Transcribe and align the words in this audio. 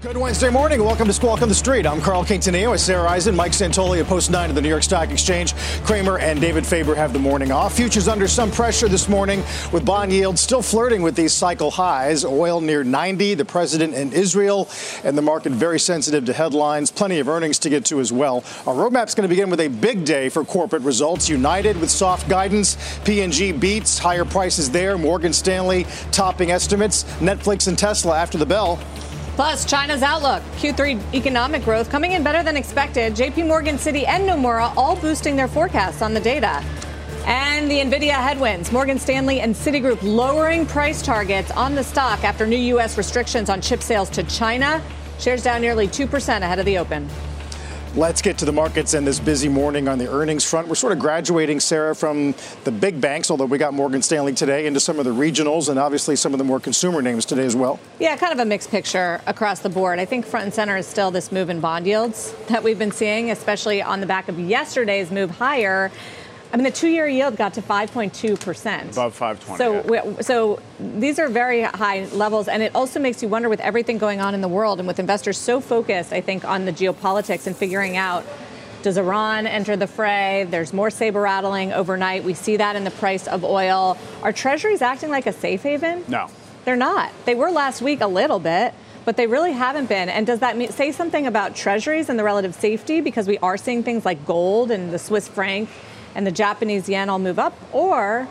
Good 0.00 0.16
Wednesday 0.16 0.48
morning. 0.48 0.84
Welcome 0.84 1.08
to 1.08 1.12
Squawk 1.12 1.42
on 1.42 1.48
the 1.48 1.54
Street. 1.56 1.84
I'm 1.84 2.00
Carl 2.00 2.24
Quintanilla 2.24 2.70
with 2.70 2.80
Sara 2.80 3.10
Eisen, 3.10 3.34
Mike 3.34 3.50
Santoli 3.50 3.98
at 3.98 4.06
Post 4.06 4.30
9 4.30 4.48
of 4.48 4.54
the 4.54 4.62
New 4.62 4.68
York 4.68 4.84
Stock 4.84 5.10
Exchange. 5.10 5.56
Cramer 5.82 6.20
and 6.20 6.40
David 6.40 6.64
Faber 6.64 6.94
have 6.94 7.12
the 7.12 7.18
morning 7.18 7.50
off. 7.50 7.74
Futures 7.74 8.06
under 8.06 8.28
some 8.28 8.52
pressure 8.52 8.86
this 8.86 9.08
morning 9.08 9.42
with 9.72 9.84
bond 9.84 10.12
yields 10.12 10.40
still 10.40 10.62
flirting 10.62 11.02
with 11.02 11.16
these 11.16 11.32
cycle 11.32 11.72
highs. 11.72 12.24
Oil 12.24 12.60
near 12.60 12.84
90, 12.84 13.34
the 13.34 13.44
president 13.44 13.92
in 13.92 14.12
Israel, 14.12 14.68
and 15.02 15.18
the 15.18 15.22
market 15.22 15.50
very 15.50 15.80
sensitive 15.80 16.24
to 16.26 16.32
headlines. 16.32 16.92
Plenty 16.92 17.18
of 17.18 17.28
earnings 17.28 17.58
to 17.58 17.68
get 17.68 17.84
to 17.86 17.98
as 17.98 18.12
well. 18.12 18.44
Our 18.68 18.74
roadmap's 18.74 19.16
going 19.16 19.28
to 19.28 19.28
begin 19.28 19.50
with 19.50 19.58
a 19.58 19.66
big 19.66 20.04
day 20.04 20.28
for 20.28 20.44
corporate 20.44 20.82
results. 20.82 21.28
United 21.28 21.76
with 21.80 21.90
soft 21.90 22.28
guidance. 22.28 22.76
P&G 23.04 23.50
beats, 23.50 23.98
higher 23.98 24.24
prices 24.24 24.70
there. 24.70 24.96
Morgan 24.96 25.32
Stanley 25.32 25.88
topping 26.12 26.52
estimates. 26.52 27.02
Netflix 27.18 27.66
and 27.66 27.76
Tesla 27.76 28.16
after 28.16 28.38
the 28.38 28.46
bell. 28.46 28.78
Plus, 29.38 29.64
China's 29.64 30.02
outlook. 30.02 30.42
Q3 30.56 31.14
economic 31.14 31.62
growth 31.62 31.88
coming 31.90 32.10
in 32.10 32.24
better 32.24 32.42
than 32.42 32.56
expected. 32.56 33.14
JP 33.14 33.46
Morgan, 33.46 33.76
Citi, 33.76 34.04
and 34.04 34.28
Nomura 34.28 34.76
all 34.76 34.96
boosting 34.96 35.36
their 35.36 35.46
forecasts 35.46 36.02
on 36.02 36.12
the 36.12 36.18
data. 36.18 36.60
And 37.24 37.70
the 37.70 37.76
Nvidia 37.76 38.14
headwinds. 38.14 38.72
Morgan 38.72 38.98
Stanley 38.98 39.38
and 39.38 39.54
Citigroup 39.54 40.00
lowering 40.02 40.66
price 40.66 41.02
targets 41.02 41.52
on 41.52 41.76
the 41.76 41.84
stock 41.84 42.24
after 42.24 42.48
new 42.48 42.56
U.S. 42.56 42.98
restrictions 42.98 43.48
on 43.48 43.60
chip 43.60 43.80
sales 43.80 44.10
to 44.10 44.24
China. 44.24 44.82
Shares 45.20 45.44
down 45.44 45.60
nearly 45.60 45.86
2% 45.86 46.38
ahead 46.38 46.58
of 46.58 46.64
the 46.64 46.76
open. 46.76 47.08
Let's 47.96 48.20
get 48.20 48.36
to 48.38 48.44
the 48.44 48.52
markets 48.52 48.92
and 48.92 49.06
this 49.06 49.18
busy 49.18 49.48
morning 49.48 49.88
on 49.88 49.98
the 49.98 50.10
earnings 50.10 50.44
front. 50.44 50.68
We're 50.68 50.74
sort 50.74 50.92
of 50.92 50.98
graduating, 50.98 51.58
Sara, 51.58 51.94
from 51.94 52.34
the 52.64 52.70
big 52.70 53.00
banks, 53.00 53.30
although 53.30 53.46
we 53.46 53.56
got 53.56 53.72
Morgan 53.72 54.02
Stanley 54.02 54.34
today, 54.34 54.66
into 54.66 54.78
some 54.78 54.98
of 54.98 55.06
the 55.06 55.10
regionals 55.10 55.70
and 55.70 55.78
obviously 55.78 56.14
some 56.14 56.34
of 56.34 56.38
the 56.38 56.44
more 56.44 56.60
consumer 56.60 57.00
names 57.00 57.24
today 57.24 57.46
as 57.46 57.56
well. 57.56 57.80
Yeah, 57.98 58.14
kind 58.16 58.32
of 58.32 58.38
a 58.40 58.44
mixed 58.44 58.70
picture 58.70 59.22
across 59.26 59.60
the 59.60 59.70
board. 59.70 59.98
I 59.98 60.04
think 60.04 60.26
front 60.26 60.44
and 60.44 60.54
center 60.54 60.76
is 60.76 60.86
still 60.86 61.10
this 61.10 61.32
move 61.32 61.48
in 61.48 61.60
bond 61.60 61.86
yields 61.86 62.34
that 62.48 62.62
we've 62.62 62.78
been 62.78 62.92
seeing, 62.92 63.30
especially 63.30 63.80
on 63.80 64.00
the 64.00 64.06
back 64.06 64.28
of 64.28 64.38
yesterday's 64.38 65.10
move 65.10 65.30
higher. 65.30 65.90
I 66.52 66.56
mean, 66.56 66.64
the 66.64 66.70
two-year 66.70 67.06
yield 67.06 67.36
got 67.36 67.54
to 67.54 67.62
5.2 67.62 68.40
percent, 68.40 68.92
above 68.92 69.14
520. 69.14 69.58
So, 69.58 69.94
yeah. 69.94 70.20
so 70.22 70.60
these 70.80 71.18
are 71.18 71.28
very 71.28 71.62
high 71.62 72.06
levels, 72.06 72.48
and 72.48 72.62
it 72.62 72.74
also 72.74 72.98
makes 73.00 73.22
you 73.22 73.28
wonder 73.28 73.48
with 73.48 73.60
everything 73.60 73.98
going 73.98 74.20
on 74.20 74.34
in 74.34 74.40
the 74.40 74.48
world 74.48 74.78
and 74.78 74.88
with 74.88 74.98
investors 74.98 75.36
so 75.36 75.60
focused, 75.60 76.12
I 76.12 76.22
think, 76.22 76.44
on 76.44 76.64
the 76.64 76.72
geopolitics 76.72 77.46
and 77.46 77.56
figuring 77.56 77.96
out. 77.96 78.24
Does 78.80 78.96
Iran 78.96 79.48
enter 79.48 79.76
the 79.76 79.88
fray? 79.88 80.46
There's 80.48 80.72
more 80.72 80.88
saber 80.88 81.20
rattling 81.20 81.72
overnight. 81.72 82.22
We 82.22 82.32
see 82.32 82.56
that 82.58 82.76
in 82.76 82.84
the 82.84 82.92
price 82.92 83.26
of 83.26 83.44
oil. 83.44 83.98
Are 84.22 84.32
treasuries 84.32 84.82
acting 84.82 85.10
like 85.10 85.26
a 85.26 85.32
safe 85.32 85.64
haven? 85.64 86.04
No. 86.06 86.30
They're 86.64 86.76
not. 86.76 87.10
They 87.24 87.34
were 87.34 87.50
last 87.50 87.82
week 87.82 88.00
a 88.00 88.06
little 88.06 88.38
bit, 88.38 88.72
but 89.04 89.16
they 89.16 89.26
really 89.26 89.52
haven't 89.52 89.88
been. 89.88 90.08
And 90.08 90.26
does 90.26 90.38
that 90.40 90.56
mean, 90.56 90.70
say 90.70 90.92
something 90.92 91.26
about 91.26 91.56
treasuries 91.56 92.08
and 92.08 92.16
the 92.16 92.24
relative 92.24 92.54
safety? 92.54 93.00
Because 93.00 93.26
we 93.26 93.36
are 93.38 93.56
seeing 93.56 93.82
things 93.82 94.04
like 94.04 94.24
gold 94.24 94.70
and 94.70 94.92
the 94.92 94.98
Swiss 94.98 95.26
franc 95.26 95.68
and 96.18 96.26
the 96.26 96.32
Japanese 96.32 96.88
yen 96.88 97.08
all 97.08 97.20
move 97.20 97.38
up? 97.38 97.56
Or 97.72 98.26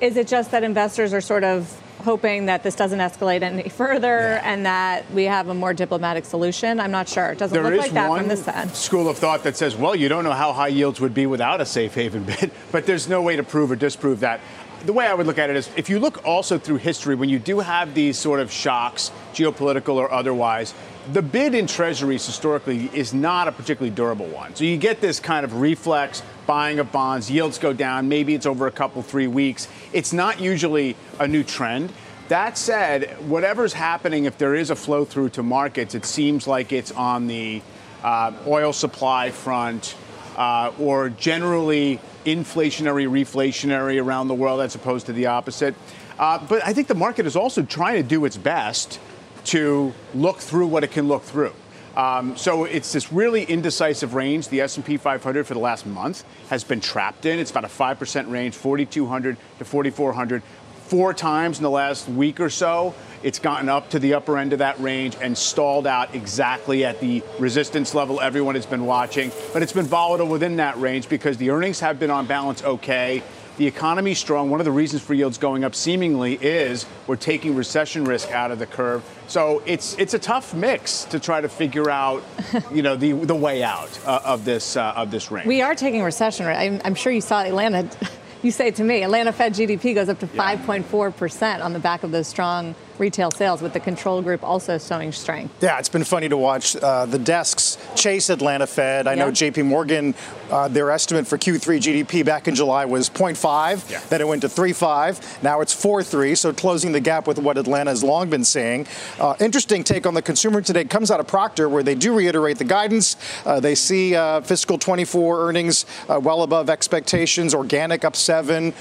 is 0.00 0.16
it 0.16 0.26
just 0.26 0.50
that 0.52 0.64
investors 0.64 1.12
are 1.12 1.20
sort 1.20 1.44
of 1.44 1.78
hoping 1.98 2.46
that 2.46 2.62
this 2.62 2.74
doesn't 2.74 3.00
escalate 3.00 3.42
any 3.42 3.68
further 3.68 4.06
yeah. 4.18 4.50
and 4.50 4.64
that 4.64 5.04
we 5.12 5.24
have 5.24 5.48
a 5.48 5.54
more 5.54 5.74
diplomatic 5.74 6.24
solution? 6.24 6.80
I'm 6.80 6.90
not 6.90 7.06
sure. 7.06 7.32
It 7.32 7.38
doesn't 7.38 7.52
there 7.52 7.70
look 7.70 7.78
like 7.78 7.92
that 7.92 8.16
from 8.16 8.28
this 8.28 8.46
side. 8.46 8.74
School 8.74 9.10
of 9.10 9.18
thought 9.18 9.42
that 9.42 9.58
says, 9.58 9.76
well, 9.76 9.94
you 9.94 10.08
don't 10.08 10.24
know 10.24 10.32
how 10.32 10.54
high 10.54 10.68
yields 10.68 11.02
would 11.02 11.12
be 11.12 11.26
without 11.26 11.60
a 11.60 11.66
safe 11.66 11.92
haven 11.92 12.24
bid, 12.24 12.50
but 12.72 12.86
there's 12.86 13.06
no 13.06 13.20
way 13.20 13.36
to 13.36 13.42
prove 13.42 13.70
or 13.70 13.76
disprove 13.76 14.20
that 14.20 14.40
the 14.84 14.92
way 14.92 15.06
I 15.06 15.14
would 15.14 15.26
look 15.26 15.38
at 15.38 15.50
it 15.50 15.56
is 15.56 15.68
if 15.76 15.90
you 15.90 15.98
look 15.98 16.24
also 16.24 16.58
through 16.58 16.76
history, 16.76 17.14
when 17.14 17.28
you 17.28 17.38
do 17.38 17.60
have 17.60 17.94
these 17.94 18.18
sort 18.18 18.40
of 18.40 18.50
shocks, 18.50 19.10
geopolitical 19.34 19.96
or 19.96 20.10
otherwise, 20.10 20.74
the 21.12 21.22
bid 21.22 21.54
in 21.54 21.66
treasuries 21.66 22.24
historically 22.24 22.90
is 22.94 23.12
not 23.12 23.48
a 23.48 23.52
particularly 23.52 23.94
durable 23.94 24.26
one. 24.26 24.54
So 24.54 24.64
you 24.64 24.76
get 24.76 25.00
this 25.00 25.20
kind 25.20 25.44
of 25.44 25.60
reflex 25.60 26.22
buying 26.50 26.80
of 26.80 26.90
bonds, 26.90 27.30
yields 27.30 27.58
go 27.58 27.72
down, 27.72 28.08
maybe 28.08 28.34
it's 28.34 28.44
over 28.44 28.66
a 28.66 28.72
couple, 28.72 29.02
three 29.02 29.28
weeks. 29.28 29.68
It's 29.92 30.12
not 30.12 30.40
usually 30.40 30.96
a 31.20 31.28
new 31.28 31.44
trend. 31.44 31.92
That 32.26 32.58
said, 32.58 33.08
whatever's 33.28 33.72
happening, 33.72 34.24
if 34.24 34.36
there 34.36 34.56
is 34.56 34.68
a 34.68 34.74
flow 34.74 35.04
through 35.04 35.28
to 35.28 35.44
markets, 35.44 35.94
it 35.94 36.04
seems 36.04 36.48
like 36.48 36.72
it's 36.72 36.90
on 36.90 37.28
the 37.28 37.62
uh, 38.02 38.32
oil 38.48 38.72
supply 38.72 39.30
front 39.30 39.94
uh, 40.36 40.72
or 40.80 41.10
generally 41.10 42.00
inflationary, 42.26 43.06
reflationary 43.06 44.02
around 44.02 44.26
the 44.26 44.34
world 44.34 44.60
as 44.60 44.74
opposed 44.74 45.06
to 45.06 45.12
the 45.12 45.26
opposite. 45.26 45.76
Uh, 46.18 46.44
but 46.48 46.66
I 46.66 46.72
think 46.72 46.88
the 46.88 46.96
market 46.96 47.26
is 47.26 47.36
also 47.36 47.62
trying 47.62 48.02
to 48.02 48.08
do 48.08 48.24
its 48.24 48.36
best 48.36 48.98
to 49.44 49.94
look 50.16 50.38
through 50.38 50.66
what 50.66 50.82
it 50.82 50.90
can 50.90 51.06
look 51.06 51.22
through. 51.22 51.52
Um, 51.96 52.36
so 52.36 52.64
it's 52.64 52.92
this 52.92 53.12
really 53.12 53.44
indecisive 53.44 54.14
range. 54.14 54.48
The 54.48 54.60
S&P 54.60 54.96
500 54.96 55.46
for 55.46 55.54
the 55.54 55.60
last 55.60 55.86
month 55.86 56.24
has 56.48 56.64
been 56.64 56.80
trapped 56.80 57.26
in. 57.26 57.38
It's 57.38 57.50
about 57.50 57.64
a 57.64 57.68
5% 57.68 58.30
range, 58.30 58.54
4,200 58.54 59.36
to 59.58 59.64
4,400. 59.64 60.42
Four 60.86 61.14
times 61.14 61.58
in 61.58 61.62
the 61.62 61.70
last 61.70 62.08
week 62.08 62.40
or 62.40 62.50
so, 62.50 62.96
it's 63.22 63.38
gotten 63.38 63.68
up 63.68 63.90
to 63.90 64.00
the 64.00 64.14
upper 64.14 64.36
end 64.36 64.52
of 64.52 64.58
that 64.58 64.80
range 64.80 65.16
and 65.20 65.38
stalled 65.38 65.86
out 65.86 66.14
exactly 66.16 66.84
at 66.84 67.00
the 67.00 67.22
resistance 67.38 67.94
level 67.94 68.20
everyone 68.20 68.56
has 68.56 68.66
been 68.66 68.86
watching. 68.86 69.30
But 69.52 69.62
it's 69.62 69.72
been 69.72 69.86
volatile 69.86 70.26
within 70.26 70.56
that 70.56 70.80
range 70.80 71.08
because 71.08 71.36
the 71.36 71.50
earnings 71.50 71.78
have 71.78 72.00
been 72.00 72.10
on 72.10 72.26
balance 72.26 72.64
okay. 72.64 73.22
The 73.60 73.66
economy 73.66 74.12
is 74.12 74.18
strong. 74.18 74.48
One 74.48 74.58
of 74.60 74.64
the 74.64 74.72
reasons 74.72 75.02
for 75.02 75.12
yields 75.12 75.36
going 75.36 75.64
up 75.64 75.74
seemingly 75.74 76.32
is 76.36 76.86
we're 77.06 77.16
taking 77.16 77.54
recession 77.54 78.06
risk 78.06 78.30
out 78.30 78.50
of 78.50 78.58
the 78.58 78.64
curve. 78.64 79.04
So 79.26 79.62
it's 79.66 79.94
it's 79.98 80.14
a 80.14 80.18
tough 80.18 80.54
mix 80.54 81.04
to 81.10 81.20
try 81.20 81.42
to 81.42 81.48
figure 81.50 81.90
out, 81.90 82.24
you 82.72 82.80
know, 82.80 82.96
the 82.96 83.12
the 83.12 83.34
way 83.34 83.62
out 83.62 84.00
uh, 84.06 84.20
of 84.24 84.46
this 84.46 84.78
uh, 84.78 84.94
of 84.96 85.10
this 85.10 85.30
range. 85.30 85.46
We 85.46 85.60
are 85.60 85.74
taking 85.74 86.02
recession 86.02 86.46
risk. 86.46 86.58
I'm, 86.58 86.80
I'm 86.86 86.94
sure 86.94 87.12
you 87.12 87.20
saw 87.20 87.42
Atlanta. 87.42 87.86
You 88.42 88.50
say 88.50 88.70
to 88.70 88.82
me, 88.82 89.02
Atlanta 89.02 89.32
Fed 89.32 89.52
GDP 89.52 89.94
goes 89.94 90.08
up 90.08 90.20
to 90.20 90.26
5.4 90.26 91.14
percent 91.14 91.62
on 91.62 91.74
the 91.74 91.78
back 91.78 92.04
of 92.04 92.10
those 92.10 92.26
strong 92.26 92.74
retail 93.00 93.30
sales, 93.30 93.62
with 93.62 93.72
the 93.72 93.80
control 93.80 94.22
group 94.22 94.44
also 94.44 94.78
showing 94.78 95.10
strength. 95.10 95.54
Yeah, 95.62 95.78
it's 95.78 95.88
been 95.88 96.04
funny 96.04 96.28
to 96.28 96.36
watch 96.36 96.76
uh, 96.76 97.06
the 97.06 97.18
desks 97.18 97.78
chase 97.96 98.30
Atlanta 98.30 98.66
Fed. 98.66 99.06
I 99.06 99.14
yeah. 99.14 99.24
know 99.24 99.30
JP 99.30 99.64
Morgan, 99.64 100.14
uh, 100.50 100.68
their 100.68 100.90
estimate 100.90 101.26
for 101.26 101.38
Q3 101.38 101.78
GDP 101.78 102.24
back 102.24 102.48
in 102.48 102.54
July 102.54 102.84
was 102.84 103.08
0.5, 103.08 103.90
yeah. 103.90 104.00
then 104.08 104.20
it 104.20 104.28
went 104.28 104.42
to 104.42 104.48
3.5, 104.48 105.42
now 105.42 105.60
it's 105.60 105.74
4.3, 105.74 106.36
so 106.36 106.52
closing 106.52 106.92
the 106.92 107.00
gap 107.00 107.26
with 107.26 107.38
what 107.38 107.56
Atlanta 107.56 107.90
has 107.90 108.04
long 108.04 108.28
been 108.28 108.44
saying. 108.44 108.86
Uh, 109.18 109.34
interesting 109.40 109.82
take 109.82 110.06
on 110.06 110.14
the 110.14 110.22
consumer 110.22 110.60
today 110.60 110.84
comes 110.84 111.10
out 111.10 111.20
of 111.20 111.26
Procter, 111.26 111.68
where 111.68 111.82
they 111.82 111.94
do 111.94 112.14
reiterate 112.14 112.58
the 112.58 112.64
guidance. 112.64 113.16
Uh, 113.46 113.60
they 113.60 113.74
see 113.74 114.14
uh, 114.14 114.40
fiscal 114.40 114.76
24 114.76 115.48
earnings 115.48 115.86
uh, 116.08 116.20
well 116.20 116.42
above 116.42 116.68
expectations, 116.68 117.54
organic 117.54 118.04
up 118.04 118.16
7, 118.16 118.72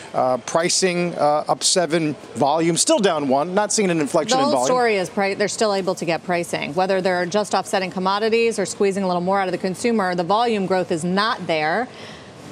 pricing 0.45 1.15
up 1.15 1.63
7, 1.63 2.13
volume 2.35 2.75
still 2.77 2.99
down 2.99 3.27
1, 3.27 3.53
not 3.53 3.71
seeing 3.71 3.89
an 3.89 4.01
inflection 4.09 4.37
the 4.37 4.43
in 4.43 4.51
volume. 4.51 4.61
The 4.61 4.65
story 4.65 4.95
is 4.97 5.37
they're 5.37 5.47
still 5.47 5.73
able 5.73 5.95
to 5.95 6.05
get 6.05 6.23
pricing. 6.23 6.73
Whether 6.73 7.01
they're 7.01 7.25
just 7.25 7.53
offsetting 7.53 7.91
commodities 7.91 8.59
or 8.59 8.65
squeezing 8.65 9.03
a 9.03 9.07
little 9.07 9.21
more 9.21 9.39
out 9.39 9.47
of 9.47 9.51
the 9.51 9.57
consumer, 9.57 10.15
the 10.15 10.23
volume 10.23 10.65
growth 10.65 10.91
is 10.91 11.03
not 11.03 11.47
there. 11.47 11.87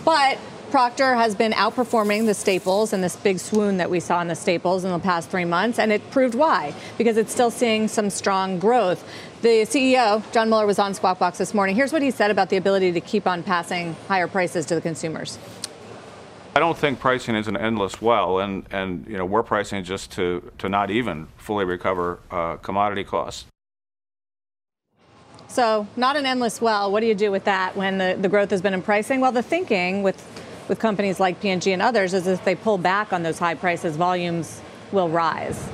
But 0.05 0.37
Procter 0.71 1.15
has 1.15 1.33
been 1.33 1.53
outperforming 1.53 2.25
the 2.25 2.33
staples 2.33 2.91
and 2.91 3.01
this 3.01 3.15
big 3.15 3.39
swoon 3.39 3.77
that 3.77 3.89
we 3.89 4.01
saw 4.01 4.19
in 4.21 4.27
the 4.27 4.35
staples 4.35 4.83
in 4.83 4.91
the 4.91 4.99
past 4.99 5.29
three 5.29 5.45
months, 5.45 5.79
and 5.79 5.93
it 5.93 6.11
proved 6.11 6.35
why, 6.35 6.73
because 6.97 7.15
it's 7.15 7.31
still 7.31 7.49
seeing 7.49 7.87
some 7.87 8.09
strong 8.09 8.59
growth. 8.59 9.03
The 9.41 9.65
CEO, 9.65 10.29
Jon 10.33 10.49
Moeller, 10.49 10.65
was 10.65 10.77
on 10.77 10.93
Squawk 10.93 11.19
Box 11.19 11.37
this 11.37 11.53
morning. 11.53 11.75
Here's 11.75 11.93
what 11.93 12.01
he 12.01 12.11
said 12.11 12.31
about 12.31 12.49
the 12.49 12.57
ability 12.57 12.91
to 12.91 12.99
keep 12.99 13.27
on 13.27 13.43
passing 13.43 13.95
higher 14.09 14.27
prices 14.27 14.65
to 14.65 14.75
the 14.75 14.81
consumers. 14.81 15.39
I 16.57 16.59
don't 16.59 16.75
think 16.75 16.99
pricing 16.99 17.35
is 17.35 17.47
an 17.47 17.55
endless 17.55 18.01
well, 18.01 18.39
and, 18.39 18.65
and 18.71 19.05
you 19.05 19.15
know 19.15 19.25
we're 19.25 19.43
pricing 19.43 19.83
just 19.83 20.11
to, 20.13 20.51
to 20.57 20.67
not 20.67 20.89
even 20.89 21.27
fully 21.37 21.65
recover 21.65 22.17
uh, 22.31 22.55
commodity 22.55 23.03
costs. 23.03 23.45
So 25.47 25.85
not 25.95 26.15
an 26.15 26.25
endless 26.25 26.59
well. 26.59 26.91
What 26.91 27.01
do 27.01 27.05
you 27.05 27.13
do 27.13 27.29
with 27.29 27.43
that 27.43 27.77
when 27.77 27.99
the, 27.99 28.17
the 28.19 28.27
growth 28.27 28.49
has 28.49 28.63
been 28.63 28.73
in 28.73 28.81
pricing? 28.81 29.21
Well, 29.21 29.31
the 29.31 29.43
thinking 29.43 30.01
with 30.01 30.17
with 30.67 30.79
companies 30.79 31.19
like 31.19 31.39
P&G 31.41 31.71
and 31.71 31.81
others 31.81 32.15
is 32.15 32.25
if 32.25 32.43
they 32.43 32.55
pull 32.55 32.79
back 32.79 33.13
on 33.13 33.21
those 33.21 33.37
high 33.37 33.53
prices, 33.53 33.95
volumes 33.95 34.59
will 34.91 35.09
rise. 35.09 35.69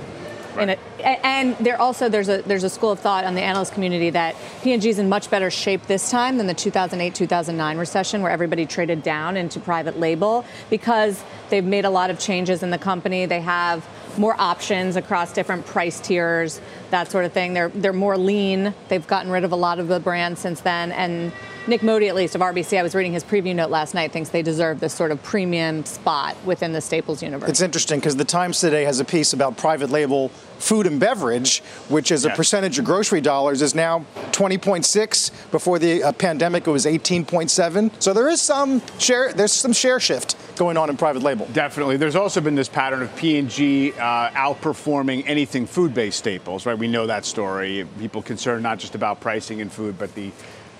Right. 0.55 0.79
And, 0.99 1.55
there 1.57 1.79
also 1.79 2.09
there's 2.09 2.29
a 2.29 2.41
there's 2.43 2.63
a 2.63 2.69
school 2.69 2.91
of 2.91 2.99
thought 2.99 3.25
on 3.25 3.35
the 3.35 3.41
analyst 3.41 3.73
community 3.73 4.09
that 4.11 4.35
P&G 4.63 4.87
is 4.89 4.99
in 4.99 5.09
much 5.09 5.29
better 5.29 5.49
shape 5.49 5.85
this 5.87 6.09
time 6.09 6.37
than 6.37 6.47
the 6.47 6.55
2008-2009 6.55 7.77
recession, 7.77 8.21
where 8.21 8.31
everybody 8.31 8.65
traded 8.65 9.03
down 9.03 9.37
into 9.37 9.59
private 9.59 9.99
label 9.99 10.45
because 10.69 11.23
they've 11.49 11.65
made 11.65 11.85
a 11.85 11.89
lot 11.89 12.09
of 12.09 12.19
changes 12.19 12.63
in 12.63 12.69
the 12.69 12.77
company. 12.77 13.25
They 13.25 13.41
have 13.41 13.87
more 14.17 14.35
options 14.39 14.95
across 14.95 15.33
different 15.33 15.65
price 15.65 15.99
tiers, 15.99 16.61
that 16.91 17.11
sort 17.11 17.25
of 17.25 17.33
thing. 17.33 17.53
They're 17.53 17.69
they're 17.69 17.93
more 17.93 18.17
lean. 18.17 18.73
They've 18.87 19.05
gotten 19.05 19.31
rid 19.31 19.43
of 19.43 19.51
a 19.51 19.57
lot 19.57 19.79
of 19.79 19.87
the 19.87 19.99
brands 19.99 20.39
since 20.39 20.61
then, 20.61 20.91
and 20.91 21.31
Nik 21.65 21.81
Modi, 21.81 22.09
at 22.09 22.15
least 22.15 22.35
of 22.35 22.41
RBC, 22.41 22.77
I 22.77 22.83
was 22.83 22.93
reading 22.93 23.13
his 23.13 23.23
preview 23.23 23.55
note 23.55 23.69
last 23.69 23.93
night, 23.93 24.11
thinks 24.11 24.29
they 24.29 24.41
deserve 24.41 24.81
this 24.81 24.93
sort 24.93 25.11
of 25.11 25.23
premium 25.23 25.85
spot 25.85 26.35
within 26.43 26.73
the 26.73 26.81
Staples 26.81 27.23
universe. 27.23 27.49
It's 27.49 27.61
interesting 27.61 27.99
because 27.99 28.17
the 28.17 28.25
Times 28.25 28.59
today 28.59 28.83
has 28.83 28.99
a 28.99 29.05
piece 29.05 29.31
about 29.31 29.55
private 29.55 29.89
label 29.89 30.29
food 30.59 30.87
and 30.87 30.99
beverage, 30.99 31.59
which 31.87 32.11
is 32.11 32.25
yes. 32.25 32.33
a 32.33 32.35
percentage 32.35 32.79
of 32.79 32.85
grocery 32.85 33.21
dollars, 33.21 33.61
is 33.61 33.75
now 33.75 34.05
20.6. 34.31 35.51
Before 35.51 35.79
the 35.79 36.03
uh, 36.03 36.11
pandemic, 36.11 36.67
it 36.67 36.71
was 36.71 36.85
18.7. 36.85 37.91
So 38.01 38.13
there 38.13 38.27
is 38.27 38.41
some 38.41 38.81
share. 38.97 39.31
There's 39.31 39.53
some 39.53 39.73
share 39.73 40.01
shift 40.01 40.35
going 40.57 40.75
on 40.75 40.89
in 40.89 40.97
private 40.97 41.23
label. 41.23 41.47
Definitely. 41.53 41.97
There's 41.97 42.15
also 42.15 42.41
been 42.41 42.55
this 42.55 42.69
pattern 42.69 43.01
of 43.01 43.15
P&G 43.15 43.93
uh, 43.93 44.29
outperforming 44.29 45.23
anything 45.27 45.65
food-based 45.65 46.17
staples, 46.17 46.65
right? 46.65 46.77
We 46.77 46.87
know 46.87 47.07
that 47.07 47.25
story. 47.25 47.87
People 47.99 48.21
concerned 48.21 48.63
not 48.63 48.79
just 48.79 48.95
about 48.95 49.19
pricing 49.19 49.59
in 49.59 49.69
food, 49.69 49.97
but 49.97 50.13
the 50.13 50.31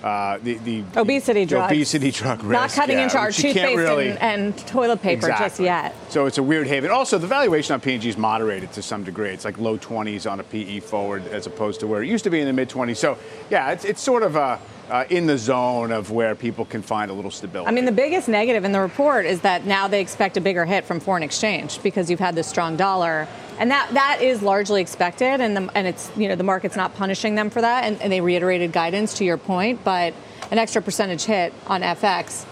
uh, 0.04 0.38
the, 0.42 0.54
the 0.58 0.84
obesity 0.96 1.46
drug 1.46 1.70
obesity 1.70 2.10
drug 2.10 2.44
risk. 2.44 2.52
Not 2.52 2.70
cutting 2.70 2.98
yeah, 2.98 3.04
into 3.04 3.16
our 3.16 3.30
toothpaste 3.32 3.78
really, 3.78 4.10
and, 4.10 4.20
and, 4.20 4.58
toilet 4.66 5.00
paper 5.00 5.28
exactly. 5.28 5.46
just 5.46 5.60
yet. 5.60 5.94
So 6.10 6.26
it's 6.26 6.36
a 6.36 6.42
weird 6.42 6.66
haven. 6.66 6.90
Also, 6.90 7.16
the 7.16 7.26
valuation 7.26 7.72
on 7.72 7.80
P&G 7.80 8.06
is 8.06 8.18
moderated 8.18 8.70
to 8.72 8.82
some 8.82 9.02
degree. 9.02 9.30
It's 9.30 9.46
like 9.46 9.56
low 9.56 9.78
20s 9.78 10.30
on 10.30 10.40
a 10.40 10.42
PE 10.42 10.80
forward 10.80 11.26
as 11.28 11.46
opposed 11.46 11.80
to 11.80 11.86
where 11.86 12.02
it 12.02 12.08
used 12.08 12.24
to 12.24 12.30
be 12.30 12.38
in 12.38 12.46
the 12.46 12.52
mid 12.52 12.68
20s. 12.68 12.98
So 12.98 13.16
yeah, 13.48 13.72
it's, 13.72 13.86
it's 13.86 14.02
sort 14.02 14.22
of 14.22 14.36
a 14.36 14.60
uh, 14.90 15.04
in 15.08 15.26
the 15.26 15.38
zone 15.38 15.90
of 15.90 16.10
where 16.10 16.34
people 16.34 16.64
can 16.64 16.82
find 16.82 17.10
a 17.10 17.14
little 17.14 17.30
stability. 17.30 17.68
I 17.68 17.72
mean, 17.72 17.86
the 17.86 17.92
biggest 17.92 18.28
negative 18.28 18.64
in 18.64 18.72
the 18.72 18.80
report 18.80 19.24
is 19.24 19.40
that 19.40 19.64
now 19.64 19.88
they 19.88 20.00
expect 20.00 20.36
a 20.36 20.40
bigger 20.40 20.66
hit 20.66 20.84
from 20.84 21.00
foreign 21.00 21.22
exchange 21.22 21.82
because 21.82 22.10
you've 22.10 22.20
had 22.20 22.34
this 22.34 22.46
strong 22.46 22.76
dollar. 22.76 23.26
And 23.58 23.70
that, 23.70 23.90
that 23.94 24.20
is 24.20 24.42
largely 24.42 24.80
expected, 24.80 25.40
and, 25.40 25.56
the, 25.56 25.70
and 25.74 25.86
it's, 25.86 26.10
you 26.16 26.28
know, 26.28 26.34
the 26.34 26.44
market's 26.44 26.76
not 26.76 26.94
punishing 26.94 27.34
them 27.34 27.50
for 27.50 27.60
that, 27.60 27.84
and, 27.84 28.00
and 28.02 28.12
they 28.12 28.20
reiterated 28.20 28.72
guidance 28.72 29.14
to 29.14 29.24
your 29.24 29.36
point, 29.36 29.84
but 29.84 30.12
an 30.50 30.58
extra 30.58 30.82
percentage 30.82 31.24
hit 31.24 31.52
on 31.66 31.82
FX 31.82 32.44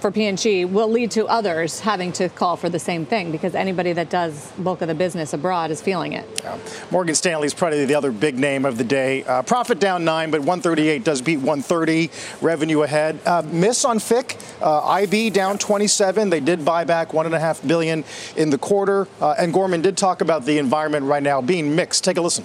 for 0.00 0.10
P&G 0.10 0.64
will 0.64 0.88
lead 0.88 1.10
to 1.12 1.26
others 1.26 1.80
having 1.80 2.12
to 2.12 2.28
call 2.28 2.56
for 2.56 2.68
the 2.68 2.78
same 2.78 3.04
thing 3.06 3.30
because 3.30 3.54
anybody 3.54 3.92
that 3.92 4.10
does 4.10 4.50
bulk 4.58 4.82
of 4.82 4.88
the 4.88 4.94
business 4.94 5.32
abroad 5.32 5.70
is 5.70 5.80
feeling 5.80 6.12
it. 6.12 6.26
Yeah. 6.42 6.58
Morgan 6.90 7.14
Stanley 7.14 7.46
is 7.46 7.54
probably 7.54 7.84
the 7.84 7.94
other 7.94 8.12
big 8.12 8.38
name 8.38 8.64
of 8.64 8.78
the 8.78 8.84
day. 8.84 9.24
Uh, 9.24 9.42
profit 9.42 9.78
down 9.78 10.04
nine, 10.04 10.30
but 10.30 10.40
138 10.40 11.04
does 11.04 11.22
beat 11.22 11.38
130. 11.38 12.10
Revenue 12.40 12.82
ahead. 12.82 13.20
Uh, 13.26 13.42
miss 13.46 13.84
on 13.84 13.98
FICC. 13.98 14.62
Uh, 14.62 14.86
IB 14.86 15.30
down 15.30 15.58
27. 15.58 16.30
They 16.30 16.40
did 16.40 16.64
buy 16.64 16.84
back 16.84 17.12
one 17.12 17.26
and 17.26 17.34
a 17.34 17.40
half 17.40 17.66
billion 17.66 18.04
in 18.36 18.50
the 18.50 18.58
quarter. 18.58 19.08
Uh, 19.20 19.34
and 19.38 19.52
Gorman 19.52 19.82
did 19.82 19.96
talk 19.96 20.20
about 20.20 20.44
the 20.44 20.58
environment 20.58 21.06
right 21.06 21.22
now 21.22 21.40
being 21.40 21.74
mixed. 21.74 22.04
Take 22.04 22.16
a 22.16 22.20
listen. 22.20 22.44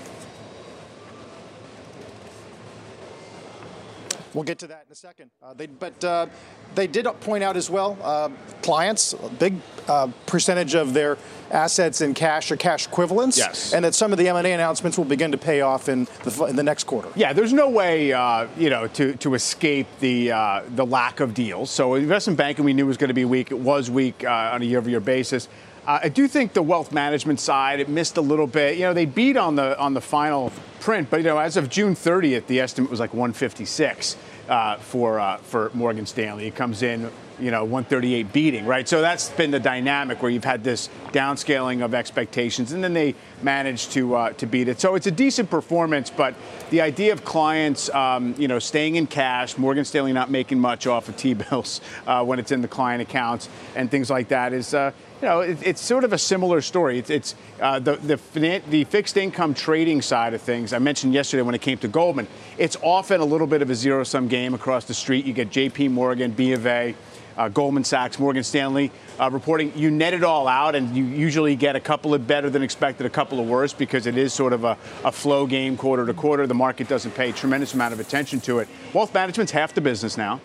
We'll 4.35 4.43
get 4.43 4.59
to 4.59 4.67
that 4.67 4.83
in 4.85 4.91
a 4.91 4.95
second. 4.95 5.31
Uh, 5.41 5.53
they, 5.53 5.67
but 5.67 6.03
uh, 6.03 6.27
they 6.75 6.87
did 6.87 7.05
point 7.21 7.41
out 7.41 7.55
as 7.55 7.69
well, 7.69 7.97
uh, 8.03 8.29
clients, 8.61 9.13
a 9.13 9.29
big 9.29 9.55
uh, 9.87 10.09
percentage 10.25 10.75
of 10.75 10.93
their 10.93 11.17
assets 11.51 12.01
in 12.01 12.13
cash 12.13 12.51
or 12.51 12.57
cash 12.57 12.85
equivalents. 12.85 13.37
Yes. 13.37 13.73
And 13.73 13.85
that 13.85 13.95
some 13.95 14.11
of 14.11 14.17
the 14.17 14.27
M&A 14.27 14.51
announcements 14.51 14.97
will 14.97 15.05
begin 15.05 15.31
to 15.31 15.37
pay 15.37 15.61
off 15.61 15.87
in 15.87 16.05
the, 16.23 16.45
in 16.49 16.57
the 16.57 16.63
next 16.63 16.83
quarter. 16.83 17.07
Yeah, 17.15 17.31
there's 17.31 17.53
no 17.53 17.69
way, 17.69 18.11
uh, 18.11 18.47
you 18.57 18.69
know, 18.69 18.87
to, 18.87 19.13
to 19.15 19.35
escape 19.35 19.87
the, 20.01 20.33
uh, 20.33 20.63
the 20.75 20.85
lack 20.85 21.21
of 21.21 21.33
deals. 21.33 21.71
So 21.71 21.93
investment 21.93 22.37
banking 22.37 22.65
we 22.65 22.73
knew 22.73 22.87
was 22.87 22.97
going 22.97 23.07
to 23.07 23.13
be 23.13 23.23
weak. 23.23 23.51
It 23.51 23.59
was 23.59 23.89
weak 23.89 24.25
on 24.25 24.61
a 24.61 24.65
year-over-year 24.65 24.99
basis. 24.99 25.47
Uh, 25.87 25.99
I 26.03 26.09
do 26.09 26.27
think 26.27 26.53
the 26.53 26.63
wealth 26.63 26.91
management 26.91 27.39
side 27.39 27.79
it 27.79 27.89
missed 27.89 28.17
a 28.17 28.21
little 28.21 28.47
bit. 28.47 28.77
You 28.77 28.85
know, 28.85 28.93
they 28.93 29.05
beat 29.05 29.37
on 29.37 29.55
the 29.55 29.77
on 29.77 29.93
the 29.93 30.01
final 30.01 30.51
print, 30.79 31.09
but 31.11 31.17
you 31.17 31.23
know, 31.25 31.37
as 31.37 31.57
of 31.57 31.69
June 31.69 31.93
30th, 31.93 32.47
the 32.47 32.59
estimate 32.59 32.89
was 32.89 32.99
like 32.99 33.13
156 33.13 34.17
uh, 34.49 34.77
for 34.77 35.19
uh, 35.19 35.37
for 35.37 35.71
Morgan 35.73 36.05
Stanley. 36.05 36.47
It 36.47 36.55
comes 36.55 36.83
in, 36.83 37.09
you 37.39 37.51
know, 37.51 37.63
138 37.63 38.31
beating, 38.31 38.65
right? 38.65 38.87
So 38.87 39.01
that's 39.01 39.29
been 39.29 39.51
the 39.51 39.59
dynamic 39.59 40.21
where 40.21 40.31
you've 40.31 40.43
had 40.43 40.63
this 40.63 40.89
downscaling 41.11 41.83
of 41.83 41.93
expectations, 41.93 42.71
and 42.71 42.83
then 42.83 42.93
they 42.93 43.15
managed 43.41 43.91
to 43.93 44.15
uh, 44.15 44.29
to 44.33 44.45
beat 44.45 44.67
it. 44.67 44.79
So 44.79 44.95
it's 44.95 45.07
a 45.07 45.11
decent 45.11 45.49
performance, 45.49 46.09
but 46.09 46.35
the 46.69 46.81
idea 46.81 47.13
of 47.13 47.25
clients, 47.25 47.89
um, 47.89 48.35
you 48.37 48.47
know, 48.47 48.59
staying 48.59 48.95
in 48.95 49.07
cash, 49.07 49.57
Morgan 49.57 49.85
Stanley 49.85 50.13
not 50.13 50.29
making 50.29 50.59
much 50.59 50.87
off 50.87 51.09
of 51.09 51.17
T-bills 51.17 51.81
uh, 52.07 52.23
when 52.23 52.39
it's 52.39 52.51
in 52.51 52.61
the 52.61 52.67
client 52.67 53.01
accounts 53.01 53.49
and 53.75 53.89
things 53.89 54.09
like 54.09 54.27
that 54.29 54.53
is 54.53 54.73
uh, 54.73 54.91
you 55.21 55.27
know, 55.27 55.39
it, 55.41 55.57
it's 55.63 55.81
sort 55.81 56.03
of 56.03 56.13
a 56.13 56.17
similar 56.17 56.61
story. 56.61 56.99
It's, 56.99 57.09
it's 57.09 57.35
uh, 57.61 57.79
the, 57.79 57.95
the, 57.95 58.61
the 58.69 58.83
fixed 58.85 59.17
income 59.17 59.53
trading 59.53 60.01
side 60.01 60.33
of 60.33 60.41
things. 60.41 60.73
I 60.73 60.79
mentioned 60.79 61.13
yesterday 61.13 61.41
when 61.41 61.55
it 61.55 61.61
came 61.61 61.77
to 61.79 61.87
Goldman, 61.87 62.27
it's 62.57 62.77
often 62.81 63.21
a 63.21 63.25
little 63.25 63.47
bit 63.47 63.61
of 63.61 63.69
a 63.69 63.75
zero 63.75 64.03
sum 64.03 64.27
game 64.27 64.53
across 64.53 64.85
the 64.85 64.93
street. 64.93 65.25
You 65.25 65.33
get 65.33 65.49
JP 65.49 65.91
Morgan, 65.91 66.31
B 66.31 66.51
of 66.51 66.65
A, 66.67 66.95
uh, 67.37 67.49
Goldman 67.49 67.83
Sachs, 67.83 68.19
Morgan 68.19 68.43
Stanley 68.43 68.91
uh, 69.19 69.29
reporting. 69.31 69.71
You 69.75 69.91
net 69.91 70.13
it 70.13 70.23
all 70.23 70.47
out, 70.47 70.75
and 70.75 70.95
you 70.95 71.03
usually 71.03 71.55
get 71.55 71.75
a 71.75 71.79
couple 71.79 72.13
of 72.13 72.27
better 72.27 72.49
than 72.49 72.61
expected, 72.63 73.05
a 73.05 73.09
couple 73.09 73.39
of 73.39 73.47
worse, 73.47 73.73
because 73.73 74.07
it 74.07 74.17
is 74.17 74.33
sort 74.33 74.53
of 74.53 74.63
a, 74.63 74.77
a 75.03 75.11
flow 75.11 75.45
game 75.45 75.77
quarter 75.77 76.05
to 76.05 76.13
quarter. 76.13 76.47
The 76.47 76.53
market 76.53 76.87
doesn't 76.87 77.11
pay 77.11 77.29
a 77.29 77.33
tremendous 77.33 77.73
amount 77.73 77.93
of 77.93 77.99
attention 77.99 78.41
to 78.41 78.59
it. 78.59 78.67
Wealth 78.93 79.13
management's 79.13 79.51
half 79.51 79.73
the 79.73 79.81
business 79.81 80.17
now 80.17 80.39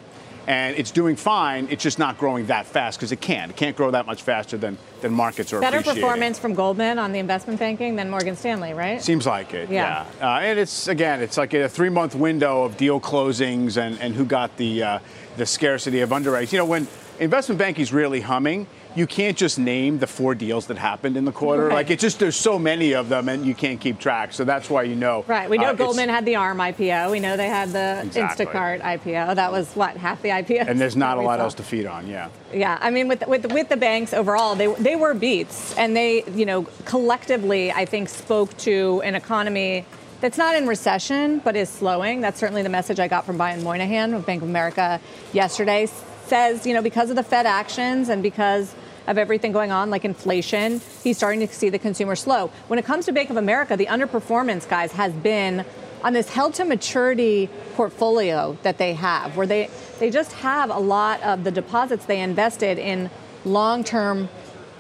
and 0.47 0.77
it's 0.77 0.91
doing 0.91 1.17
fine. 1.17 1.69
It's 1.71 1.83
just 1.83 1.99
not 1.99 2.19
growing 2.19 2.47
that 2.47 2.67
fast 2.67 2.99
because 2.99 3.13
it 3.13 3.21
can't. 3.21 3.51
It 3.51 3.57
can't 3.57 3.77
grow 3.77 3.91
that 3.91 4.07
much 4.07 4.23
faster 4.23 4.57
than, 4.57 4.79
than 5.01 5.13
markets 5.13 5.53
are 5.53 5.61
Better 5.61 5.83
performance 5.83 6.39
from 6.39 6.55
Goldman 6.55 6.99
on 6.99 7.13
the 7.13 7.19
investment 7.19 7.59
banking 7.59 7.97
than 7.97 8.11
Morgan 8.11 8.37
Stanley, 8.37 8.73
right? 8.73 9.03
Seems 9.03 9.27
like 9.27 9.55
it, 9.55 9.71
yeah. 9.71 10.07
yeah. 10.21 10.37
Uh, 10.37 10.41
and 10.41 10.59
it's, 10.59 10.89
again, 10.89 11.23
it's 11.23 11.37
like 11.37 11.55
a 11.55 11.69
three 11.69 11.91
month 11.91 12.15
window 12.15 12.65
of 12.65 12.77
deal 12.77 13.01
closings 13.01 13.77
and, 13.77 13.99
and 14.01 14.15
who 14.15 14.25
got 14.25 14.57
the, 14.57 14.83
uh, 14.83 14.99
the 15.37 15.47
scarcity 15.47 16.01
of 16.01 16.11
underwrites. 16.11 16.53
You 16.53 16.59
know, 16.59 16.67
when 16.67 16.89
investment 17.19 17.59
banking 17.59 17.83
is 17.83 17.93
really 17.93 18.21
humming, 18.21 18.67
you 18.95 19.07
can't 19.07 19.37
just 19.37 19.59
name 19.59 19.99
the 19.99 20.06
four 20.06 20.35
deals 20.35 20.67
that 20.67 20.77
happened 20.77 21.17
in 21.17 21.25
the 21.25 21.32
quarter. 21.32 21.67
Right. 21.67 21.75
Like 21.75 21.91
it's 21.91 22.01
just 22.01 22.19
there's 22.19 22.37
so 22.37 22.59
many 22.59 22.93
of 22.93 23.09
them 23.09 23.29
and 23.29 23.47
you 23.47 23.55
can't 23.55 23.81
keep 23.81 23.99
track. 23.99 24.32
So 24.32 24.44
that's 24.44 24.69
why 24.69 24.82
you 24.82 24.97
know. 24.97 25.25
Right. 25.27 25.49
We 25.49 25.59
know 25.59 25.70
uh, 25.70 25.75
Goldman 25.75 26.09
had 26.09 26.25
the 26.25 26.37
ARM 26.37 26.59
IPO. 26.59 27.11
We 27.11 27.20
know 27.20 27.37
they 27.37 27.49
had 27.49 27.70
the 27.70 28.03
exactly. 28.05 28.47
Instacart 28.47 28.81
IPO. 28.81 29.37
That 29.37 29.53
was 29.53 29.73
what 29.75 29.97
half 29.97 30.20
the 30.23 30.31
IPO. 30.31 30.67
And 30.69 30.81
there's 30.81 30.97
not 30.97 31.19
a 31.19 31.20
lot 31.20 31.39
saw. 31.39 31.44
else 31.44 31.55
to 31.55 31.63
feed 31.63 31.87
on. 31.87 32.06
Yeah. 32.09 32.29
Yeah. 32.53 32.79
I 32.81 32.91
mean, 32.91 33.09
with 33.09 33.27
with 33.27 33.53
with 33.53 33.69
the 33.69 33.77
banks 33.77 34.13
overall, 34.13 34.55
they 34.56 34.73
they 34.75 34.97
were 34.97 35.15
beats, 35.15 35.77
and 35.77 35.97
they 35.97 36.25
you 36.35 36.47
know 36.47 36.65
collectively 36.85 37.70
I 37.73 37.85
think 37.85 38.09
spoke 38.09 38.56
to 38.59 39.01
an 39.05 39.15
economy 39.15 39.87
that's 40.20 40.37
not 40.37 40.55
in 40.55 40.67
recession 40.67 41.39
but 41.39 41.56
is 41.56 41.69
slowing. 41.69 42.20
That's 42.20 42.39
certainly 42.39 42.63
the 42.63 42.69
message 42.69 42.99
I 42.99 43.09
got 43.09 43.25
from 43.25 43.37
Brian 43.37 43.63
Moynihan 43.63 44.15
of 44.15 44.27
Bank 44.27 44.43
of 44.43 44.49
America 44.49 45.01
yesterday 45.32 45.87
says, 46.31 46.65
you 46.67 46.72
know, 46.72 46.81
because 46.81 47.10
of 47.10 47.17
the 47.17 47.22
Fed 47.22 47.44
actions 47.44 48.08
and 48.08 48.22
because 48.22 48.75
of 49.06 49.19
everything 49.19 49.53
going 49.53 49.72
on, 49.72 49.91
like 49.91 50.05
inflation, 50.05 50.81
he's 51.03 51.17
starting 51.17 51.41
to 51.41 51.53
see 51.53 51.69
the 51.69 51.79
consumer 51.79 52.17
slow. 52.17 52.51
When 52.69 52.79
it 52.79 52.84
comes 52.84 53.05
to 53.06 53.13
Bank 53.13 53.29
of 53.29 53.37
America, 53.37 53.77
the 53.77 53.87
underperformance, 53.87 54.67
guys, 54.69 54.93
has 54.93 55.13
been 55.13 55.67
on 56.03 56.13
this 56.15 56.31
held 56.31 56.55
to 56.55 56.65
maturity 56.65 57.51
portfolio 57.75 58.56
that 58.63 58.79
they 58.79 58.94
have, 58.94 59.37
where 59.37 59.46
they, 59.46 59.69
they 59.99 60.10
just 60.10 60.32
have 60.32 60.70
a 60.70 60.79
lot 60.79 61.22
of 61.22 61.44
the 61.44 61.51
deposits 61.51 62.06
they 62.06 62.20
invested 62.20 62.79
in 62.79 63.10
long 63.44 63.84
term 63.84 64.29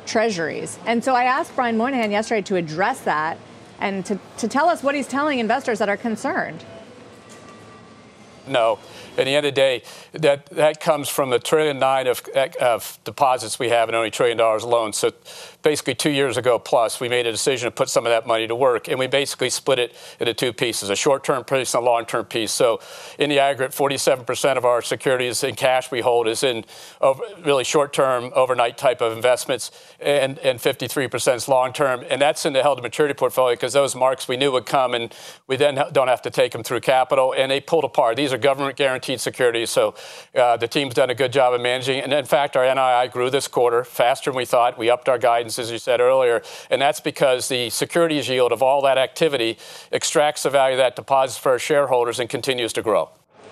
treasuries. 0.06 0.78
And 0.86 1.04
so 1.04 1.14
I 1.14 1.24
asked 1.24 1.54
Brian 1.54 1.76
Moynihan 1.76 2.10
yesterday 2.10 2.42
to 2.42 2.56
address 2.56 3.00
that 3.00 3.36
and 3.80 4.06
to, 4.06 4.18
to 4.38 4.48
tell 4.48 4.68
us 4.68 4.82
what 4.82 4.94
he's 4.94 5.06
telling 5.06 5.40
investors 5.40 5.78
that 5.80 5.88
are 5.88 5.96
concerned. 5.96 6.64
No. 8.46 8.78
At 9.18 9.24
the 9.24 9.34
end 9.34 9.46
of 9.46 9.54
the 9.54 9.60
day, 9.60 9.82
that, 10.12 10.46
that 10.46 10.80
comes 10.80 11.08
from 11.08 11.30
the 11.30 11.38
trillion 11.38 11.78
nine 11.78 12.06
of, 12.06 12.22
of 12.60 12.98
deposits 13.04 13.58
we 13.58 13.68
have 13.68 13.88
and 13.88 13.96
only 13.96 14.10
trillion 14.10 14.38
dollars 14.38 14.62
alone. 14.62 14.92
So 14.92 15.12
basically 15.62 15.94
two 15.94 16.10
years 16.10 16.38
ago 16.38 16.58
plus, 16.58 16.98
we 16.98 17.08
made 17.08 17.26
a 17.26 17.32
decision 17.32 17.66
to 17.66 17.70
put 17.70 17.90
some 17.90 18.06
of 18.06 18.10
that 18.10 18.26
money 18.26 18.46
to 18.46 18.56
work, 18.56 18.88
and 18.88 18.98
we 18.98 19.06
basically 19.06 19.50
split 19.50 19.78
it 19.78 19.94
into 20.18 20.32
two 20.32 20.52
pieces, 20.52 20.88
a 20.88 20.96
short-term 20.96 21.44
piece 21.44 21.74
and 21.74 21.82
a 21.82 21.84
long-term 21.84 22.24
piece. 22.24 22.52
So 22.52 22.80
in 23.18 23.28
the 23.28 23.38
aggregate, 23.38 23.76
47% 23.76 24.56
of 24.56 24.64
our 24.64 24.80
securities 24.80 25.44
in 25.44 25.54
cash 25.54 25.90
we 25.90 26.00
hold 26.00 26.28
is 26.28 26.42
in 26.42 26.64
really 27.44 27.64
short-term, 27.64 28.32
overnight 28.34 28.78
type 28.78 29.02
of 29.02 29.14
investments, 29.14 29.70
and, 30.00 30.38
and 30.38 30.58
53% 30.58 31.34
is 31.34 31.46
long-term. 31.46 32.04
And 32.08 32.22
that's 32.22 32.46
in 32.46 32.54
the 32.54 32.62
held-to-maturity 32.62 33.14
portfolio 33.14 33.54
because 33.54 33.74
those 33.74 33.94
marks 33.94 34.28
we 34.28 34.38
knew 34.38 34.50
would 34.52 34.66
come, 34.66 34.94
and 34.94 35.14
we 35.46 35.56
then 35.56 35.78
don't 35.92 36.08
have 36.08 36.22
to 36.22 36.30
take 36.30 36.52
them 36.52 36.62
through 36.62 36.80
capital, 36.80 37.34
and 37.36 37.50
they 37.50 37.60
pulled 37.60 37.84
apart. 37.84 38.16
These 38.16 38.30
these 38.30 38.34
are 38.36 38.38
government 38.38 38.76
guaranteed 38.76 39.20
securities. 39.20 39.70
So 39.70 39.94
uh, 40.36 40.56
the 40.56 40.68
team's 40.68 40.94
done 40.94 41.10
a 41.10 41.14
good 41.16 41.32
job 41.32 41.52
of 41.52 41.60
managing. 41.60 42.00
And 42.00 42.12
in 42.12 42.24
fact, 42.24 42.56
our 42.56 42.62
NII 42.62 43.10
grew 43.10 43.28
this 43.28 43.48
quarter 43.48 43.82
faster 43.82 44.30
than 44.30 44.36
we 44.36 44.44
thought. 44.44 44.78
We 44.78 44.88
upped 44.88 45.08
our 45.08 45.18
guidance, 45.18 45.49
as 45.58 45.70
you 45.70 45.78
said 45.78 46.00
earlier. 46.00 46.42
And 46.70 46.80
that's 46.80 47.00
because 47.00 47.48
the 47.48 47.70
securities 47.70 48.28
yield 48.28 48.52
of 48.52 48.62
all 48.62 48.82
that 48.82 48.98
activity 48.98 49.58
extracts 49.92 50.42
the 50.42 50.50
value 50.50 50.74
of 50.74 50.78
that 50.78 50.96
deposits 50.96 51.38
for 51.38 51.52
our 51.52 51.58
shareholders 51.58 52.20
and 52.20 52.28
continues 52.28 52.72
to 52.74 52.82
grow. 52.82 53.10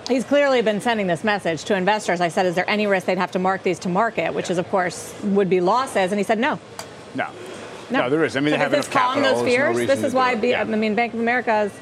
He's 0.09 0.25
clearly 0.25 0.63
been 0.63 0.81
sending 0.81 1.07
this 1.07 1.23
message 1.23 1.65
to 1.65 1.77
investors. 1.77 2.21
I 2.21 2.29
said, 2.29 2.47
is 2.47 2.55
there 2.55 2.69
any 2.69 2.87
risk 2.87 3.07
they'd 3.07 3.19
have 3.19 3.33
to 3.33 3.39
mark 3.39 3.63
these 3.63 3.79
to 3.81 3.89
market, 3.91 4.33
which 4.33 4.51
is, 4.51 4.57
of 4.57 4.69
course, 4.71 5.15
would 5.23 5.51
be 5.51 5.61
losses? 5.61 6.13
And 6.13 6.19
he 6.19 6.25
said, 6.25 6.39
no. 6.39 6.59
No. 7.15 7.29
No, 7.91 8.01
no 8.01 8.11
there 8.11 8.25
is. 8.25 8.37
I 8.37 8.41
mean, 8.41 8.53
so 8.53 8.57
they 8.57 8.63
have 8.63 8.73
enough 8.73 8.91
calm 8.91 9.23
those 9.23 9.43
fears? 9.43 9.77
No 9.77 9.87
this 9.87 10.03
is 10.03 10.15
why, 10.15 10.35
B- 10.35 10.51
yeah. 10.51 10.63
I 10.63 10.65
mean, 10.65 10.95
Bank 10.95 11.15
of 11.15 11.21
America 11.21 11.51
has 11.51 11.73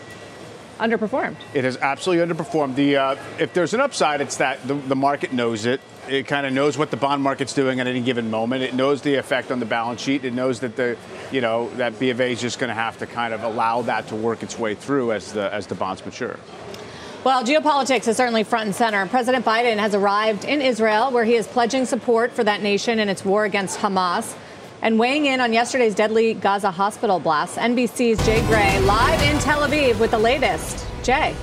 underperformed. 0.78 1.37
It 1.54 1.64
has 1.64 1.76
absolutely 1.76 2.26
underperformed. 2.26 2.75
The 2.75 2.96
uh, 2.96 3.16
if 3.38 3.52
there's 3.52 3.75
an 3.75 3.80
upside, 3.80 4.20
it's 4.20 4.37
that 4.37 4.66
the, 4.66 4.75
the 4.75 4.96
market 4.96 5.32
knows 5.32 5.66
it. 5.66 5.80
It 6.08 6.26
kind 6.26 6.46
of 6.46 6.52
knows 6.52 6.78
what 6.78 6.90
the 6.90 6.96
bond 6.96 7.22
market's 7.22 7.52
doing 7.52 7.80
at 7.80 7.86
any 7.86 8.00
given 8.00 8.30
moment. 8.30 8.62
It 8.62 8.75
knows 8.75 9.02
the 9.02 9.16
effect 9.16 9.50
on 9.50 9.58
the 9.58 9.66
balance 9.66 10.00
sheet. 10.00 10.25
It 10.25 10.34
knows 10.34 10.60
that 10.60 10.76
the, 10.76 10.96
you 11.32 11.40
know, 11.40 11.68
that 11.76 11.98
B 11.98 12.10
of 12.10 12.20
A 12.20 12.32
is 12.32 12.40
just 12.40 12.58
going 12.58 12.68
to 12.68 12.75
have 12.75 12.98
to 12.98 13.06
kind 13.06 13.34
of 13.34 13.42
allow 13.42 13.82
that 13.82 14.08
to 14.08 14.14
work 14.14 14.42
its 14.42 14.58
way 14.58 14.75
through 14.75 15.12
as 15.12 15.32
the 15.32 15.52
as 15.52 15.66
the 15.66 15.75
bonds 15.75 16.04
mature. 16.04 16.38
Well, 17.25 17.42
geopolitics 17.42 18.06
is 18.06 18.16
certainly 18.16 18.44
front 18.44 18.66
and 18.66 18.75
center. 18.75 19.04
President 19.06 19.44
Biden 19.44 19.78
has 19.78 19.96
arrived 19.96 20.44
in 20.44 20.62
Israel, 20.62 21.10
where 21.10 21.25
he 21.25 21.34
is 21.34 21.48
pledging 21.48 21.84
support 21.84 22.30
for 22.30 22.44
that 22.44 22.62
nation 22.62 23.00
in 23.00 23.08
its 23.08 23.25
war 23.25 23.44
against 23.44 23.80
Hamas. 23.80 24.36
And 24.80 24.98
weighing 24.98 25.26
in 25.26 25.40
on 25.40 25.52
yesterday's 25.52 25.96
deadly 25.96 26.34
Gaza 26.34 26.70
hospital 26.70 27.18
blast, 27.18 27.56
NBC's 27.56 28.25
Jay 28.25 28.46
Gray 28.46 28.78
live 28.80 29.20
in 29.22 29.40
Tel 29.40 29.68
Aviv 29.68 29.98
with 29.98 30.12
the 30.12 30.18
latest. 30.18 30.86
Jay. 31.02 31.34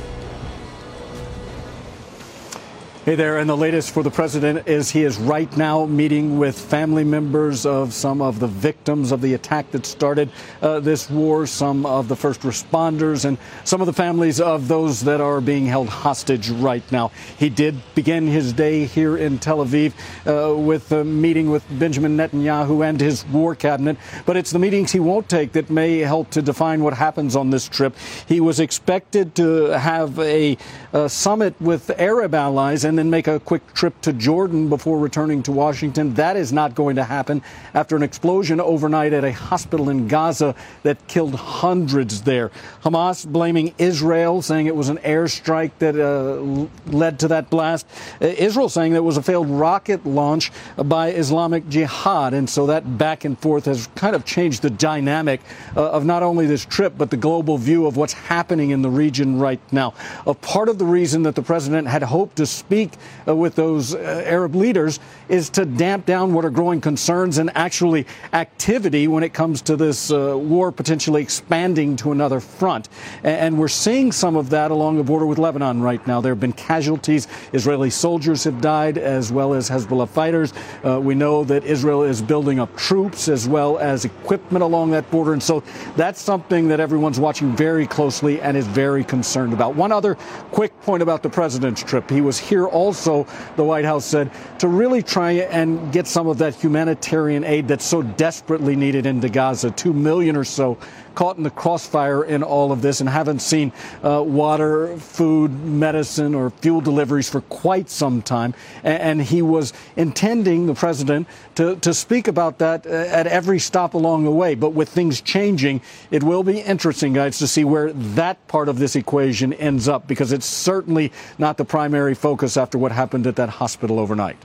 Hey 3.05 3.15
there, 3.15 3.39
and 3.39 3.49
the 3.49 3.57
latest 3.57 3.93
for 3.93 4.01
the 4.01 4.09
president 4.09 4.65
is 4.65 4.89
he 4.89 5.03
is 5.03 5.17
right 5.17 5.57
now 5.57 5.85
meeting 5.85 6.39
with 6.39 6.57
family 6.57 7.03
members 7.03 7.65
of 7.65 7.93
some 7.93 8.21
of 8.21 8.39
the 8.39 8.47
victims 8.47 9.11
of 9.11 9.19
the 9.19 9.33
attack 9.33 9.69
that 9.71 9.85
started 9.85 10.29
uh, 10.61 10.79
this 10.79 11.09
war, 11.09 11.45
some 11.45 11.85
of 11.85 12.07
the 12.07 12.15
first 12.15 12.43
responders, 12.43 13.25
and 13.25 13.37
some 13.65 13.81
of 13.81 13.87
the 13.87 13.93
families 13.93 14.39
of 14.39 14.69
those 14.69 15.01
that 15.01 15.19
are 15.19 15.41
being 15.41 15.65
held 15.65 15.89
hostage 15.89 16.49
right 16.49 16.89
now. 16.93 17.11
He 17.37 17.49
did 17.49 17.75
begin 17.93 18.25
his 18.25 18.53
day 18.53 18.85
here 18.85 19.17
in 19.17 19.37
Tel 19.37 19.57
Aviv 19.57 19.91
uh, 20.25 20.55
with 20.57 20.89
a 20.93 21.03
meeting 21.03 21.49
with 21.49 21.65
Benjamin 21.77 22.15
Netanyahu 22.15 22.87
and 22.87 23.01
his 23.01 23.25
war 23.25 23.53
cabinet, 23.53 23.97
but 24.25 24.37
it's 24.37 24.51
the 24.51 24.59
meetings 24.59 24.93
he 24.93 25.01
won't 25.01 25.27
take 25.27 25.51
that 25.51 25.69
may 25.69 25.97
help 25.97 26.29
to 26.29 26.41
define 26.41 26.81
what 26.81 26.93
happens 26.93 27.35
on 27.35 27.49
this 27.49 27.67
trip. 27.67 27.97
He 28.29 28.39
was 28.39 28.61
expected 28.61 29.35
to 29.35 29.77
have 29.77 30.17
a, 30.19 30.57
a 30.93 31.09
summit 31.09 31.53
with 31.59 31.89
Arab 31.99 32.33
allies 32.33 32.85
and 32.85 32.92
and 32.93 32.99
then 32.99 33.09
make 33.09 33.25
a 33.25 33.39
quick 33.39 33.73
trip 33.73 33.99
to 34.01 34.13
Jordan 34.13 34.69
before 34.69 34.99
returning 34.99 35.41
to 35.41 35.51
Washington. 35.51 36.13
That 36.13 36.37
is 36.37 36.53
not 36.53 36.75
going 36.75 36.95
to 36.97 37.03
happen 37.03 37.41
after 37.73 37.95
an 37.95 38.03
explosion 38.03 38.61
overnight 38.61 39.13
at 39.13 39.23
a 39.23 39.31
hospital 39.31 39.89
in 39.89 40.07
Gaza 40.07 40.53
that 40.83 41.07
killed 41.07 41.33
hundreds 41.33 42.21
there. 42.21 42.51
Hamas 42.83 43.25
blaming 43.25 43.73
Israel, 43.79 44.43
saying 44.43 44.67
it 44.67 44.75
was 44.75 44.89
an 44.89 44.97
airstrike 44.99 45.71
that 45.79 45.95
uh, 45.99 46.67
led 46.95 47.17
to 47.21 47.29
that 47.29 47.49
blast. 47.49 47.87
Uh, 48.21 48.27
Israel 48.27 48.69
saying 48.69 48.91
that 48.91 48.99
it 48.99 49.03
was 49.03 49.17
a 49.17 49.23
failed 49.23 49.49
rocket 49.49 50.05
launch 50.05 50.51
by 50.85 51.13
Islamic 51.13 51.67
Jihad. 51.69 52.35
And 52.35 52.47
so 52.47 52.67
that 52.67 52.99
back 52.99 53.25
and 53.25 53.39
forth 53.39 53.65
has 53.65 53.87
kind 53.95 54.15
of 54.15 54.23
changed 54.23 54.61
the 54.61 54.69
dynamic 54.69 55.41
uh, 55.75 55.89
of 55.89 56.05
not 56.05 56.21
only 56.21 56.45
this 56.45 56.63
trip, 56.63 56.93
but 56.95 57.09
the 57.09 57.17
global 57.17 57.57
view 57.57 57.87
of 57.87 57.97
what's 57.97 58.13
happening 58.13 58.69
in 58.69 58.83
the 58.83 58.89
region 58.89 59.39
right 59.39 59.59
now. 59.71 59.95
A 60.27 60.35
part 60.35 60.69
of 60.69 60.77
the 60.77 60.85
reason 60.85 61.23
that 61.23 61.33
the 61.33 61.41
president 61.41 61.87
had 61.87 62.03
hoped 62.03 62.35
to 62.35 62.45
speak 62.45 62.82
uh, 63.27 63.35
with 63.35 63.55
those 63.55 63.95
uh, 63.95 64.23
Arab 64.25 64.55
leaders 64.55 64.99
is 65.29 65.49
to 65.49 65.65
damp 65.65 66.05
down 66.05 66.33
what 66.33 66.45
are 66.45 66.49
growing 66.49 66.81
concerns 66.81 67.37
and 67.37 67.49
actually 67.55 68.05
activity 68.33 69.07
when 69.07 69.23
it 69.23 69.33
comes 69.33 69.61
to 69.61 69.75
this 69.75 70.11
uh, 70.11 70.37
war 70.37 70.71
potentially 70.71 71.21
expanding 71.21 71.95
to 71.95 72.11
another 72.11 72.39
front. 72.39 72.89
And 73.23 73.57
we're 73.57 73.67
seeing 73.67 74.11
some 74.11 74.35
of 74.35 74.49
that 74.49 74.71
along 74.71 74.97
the 74.97 75.03
border 75.03 75.25
with 75.25 75.37
Lebanon 75.37 75.81
right 75.81 76.05
now. 76.07 76.21
There 76.21 76.31
have 76.31 76.39
been 76.39 76.53
casualties. 76.53 77.27
Israeli 77.53 77.89
soldiers 77.89 78.43
have 78.43 78.61
died 78.61 78.97
as 78.97 79.31
well 79.31 79.53
as 79.53 79.69
Hezbollah 79.69 80.09
fighters. 80.09 80.53
Uh, 80.85 80.99
we 80.99 81.15
know 81.15 81.43
that 81.43 81.63
Israel 81.63 82.03
is 82.03 82.21
building 82.21 82.59
up 82.59 82.75
troops 82.75 83.27
as 83.27 83.47
well 83.47 83.77
as 83.77 84.05
equipment 84.05 84.63
along 84.63 84.91
that 84.91 85.09
border. 85.11 85.33
And 85.33 85.43
so 85.43 85.63
that's 85.95 86.21
something 86.21 86.67
that 86.67 86.79
everyone's 86.79 87.19
watching 87.19 87.55
very 87.55 87.87
closely 87.87 88.41
and 88.41 88.57
is 88.57 88.67
very 88.67 89.03
concerned 89.03 89.53
about. 89.53 89.75
One 89.75 89.91
other 89.91 90.15
quick 90.51 90.79
point 90.81 91.01
about 91.01 91.23
the 91.23 91.29
president's 91.29 91.83
trip. 91.83 92.09
He 92.09 92.21
was 92.21 92.37
here 92.37 92.67
also, 92.73 93.25
the 93.55 93.63
White 93.63 93.85
House 93.85 94.05
said, 94.05 94.31
to 94.59 94.67
really 94.67 95.01
try 95.01 95.31
and 95.31 95.93
get 95.93 96.07
some 96.07 96.27
of 96.27 96.39
that 96.39 96.55
humanitarian 96.55 97.43
aid 97.43 97.67
that's 97.67 97.85
so 97.85 98.01
desperately 98.01 98.75
needed 98.75 99.05
into 99.05 99.29
Gaza. 99.29 99.71
Two 99.71 99.93
million 99.93 100.35
or 100.35 100.43
so 100.43 100.77
caught 101.15 101.37
in 101.37 101.43
the 101.43 101.49
crossfire 101.49 102.23
in 102.23 102.43
all 102.43 102.71
of 102.71 102.81
this 102.81 102.99
and 102.99 103.09
haven't 103.09 103.39
seen 103.39 103.71
uh, 104.03 104.21
water, 104.21 104.97
food, 104.97 105.51
medicine, 105.63 106.35
or 106.35 106.49
fuel 106.49 106.81
deliveries 106.81 107.29
for 107.29 107.41
quite 107.41 107.89
some 107.89 108.21
time. 108.21 108.53
And, 108.83 109.23
he 109.23 109.41
was 109.41 109.73
intending, 109.95 110.65
the 110.65 110.73
president, 110.73 111.27
to, 111.55 111.75
to 111.77 111.93
speak 111.93 112.27
about 112.27 112.57
that 112.57 112.85
uh, 112.85 112.89
at 112.89 113.25
every 113.27 113.59
stop 113.59 113.93
along 113.93 114.25
the 114.25 114.31
way. 114.31 114.55
But 114.55 114.71
with 114.71 114.89
things 114.89 115.21
changing, 115.21 115.81
it 116.11 116.23
will 116.23 116.43
be 116.43 116.59
interesting, 116.59 117.13
guys, 117.13 117.37
to 117.37 117.47
see 117.47 117.63
where 117.63 117.93
that 117.93 118.45
part 118.47 118.69
of 118.69 118.79
this 118.79 118.95
equation 118.95 119.53
ends 119.53 119.87
up 119.87 120.07
because 120.07 120.31
it's 120.31 120.45
certainly 120.45 121.11
not 121.37 121.57
the 121.57 121.65
primary 121.65 122.15
focus 122.15 122.57
after 122.57 122.77
what 122.77 122.91
happened 122.91 123.27
at 123.27 123.35
that 123.37 123.49
hospital 123.49 123.99
overnight. 123.99 124.37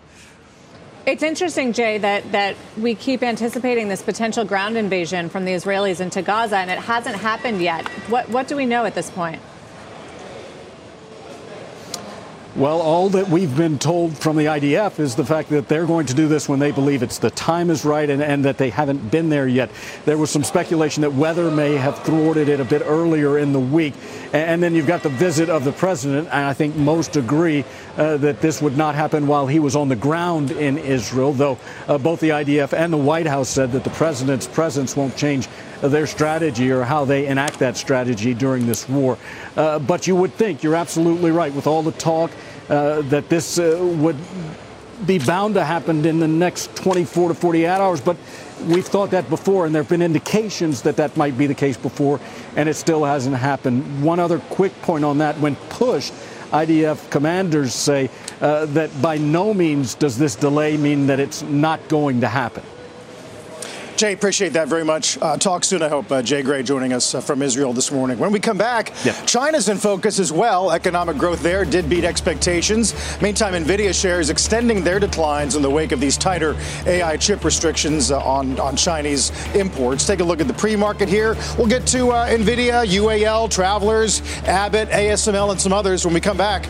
It's 1.09 1.23
interesting, 1.23 1.73
Jay, 1.73 1.97
that, 1.97 2.33
that 2.33 2.55
we 2.77 2.95
keep 2.95 3.23
anticipating 3.23 3.89
this 3.89 4.03
potential 4.03 4.45
ground 4.45 4.77
invasion 4.77 5.31
from 5.31 5.47
the 5.47 5.53
Israelis 5.53 6.03
into 6.03 6.21
Gaza, 6.21 6.59
and 6.59 6.71
it 6.71 6.79
hasn't 6.79 7.17
happened 7.17 7.63
yet. 7.63 7.89
What, 8.11 8.29
what 8.29 8.47
do 8.47 8.57
we 8.57 8.67
know 8.67 8.85
at 8.85 8.95
this 8.95 9.09
point? 9.09 9.41
Well, 12.59 12.81
all 12.81 13.09
that 13.11 13.29
we've 13.29 13.57
been 13.57 13.79
told 13.79 14.19
from 14.19 14.35
the 14.35 14.47
IDF 14.47 14.99
is 14.99 15.15
the 15.15 15.25
fact 15.25 15.51
that 15.51 15.69
they're 15.69 15.87
going 15.87 16.07
to 16.07 16.15
do 16.15 16.27
this 16.27 16.49
when 16.49 16.59
they 16.59 16.73
believe 16.73 17.05
it's 17.05 17.19
the 17.19 17.31
time 17.31 17.71
is 17.71 17.85
right 17.85 18.11
and, 18.11 18.21
and 18.21 18.45
that 18.47 18.59
they 18.59 18.71
haven't 18.71 19.13
been 19.13 19.29
there 19.29 19.47
yet. 19.47 19.71
There 20.07 20.19
was 20.19 20.31
some 20.31 20.43
speculation 20.43 21.03
that 21.03 21.13
weather 21.13 21.53
may 21.53 21.77
have 21.77 22.03
thwarted 22.03 22.49
it 22.49 22.59
a 22.59 22.65
bit 22.65 22.83
earlier 22.85 23.39
in 23.39 23.53
the 23.53 23.61
week. 23.61 23.95
And 24.33 24.61
then 24.61 24.75
you've 24.75 24.89
got 24.89 25.05
the 25.05 25.09
visit 25.09 25.49
of 25.49 25.63
the 25.63 25.71
president, 25.71 26.27
and 26.33 26.47
I 26.47 26.53
think 26.53 26.75
most 26.75 27.15
agree 27.15 27.65
uh, 27.97 28.17
that 28.17 28.41
this 28.41 28.61
would 28.61 28.77
not 28.77 28.97
happen 28.97 29.29
while 29.29 29.47
he 29.47 29.61
was 29.61 29.77
on 29.77 29.89
the 29.89 29.95
ground 29.95 30.51
in 30.51 30.79
Israel, 30.79 31.33
though 31.33 31.59
uh, 31.87 31.97
both 31.97 32.19
the 32.19 32.31
IDF 32.31 32.73
and 32.73 32.93
the 32.93 32.97
White 32.97 33.27
House 33.27 33.49
said 33.49 33.71
that 33.71 33.85
the 33.85 33.91
president's 33.91 34.49
presence 34.49 34.97
won't 34.97 35.17
change 35.17 35.47
their 35.81 36.09
strategy 36.09 36.73
or 36.73 36.83
how 36.83 37.05
they 37.05 37.29
enact 37.29 37.61
that 37.61 37.77
strategy 37.77 38.35
during 38.35 38.67
this 38.67 38.89
war. 38.89 39.17
Uh, 39.57 39.79
but 39.79 40.09
you 40.09 40.17
would 40.17 40.33
think, 40.35 40.65
you're 40.65 40.75
absolutely 40.75 41.31
right, 41.31 41.55
with 41.55 41.69
all 41.69 41.85
the 41.85 41.93
talk 41.93 42.33
that 42.69 43.29
this 43.29 43.59
uh, 43.59 43.79
would 43.99 44.17
be 45.07 45.19
bound 45.19 45.55
to 45.55 45.65
happen 45.65 46.05
in 46.05 46.19
the 46.19 46.29
next 46.29 46.75
24 46.77 47.29
to 47.29 47.35
48 47.35 47.67
hours. 47.67 48.01
But 48.01 48.17
we've 48.67 48.87
thought 48.87 49.11
that 49.11 49.29
before, 49.29 49.67
and 49.67 49.75
there 49.75 49.83
have 49.83 49.91
been 49.91 50.03
indications 50.03 50.83
that 50.83 50.97
that 50.97 51.17
might 51.17 51.39
be 51.39 51.47
the 51.47 51.55
case 51.55 51.77
before, 51.77 52.21
and 52.57 52.69
it 52.69 52.75
still 52.75 53.05
hasn't 53.05 53.37
happened. 53.37 54.03
One 54.03 54.19
other 54.19 54.39
quick 54.39 54.81
point 54.83 55.05
on 55.05 55.19
that 55.19 55.39
when 55.39 55.57
pushed, 55.71 56.13
IDF 56.51 57.11
commanders 57.11 57.75
say 57.75 58.11
uh, 58.41 58.67
that 58.67 59.03
by 59.03 59.19
no 59.19 59.53
means 59.53 59.95
does 59.95 60.17
this 60.17 60.35
delay 60.35 60.77
mean 60.77 61.09
that 61.09 61.21
it's 61.21 61.43
not 61.43 61.89
going 61.89 62.23
to 62.23 62.29
happen. 62.29 62.63
Jay, 63.99 64.13
appreciate 64.13 64.53
that 64.53 64.69
very 64.69 64.85
much. 64.85 65.19
Uh, 65.21 65.37
talk 65.37 65.65
soon, 65.65 65.83
I 65.83 65.89
hope. 65.89 66.13
Uh, 66.13 66.23
Jay 66.23 66.41
Gray 66.41 66.63
joining 66.63 66.93
us 66.93 67.17
uh, 67.17 67.21
from 67.21 67.43
Israel 67.43 67.73
this 67.73 67.91
morning. 67.91 68.17
When 68.17 68.31
we 68.31 68.39
come 68.39 68.57
back, 68.57 68.93
yeah. 69.05 69.11
China's 69.25 69.69
in 69.69 69.77
focus 69.77 70.21
as 70.21 70.33
well. 70.33 70.71
Economic 70.71 71.19
growth 71.19 71.43
there 71.43 71.65
did 71.65 71.91
beat 71.91 72.05
expectations. 72.05 72.95
Meantime, 73.21 73.55
NVIDIA 73.55 73.93
shares 73.93 74.31
extending 74.31 74.85
their 74.85 75.01
declines 75.01 75.57
in 75.57 75.63
the 75.63 75.71
wake 75.71 75.91
of 75.91 75.99
these 75.99 76.17
tighter 76.17 76.57
AI 76.87 77.17
chip 77.17 77.43
restrictions 77.43 78.13
uh, 78.13 78.21
on, 78.21 78.61
on 78.61 78.77
Chinese 78.77 79.33
imports. 79.57 80.07
Take 80.07 80.21
a 80.21 80.25
look 80.25 80.41
at 80.41 80.47
the 80.47 80.55
pre 80.55 80.77
market 80.77 81.09
here. 81.09 81.37
We'll 81.59 81.67
get 81.67 81.85
to 81.89 82.11
uh, 82.11 82.29
NVIDIA, 82.29 82.87
UAL, 82.87 83.51
Travelers, 83.51 84.23
Abbott, 84.45 84.91
ASML, 84.91 85.51
and 85.51 85.61
some 85.61 85.73
others 85.73 86.05
when 86.05 86.15
we 86.15 86.21
come 86.21 86.37
back. 86.37 86.69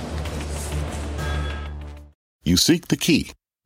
You 2.42 2.56
seek 2.56 2.88
the 2.88 2.96
key 2.96 3.32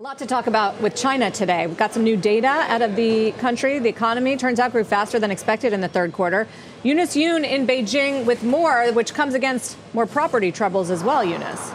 A 0.00 0.04
lot 0.04 0.18
to 0.18 0.26
talk 0.26 0.46
about 0.46 0.80
with 0.80 0.94
China 0.94 1.28
today. 1.28 1.66
We've 1.66 1.76
got 1.76 1.92
some 1.92 2.04
new 2.04 2.16
data 2.16 2.46
out 2.46 2.82
of 2.82 2.94
the 2.94 3.32
country. 3.32 3.80
The 3.80 3.88
economy 3.88 4.36
turns 4.36 4.60
out 4.60 4.70
grew 4.70 4.84
faster 4.84 5.18
than 5.18 5.32
expected 5.32 5.72
in 5.72 5.80
the 5.80 5.88
third 5.88 6.12
quarter. 6.12 6.46
Eunice 6.84 7.16
Yoon 7.16 7.44
in 7.44 7.66
Beijing 7.66 8.24
with 8.24 8.44
more, 8.44 8.92
which 8.92 9.12
comes 9.12 9.34
against 9.34 9.76
more 9.94 10.06
property 10.06 10.52
troubles 10.52 10.90
as 10.90 11.02
well, 11.02 11.24
Eunice. 11.24 11.72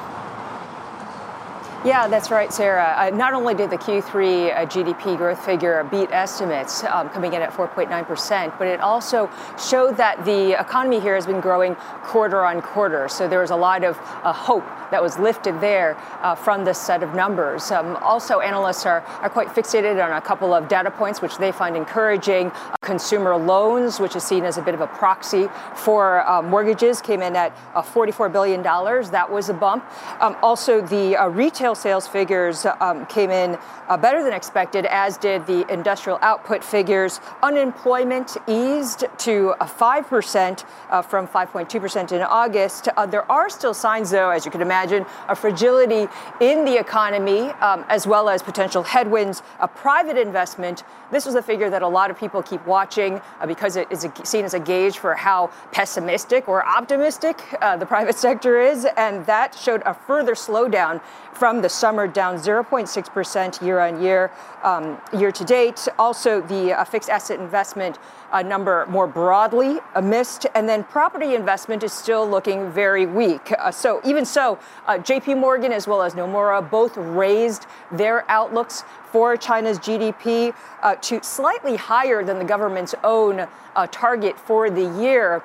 Yeah, 1.85 2.07
that's 2.07 2.31
right, 2.31 2.53
Sara. 2.53 2.95
Uh, 2.97 3.09
not 3.13 3.33
only 3.33 3.53
did 3.53 3.69
the 3.69 3.77
Q3 3.77 4.55
uh, 4.55 4.65
GDP 4.67 5.17
growth 5.17 5.43
figure 5.43 5.85
beat 5.91 6.11
estimates, 6.13 6.81
um, 6.85 7.09
coming 7.09 7.33
in 7.33 7.41
at 7.41 7.51
4.9%, 7.51 8.57
but 8.57 8.69
it 8.69 8.79
also 8.79 9.29
showed 9.59 9.97
that 9.97 10.23
the 10.23 10.57
economy 10.57 11.01
here 11.01 11.13
has 11.13 11.25
been 11.25 11.41
growing 11.41 11.75
quarter 12.03 12.45
on 12.45 12.61
quarter. 12.61 13.09
So 13.09 13.27
there 13.27 13.41
was 13.41 13.51
a 13.51 13.57
lot 13.57 13.83
of 13.83 13.97
uh, 13.99 14.31
hope 14.31 14.63
that 14.91 15.03
was 15.03 15.19
lifted 15.19 15.59
there 15.59 15.97
uh, 16.21 16.35
from 16.35 16.63
this 16.63 16.79
set 16.79 17.03
of 17.03 17.15
numbers. 17.15 17.69
Um, 17.69 17.97
also, 17.97 18.39
analysts 18.39 18.85
are, 18.85 19.01
are 19.21 19.29
quite 19.29 19.49
fixated 19.49 20.01
on 20.01 20.13
a 20.13 20.21
couple 20.21 20.53
of 20.53 20.69
data 20.69 20.89
points, 20.89 21.21
which 21.21 21.37
they 21.37 21.51
find 21.51 21.75
encouraging. 21.75 22.47
Uh, 22.47 22.75
consumer 22.81 23.35
loans, 23.35 23.99
which 23.99 24.15
is 24.15 24.23
seen 24.23 24.45
as 24.45 24.57
a 24.57 24.61
bit 24.61 24.73
of 24.73 24.81
a 24.81 24.87
proxy 24.87 25.49
for 25.75 26.25
uh, 26.29 26.41
mortgages, 26.41 27.01
came 27.01 27.21
in 27.21 27.35
at 27.35 27.53
$44 27.73 28.31
billion. 28.31 28.61
That 28.61 29.29
was 29.29 29.49
a 29.49 29.53
bump. 29.53 29.83
Um, 30.21 30.37
also, 30.41 30.79
the 30.79 31.17
retail 31.31 31.72
retail 31.73 31.81
sales 31.81 32.07
figures 32.07 32.65
um, 32.81 33.05
came 33.07 33.31
in 33.31 33.57
uh, 33.89 33.97
better 33.97 34.23
than 34.23 34.33
expected, 34.33 34.85
as 34.85 35.17
did 35.17 35.45
the 35.47 35.65
industrial 35.71 36.19
output 36.21 36.63
figures. 36.63 37.19
Unemployment 37.41 38.37
eased 38.47 39.05
to 39.17 39.53
5% 39.59 40.65
uh, 40.89 41.01
from 41.01 41.27
5.2% 41.27 42.11
in 42.11 42.21
August. 42.21 42.89
Uh, 42.95 43.05
there 43.05 43.29
are 43.31 43.49
still 43.49 43.73
signs, 43.73 44.11
though, 44.11 44.29
as 44.29 44.45
you 44.45 44.51
can 44.51 44.61
imagine, 44.61 45.05
of 45.27 45.39
fragility 45.39 46.07
in 46.39 46.65
the 46.65 46.77
economy, 46.79 47.49
um, 47.61 47.83
as 47.89 48.07
well 48.07 48.29
as 48.29 48.41
potential 48.41 48.83
headwinds. 48.83 49.41
A 49.59 49.67
private 49.67 50.17
investment, 50.17 50.83
this 51.11 51.25
was 51.25 51.35
a 51.35 51.41
figure 51.41 51.69
that 51.69 51.81
a 51.81 51.87
lot 51.87 52.09
of 52.11 52.17
people 52.17 52.41
keep 52.43 52.65
watching 52.65 53.19
uh, 53.39 53.47
because 53.47 53.75
it 53.75 53.87
is 53.91 54.07
seen 54.23 54.45
as 54.45 54.53
a 54.53 54.59
gauge 54.59 54.97
for 54.97 55.15
how 55.15 55.49
pessimistic 55.71 56.47
or 56.47 56.65
optimistic 56.65 57.41
uh, 57.61 57.75
the 57.77 57.85
private 57.85 58.15
sector 58.27 58.61
is, 58.61 58.85
and 58.95 59.25
that 59.25 59.55
showed 59.55 59.81
a 59.85 59.93
further 59.93 60.33
slowdown 60.33 61.01
from 61.33 61.62
the 61.63 61.69
summer, 61.69 62.07
down 62.07 62.35
0.6% 62.35 63.61
year 63.65 63.79
on 63.79 64.01
year, 64.01 64.31
um, 64.61 65.01
year 65.17 65.31
to 65.31 65.43
date. 65.43 65.87
Also, 65.97 66.41
the 66.41 66.73
uh, 66.73 66.83
fixed 66.83 67.09
asset 67.09 67.39
investment 67.39 67.97
uh, 68.31 68.41
number 68.41 68.85
more 68.87 69.07
broadly 69.07 69.79
missed, 70.01 70.45
and 70.53 70.67
then 70.67 70.83
property 70.83 71.33
investment 71.33 71.83
is 71.83 71.93
still 71.93 72.29
looking 72.29 72.69
very 72.71 73.05
weak. 73.05 73.51
Uh, 73.57 73.71
so, 73.71 74.01
even 74.05 74.25
so, 74.25 74.59
uh, 74.85 74.97
JP 74.97 75.39
Morgan 75.39 75.71
as 75.71 75.87
well 75.87 76.01
as 76.01 76.13
Nomura 76.13 76.69
both 76.69 76.97
raised 76.97 77.65
their 77.91 78.29
outlooks 78.29 78.83
for 79.11 79.37
China's 79.37 79.79
GDP 79.79 80.53
uh, 80.81 80.95
to 80.95 81.23
slightly 81.23 81.75
higher 81.75 82.23
than 82.23 82.39
the 82.39 82.45
government's 82.45 82.95
own 83.03 83.47
uh, 83.75 83.87
target 83.91 84.37
for 84.39 84.69
the 84.69 84.85
year. 85.01 85.43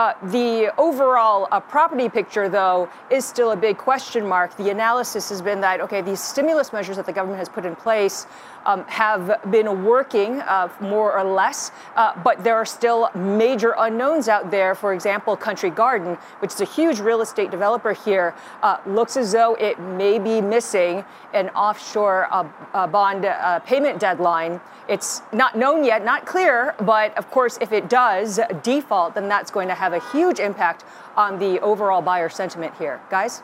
Uh, 0.00 0.14
the 0.30 0.72
overall 0.78 1.46
uh, 1.50 1.60
property 1.60 2.08
picture, 2.08 2.48
though, 2.48 2.88
is 3.10 3.22
still 3.22 3.50
a 3.50 3.56
big 3.56 3.76
question 3.76 4.26
mark. 4.26 4.56
The 4.56 4.70
analysis 4.70 5.28
has 5.28 5.42
been 5.42 5.60
that, 5.60 5.82
okay, 5.82 6.00
these 6.00 6.20
stimulus 6.20 6.72
measures 6.72 6.96
that 6.96 7.04
the 7.04 7.12
government 7.12 7.38
has 7.38 7.50
put 7.50 7.66
in 7.66 7.76
place 7.76 8.26
um, 8.66 8.84
have 8.86 9.40
been 9.50 9.84
working 9.84 10.40
uh, 10.40 10.68
more 10.80 11.16
or 11.16 11.24
less, 11.24 11.70
uh, 11.96 12.20
but 12.22 12.42
there 12.44 12.56
are 12.56 12.64
still 12.64 13.10
major 13.14 13.74
unknowns 13.78 14.28
out 14.28 14.50
there. 14.50 14.74
For 14.74 14.92
example, 14.92 15.36
Country 15.36 15.70
Garden, 15.70 16.16
which 16.40 16.52
is 16.52 16.60
a 16.60 16.64
huge 16.64 17.00
real 17.00 17.20
estate 17.20 17.50
developer 17.50 17.92
here, 17.92 18.34
uh, 18.62 18.78
looks 18.86 19.16
as 19.16 19.32
though 19.32 19.54
it 19.54 19.78
may 19.80 20.18
be 20.18 20.40
missing 20.40 21.04
an 21.32 21.48
offshore 21.50 22.28
uh, 22.30 22.48
uh, 22.74 22.86
bond 22.86 23.24
uh, 23.24 23.60
payment 23.60 23.98
deadline. 23.98 24.60
It's 24.88 25.22
not 25.32 25.56
known 25.56 25.84
yet, 25.84 26.04
not 26.04 26.26
clear, 26.26 26.74
but 26.80 27.16
of 27.16 27.30
course, 27.30 27.58
if 27.60 27.72
it 27.72 27.88
does 27.88 28.40
default, 28.62 29.14
then 29.14 29.28
that's 29.28 29.50
going 29.50 29.68
to 29.68 29.74
have 29.74 29.92
a 29.92 30.00
huge 30.10 30.40
impact 30.40 30.84
on 31.16 31.38
the 31.38 31.60
overall 31.60 32.02
buyer 32.02 32.28
sentiment 32.28 32.74
here. 32.76 33.00
Guys? 33.08 33.42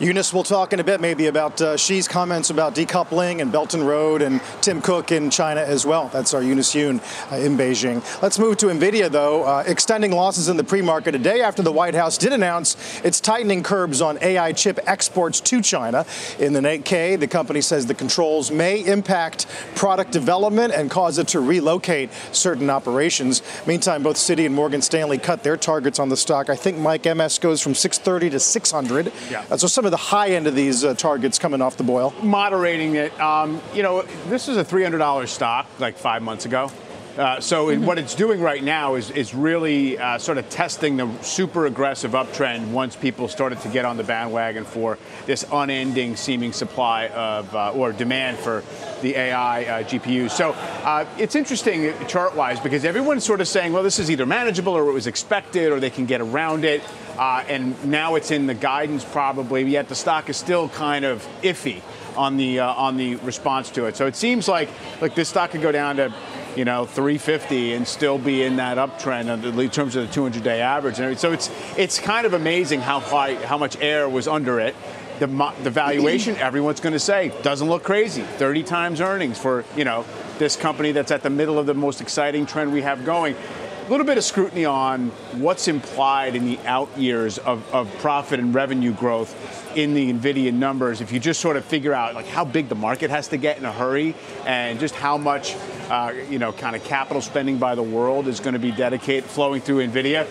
Eunice, 0.00 0.32
we'll 0.32 0.42
talk 0.42 0.72
in 0.72 0.80
a 0.80 0.84
bit 0.84 1.00
maybe 1.00 1.26
about 1.26 1.60
uh, 1.60 1.76
Xi's 1.76 2.08
comments 2.08 2.50
about 2.50 2.74
decoupling 2.74 3.40
and 3.40 3.52
Belt 3.52 3.74
and 3.74 3.86
Road 3.86 4.20
and 4.22 4.40
Tim 4.60 4.80
Cook 4.80 5.12
in 5.12 5.30
China 5.30 5.60
as 5.60 5.86
well. 5.86 6.08
That's 6.08 6.34
our 6.34 6.42
Eunice 6.42 6.74
Yoon 6.74 6.98
uh, 7.30 7.36
in 7.36 7.56
Beijing. 7.56 8.02
Let's 8.20 8.38
move 8.38 8.56
to 8.58 8.66
NVIDIA, 8.66 9.10
though, 9.10 9.44
uh, 9.44 9.62
extending 9.66 10.10
losses 10.10 10.48
in 10.48 10.56
the 10.56 10.64
pre-market 10.64 11.14
a 11.14 11.18
day 11.18 11.42
after 11.42 11.62
the 11.62 11.70
White 11.70 11.94
House 11.94 12.18
did 12.18 12.32
announce 12.32 13.00
it's 13.04 13.20
tightening 13.20 13.62
curbs 13.62 14.00
on 14.00 14.18
AI 14.22 14.52
chip 14.52 14.80
exports 14.86 15.40
to 15.42 15.60
China. 15.60 16.04
In 16.38 16.52
the 16.52 16.60
8K, 16.60 17.20
the 17.20 17.28
company 17.28 17.60
says 17.60 17.86
the 17.86 17.94
controls 17.94 18.50
may 18.50 18.84
impact 18.84 19.46
product 19.76 20.10
development 20.10 20.72
and 20.72 20.90
cause 20.90 21.18
it 21.18 21.28
to 21.28 21.40
relocate 21.40 22.10
certain 22.32 22.70
operations. 22.70 23.42
Meantime, 23.66 24.02
both 24.02 24.16
Citi 24.16 24.46
and 24.46 24.54
Morgan 24.54 24.82
Stanley 24.82 25.18
cut 25.18 25.44
their 25.44 25.56
targets 25.56 25.98
on 25.98 26.08
the 26.08 26.16
stock. 26.16 26.50
I 26.50 26.56
think 26.56 26.78
Mike 26.78 27.04
MS 27.04 27.38
goes 27.38 27.60
from 27.60 27.74
630 27.74 28.30
to 28.30 28.40
600. 28.40 29.12
Yeah. 29.30 29.44
Uh, 29.50 29.56
so 29.56 29.66
some 29.66 29.81
of 29.84 29.90
the 29.90 29.96
high 29.96 30.30
end 30.30 30.46
of 30.46 30.54
these 30.54 30.84
uh, 30.84 30.94
targets 30.94 31.38
coming 31.38 31.60
off 31.60 31.76
the 31.76 31.84
boil? 31.84 32.14
Moderating 32.22 32.94
it. 32.96 33.18
Um, 33.20 33.60
you 33.74 33.82
know, 33.82 34.02
this 34.28 34.48
is 34.48 34.56
a 34.56 34.64
$300 34.64 35.28
stock 35.28 35.66
like 35.78 35.96
five 35.96 36.22
months 36.22 36.46
ago. 36.46 36.70
Uh, 37.16 37.38
so 37.40 37.66
mm-hmm. 37.66 37.84
what 37.84 37.98
it's 37.98 38.14
doing 38.14 38.40
right 38.40 38.64
now 38.64 38.94
is, 38.94 39.10
is 39.10 39.34
really 39.34 39.98
uh, 39.98 40.16
sort 40.16 40.38
of 40.38 40.48
testing 40.48 40.96
the 40.96 41.10
super 41.22 41.66
aggressive 41.66 42.12
uptrend 42.12 42.70
once 42.70 42.96
people 42.96 43.28
started 43.28 43.60
to 43.60 43.68
get 43.68 43.84
on 43.84 43.98
the 43.98 44.04
bandwagon 44.04 44.64
for 44.64 44.96
this 45.26 45.44
unending 45.52 46.16
seeming 46.16 46.52
supply 46.52 47.08
of 47.08 47.54
uh, 47.54 47.72
or 47.72 47.92
demand 47.92 48.38
for 48.38 48.64
the 49.02 49.14
AI 49.14 49.64
uh, 49.64 49.82
GPUs. 49.82 50.30
So 50.30 50.52
uh, 50.84 51.04
it's 51.18 51.34
interesting 51.34 51.92
chart-wise 52.06 52.60
because 52.60 52.84
everyone's 52.84 53.24
sort 53.24 53.42
of 53.42 53.48
saying, 53.48 53.74
well, 53.74 53.82
this 53.82 53.98
is 53.98 54.10
either 54.10 54.24
manageable 54.24 54.72
or 54.72 54.88
it 54.88 54.92
was 54.92 55.06
expected 55.06 55.70
or 55.70 55.80
they 55.80 55.90
can 55.90 56.06
get 56.06 56.22
around 56.22 56.64
it. 56.64 56.82
Uh, 57.18 57.44
and 57.48 57.84
now 57.84 58.14
it's 58.14 58.30
in 58.30 58.46
the 58.46 58.54
guidance 58.54 59.04
probably, 59.04 59.62
yet 59.64 59.88
the 59.88 59.94
stock 59.94 60.28
is 60.30 60.36
still 60.36 60.68
kind 60.70 61.04
of 61.04 61.26
iffy 61.42 61.82
on 62.16 62.36
the 62.36 62.60
on 62.60 62.96
the 62.96 63.16
response 63.16 63.70
to 63.70 63.86
it. 63.86 63.96
So 63.96 64.06
it 64.06 64.16
seems 64.16 64.48
like 64.48 64.68
like 65.00 65.14
this 65.14 65.28
stock 65.28 65.50
could 65.50 65.62
go 65.62 65.72
down 65.72 65.96
to 65.96 66.12
you 66.56 66.64
know, 66.64 66.84
350 66.84 67.72
and 67.74 67.86
still 67.86 68.18
be 68.18 68.42
in 68.42 68.56
that 68.56 68.76
uptrend 68.76 69.58
in 69.58 69.70
terms 69.70 69.96
of 69.96 70.12
the 70.12 70.20
200-day 70.20 70.60
average. 70.60 70.96
So 71.18 71.32
it's 71.32 71.50
it's 71.76 71.98
kind 71.98 72.26
of 72.26 72.34
amazing 72.34 72.80
how 72.80 73.00
high, 73.00 73.34
how 73.34 73.58
much 73.58 73.76
air 73.80 74.08
was 74.08 74.28
under 74.28 74.60
it. 74.60 74.74
The, 75.18 75.26
the 75.62 75.70
valuation, 75.70 76.36
everyone's 76.38 76.80
going 76.80 76.94
to 76.94 76.98
say, 76.98 77.32
doesn't 77.42 77.68
look 77.68 77.84
crazy. 77.84 78.22
30 78.22 78.62
times 78.64 79.00
earnings 79.00 79.38
for 79.38 79.64
you 79.76 79.84
know 79.84 80.04
this 80.38 80.56
company 80.56 80.92
that's 80.92 81.10
at 81.10 81.22
the 81.22 81.30
middle 81.30 81.58
of 81.58 81.66
the 81.66 81.74
most 81.74 82.00
exciting 82.00 82.46
trend 82.46 82.72
we 82.72 82.82
have 82.82 83.04
going. 83.04 83.36
A 83.82 83.90
little 83.90 84.06
bit 84.06 84.16
of 84.16 84.22
scrutiny 84.22 84.64
on 84.64 85.08
what's 85.32 85.66
implied 85.66 86.36
in 86.36 86.44
the 86.44 86.56
out 86.60 86.96
years 86.96 87.38
of, 87.38 87.68
of 87.74 87.92
profit 87.98 88.38
and 88.38 88.54
revenue 88.54 88.92
growth 88.92 89.34
in 89.76 89.92
the 89.92 90.12
NVIDIA 90.12 90.52
numbers. 90.54 91.00
If 91.00 91.10
you 91.10 91.18
just 91.18 91.40
sort 91.40 91.56
of 91.56 91.64
figure 91.64 91.92
out 91.92 92.14
like 92.14 92.28
how 92.28 92.44
big 92.44 92.68
the 92.68 92.76
market 92.76 93.10
has 93.10 93.26
to 93.28 93.36
get 93.36 93.58
in 93.58 93.64
a 93.64 93.72
hurry 93.72 94.14
and 94.46 94.78
just 94.78 94.94
how 94.94 95.18
much 95.18 95.56
uh, 95.90 96.12
you 96.30 96.38
know, 96.38 96.52
kind 96.52 96.76
of 96.76 96.84
capital 96.84 97.20
spending 97.20 97.58
by 97.58 97.74
the 97.74 97.82
world 97.82 98.28
is 98.28 98.38
going 98.38 98.54
to 98.54 98.60
be 98.60 98.70
dedicated, 98.70 99.24
flowing 99.24 99.60
through 99.60 99.84
NVIDIA. 99.84 100.28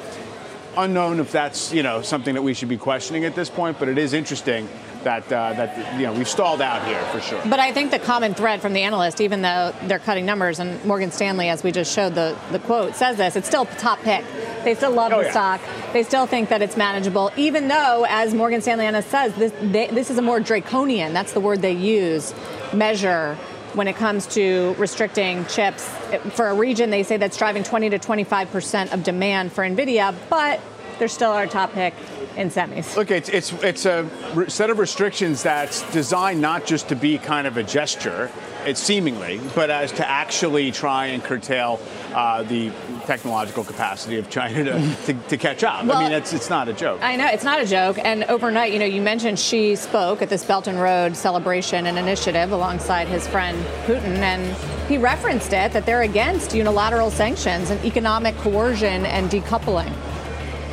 Unknown 0.77 1.19
if 1.19 1.33
that's, 1.33 1.73
you 1.73 1.83
know, 1.83 2.01
something 2.01 2.35
that 2.35 2.41
we 2.41 2.53
should 2.53 2.69
be 2.69 2.77
questioning 2.77 3.25
at 3.25 3.35
this 3.35 3.49
point, 3.49 3.77
but 3.77 3.89
it 3.89 3.97
is 3.97 4.13
interesting 4.13 4.69
that 5.03 5.31
uh, 5.31 5.53
that 5.53 5.99
you 5.99 6.05
know 6.05 6.13
we've 6.13 6.27
stalled 6.27 6.61
out 6.61 6.85
here 6.85 7.01
for 7.05 7.19
sure. 7.19 7.41
But 7.49 7.59
I 7.59 7.71
think 7.71 7.91
the 7.91 7.99
common 7.99 8.33
thread 8.33 8.61
from 8.61 8.73
the 8.73 8.81
analyst, 8.81 9.21
even 9.21 9.41
though 9.41 9.73
they're 9.83 9.99
cutting 9.99 10.25
numbers, 10.25 10.59
and 10.59 10.83
Morgan 10.85 11.11
Stanley, 11.11 11.49
as 11.49 11.63
we 11.63 11.71
just 11.71 11.93
showed 11.93 12.15
the 12.15 12.37
the 12.51 12.59
quote, 12.59 12.95
says 12.95 13.17
this, 13.17 13.35
it's 13.35 13.47
still 13.47 13.65
top 13.65 13.99
pick. 13.99 14.23
They 14.63 14.75
still 14.75 14.91
love 14.91 15.11
oh, 15.13 15.19
the 15.19 15.25
yeah. 15.25 15.31
stock. 15.31 15.61
They 15.93 16.03
still 16.03 16.25
think 16.25 16.49
that 16.49 16.61
it's 16.61 16.77
manageable, 16.77 17.31
even 17.35 17.67
though, 17.67 18.05
as 18.07 18.33
Morgan 18.33 18.61
Stanley 18.61 18.85
analyst 18.85 19.09
says, 19.09 19.33
this 19.35 19.53
they, 19.61 19.87
this 19.87 20.09
is 20.09 20.17
a 20.17 20.21
more 20.21 20.39
draconian. 20.39 21.13
That's 21.13 21.33
the 21.33 21.39
word 21.39 21.61
they 21.61 21.73
use. 21.73 22.33
Measure 22.73 23.35
when 23.73 23.87
it 23.87 23.95
comes 23.95 24.27
to 24.27 24.75
restricting 24.77 25.45
chips. 25.45 25.87
For 26.33 26.47
a 26.47 26.53
region, 26.53 26.89
they 26.89 27.03
say 27.03 27.17
that's 27.17 27.37
driving 27.37 27.63
20 27.63 27.91
to 27.91 27.99
25 27.99 28.51
percent 28.51 28.93
of 28.93 29.03
demand 29.03 29.53
for 29.53 29.63
NVIDIA, 29.63 30.15
but 30.29 30.59
they're 30.99 31.07
still 31.07 31.31
our 31.31 31.47
top 31.47 31.73
pick 31.73 31.95
in 32.35 32.49
semis. 32.49 32.95
Look, 32.95 33.11
it's 33.11 33.29
it's 33.29 33.51
it's 33.63 33.85
a 33.85 34.07
set 34.49 34.69
of 34.69 34.79
restrictions 34.79 35.43
that's 35.43 35.89
designed 35.91 36.41
not 36.41 36.65
just 36.65 36.89
to 36.89 36.95
be 36.95 37.17
kind 37.17 37.47
of 37.47 37.57
a 37.57 37.63
gesture, 37.63 38.31
it's 38.65 38.81
seemingly, 38.81 39.39
but 39.55 39.69
as 39.69 39.91
to 39.93 40.07
actually 40.07 40.71
try 40.71 41.07
and 41.07 41.23
curtail 41.23 41.79
uh, 42.13 42.43
the 42.43 42.71
technological 43.05 43.63
capacity 43.63 44.17
of 44.17 44.29
China 44.29 44.63
to, 44.63 44.95
to, 45.05 45.13
to 45.29 45.37
catch 45.37 45.63
up. 45.63 45.85
Well, 45.85 45.97
I 45.97 46.03
mean, 46.03 46.11
it's 46.11 46.33
it's 46.33 46.49
not 46.49 46.67
a 46.67 46.73
joke. 46.73 47.01
I 47.01 47.15
know 47.15 47.27
it's 47.27 47.43
not 47.43 47.59
a 47.59 47.65
joke. 47.65 47.97
And 48.03 48.23
overnight, 48.25 48.73
you 48.73 48.79
know, 48.79 48.85
you 48.85 49.01
mentioned 49.01 49.39
Xi 49.39 49.75
spoke 49.75 50.21
at 50.21 50.29
this 50.29 50.45
Belt 50.45 50.67
and 50.67 50.79
Road 50.79 51.15
celebration 51.15 51.87
and 51.87 51.97
initiative 51.97 52.51
alongside 52.51 53.07
his 53.07 53.27
friend 53.27 53.57
Putin, 53.85 54.17
and 54.17 54.55
he 54.87 54.97
referenced 54.97 55.53
it 55.53 55.71
that 55.73 55.85
they're 55.85 56.03
against 56.03 56.53
unilateral 56.53 57.11
sanctions 57.11 57.69
and 57.69 57.83
economic 57.85 58.35
coercion 58.37 59.05
and 59.05 59.29
decoupling. 59.29 59.91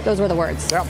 Those 0.04 0.20
were 0.20 0.28
the 0.28 0.36
words. 0.36 0.70
Yeah. 0.70 0.84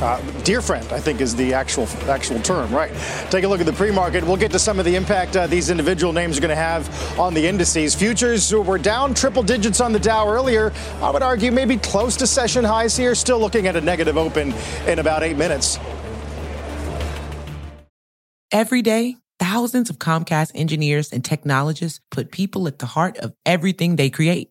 Uh, 0.00 0.20
dear 0.42 0.60
friend, 0.60 0.86
I 0.92 1.00
think 1.00 1.22
is 1.22 1.34
the 1.34 1.54
actual 1.54 1.88
actual 2.06 2.38
term, 2.40 2.70
right? 2.70 2.92
Take 3.30 3.44
a 3.44 3.48
look 3.48 3.60
at 3.60 3.66
the 3.66 3.72
pre-market. 3.72 4.24
We'll 4.24 4.36
get 4.36 4.52
to 4.52 4.58
some 4.58 4.78
of 4.78 4.84
the 4.84 4.94
impact 4.94 5.36
uh, 5.36 5.46
these 5.46 5.70
individual 5.70 6.12
names 6.12 6.36
are 6.36 6.42
going 6.42 6.50
to 6.50 6.54
have 6.54 7.18
on 7.18 7.32
the 7.32 7.46
indices. 7.46 7.94
Futures 7.94 8.52
were 8.52 8.76
down 8.76 9.14
triple 9.14 9.42
digits 9.42 9.80
on 9.80 9.94
the 9.94 9.98
Dow 9.98 10.28
earlier. 10.28 10.70
I 11.00 11.10
would 11.10 11.22
argue 11.22 11.50
maybe 11.50 11.78
close 11.78 12.14
to 12.16 12.26
session 12.26 12.62
highs 12.62 12.94
here. 12.94 13.14
Still 13.14 13.38
looking 13.38 13.66
at 13.66 13.74
a 13.74 13.80
negative 13.80 14.18
open 14.18 14.52
in 14.86 14.98
about 14.98 15.22
eight 15.22 15.38
minutes. 15.38 15.78
Every 18.52 18.82
day, 18.82 19.16
thousands 19.38 19.88
of 19.88 19.98
Comcast 19.98 20.52
engineers 20.54 21.10
and 21.10 21.24
technologists 21.24 22.00
put 22.10 22.30
people 22.30 22.68
at 22.68 22.80
the 22.80 22.86
heart 22.86 23.16
of 23.18 23.32
everything 23.46 23.96
they 23.96 24.10
create 24.10 24.50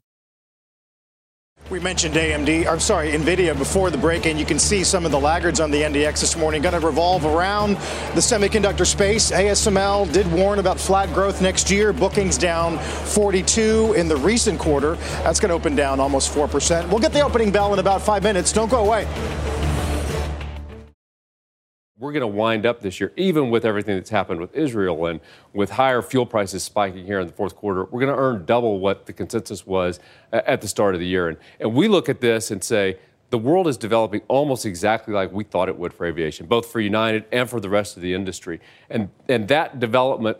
We 1.69 1.79
mentioned 1.79 2.15
AMD, 2.15 2.67
I'm 2.67 2.81
sorry, 2.81 3.11
NVIDIA 3.11 3.57
before 3.57 3.89
the 3.89 3.97
break, 3.97 4.25
and 4.25 4.37
you 4.37 4.45
can 4.45 4.59
see 4.59 4.83
some 4.83 5.05
of 5.05 5.11
the 5.11 5.19
laggards 5.19 5.61
on 5.61 5.71
the 5.71 5.81
NDX 5.81 6.19
this 6.19 6.35
morning 6.35 6.61
going 6.61 6.77
to 6.77 6.85
revolve 6.85 7.25
around 7.25 7.75
the 8.13 8.19
semiconductor 8.19 8.85
space. 8.85 9.31
ASML 9.31 10.11
did 10.11 10.29
warn 10.33 10.59
about 10.59 10.79
flat 10.79 11.13
growth 11.13 11.41
next 11.41 11.71
year. 11.71 11.93
Bookings 11.93 12.37
down 12.37 12.77
42 12.79 13.93
in 13.95 14.09
the 14.09 14.17
recent 14.17 14.59
quarter. 14.59 14.95
That's 15.23 15.39
going 15.39 15.49
to 15.49 15.55
open 15.55 15.75
down 15.75 16.01
almost 16.01 16.33
4%. 16.33 16.89
We'll 16.89 16.99
get 16.99 17.13
the 17.13 17.21
opening 17.21 17.51
bell 17.51 17.71
in 17.71 17.79
about 17.79 18.01
five 18.01 18.23
minutes. 18.23 18.51
Don't 18.51 18.69
go 18.69 18.83
away 18.83 19.07
we're 22.01 22.11
going 22.11 22.21
to 22.21 22.27
wind 22.27 22.65
up 22.65 22.81
this 22.81 22.99
year, 22.99 23.13
even 23.15 23.51
with 23.51 23.63
everything 23.63 23.95
that's 23.95 24.09
happened 24.09 24.41
with 24.41 24.55
Israel 24.55 25.05
and 25.05 25.19
with 25.53 25.69
higher 25.69 26.01
fuel 26.01 26.25
prices 26.25 26.63
spiking 26.63 27.05
here 27.05 27.19
in 27.19 27.27
the 27.27 27.33
fourth 27.33 27.55
quarter, 27.55 27.85
we're 27.85 27.99
going 28.01 28.13
to 28.13 28.19
earn 28.19 28.43
double 28.43 28.79
what 28.79 29.05
the 29.05 29.13
consensus 29.13 29.67
was 29.67 29.99
at 30.33 30.61
the 30.61 30.67
start 30.67 30.95
of 30.95 30.99
the 30.99 31.05
year. 31.05 31.29
And, 31.29 31.37
and 31.59 31.75
we 31.75 31.87
look 31.87 32.09
at 32.09 32.19
this 32.19 32.49
and 32.49 32.63
say, 32.63 32.97
the 33.29 33.37
world 33.37 33.67
is 33.67 33.77
developing 33.77 34.21
almost 34.27 34.65
exactly 34.65 35.13
like 35.13 35.31
we 35.31 35.43
thought 35.43 35.69
it 35.69 35.77
would 35.77 35.93
for 35.93 36.07
aviation, 36.07 36.47
both 36.47 36.65
for 36.65 36.81
United 36.81 37.23
and 37.31 37.47
for 37.47 37.59
the 37.59 37.69
rest 37.69 37.95
of 37.97 38.01
the 38.01 38.15
industry. 38.15 38.59
And, 38.89 39.09
and 39.29 39.47
that 39.49 39.79
development, 39.79 40.37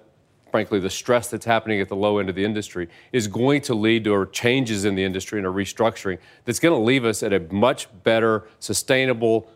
frankly, 0.50 0.80
the 0.80 0.90
stress 0.90 1.28
that's 1.28 1.46
happening 1.46 1.80
at 1.80 1.90
the 1.90 1.96
low 1.96 2.18
end 2.18 2.28
of 2.28 2.36
the 2.36 2.44
industry 2.44 2.90
is 3.12 3.28
going 3.28 3.62
to 3.62 3.76
lead 3.76 4.04
to 4.06 4.26
changes 4.32 4.84
in 4.84 4.96
the 4.96 5.04
industry 5.04 5.38
and 5.38 5.46
a 5.46 5.52
restructuring 5.52 6.18
that's 6.44 6.60
going 6.60 6.74
to 6.74 6.84
leave 6.84 7.06
us 7.06 7.22
at 7.22 7.32
a 7.32 7.40
much 7.54 7.88
better, 8.04 8.48
sustainable, 8.60 9.48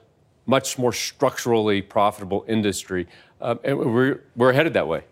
much 0.46 0.78
more 0.78 0.94
structurally 0.94 1.82
profitable 1.82 2.46
industry. 2.48 3.08
Um, 3.42 3.60
and 3.64 3.78
we're, 3.78 4.22
we're 4.36 4.54
headed 4.54 4.74
that 4.74 4.88
way. 4.88 5.04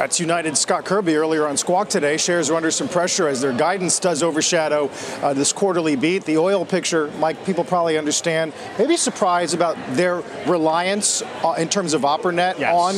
That's 0.00 0.18
United 0.18 0.56
Scott 0.56 0.86
Kirby 0.86 1.14
earlier 1.14 1.46
on 1.46 1.58
Squawk 1.58 1.90
today. 1.90 2.16
Shares 2.16 2.48
are 2.48 2.54
under 2.54 2.70
some 2.70 2.88
pressure 2.88 3.28
as 3.28 3.42
their 3.42 3.52
guidance 3.52 3.98
does 3.98 4.22
overshadow 4.22 4.88
uh, 5.20 5.34
this 5.34 5.52
quarterly 5.52 5.94
beat. 5.94 6.24
The 6.24 6.38
oil 6.38 6.64
picture, 6.64 7.10
Mike, 7.18 7.44
people 7.44 7.64
probably 7.64 7.98
understand. 7.98 8.54
Maybe 8.78 8.96
surprised 8.96 9.54
about 9.54 9.76
their 9.96 10.22
reliance 10.46 11.20
uh, 11.44 11.54
in 11.58 11.68
terms 11.68 11.92
of 11.92 12.00
OpperNet 12.02 12.58
yes. 12.58 12.74
on 12.74 12.94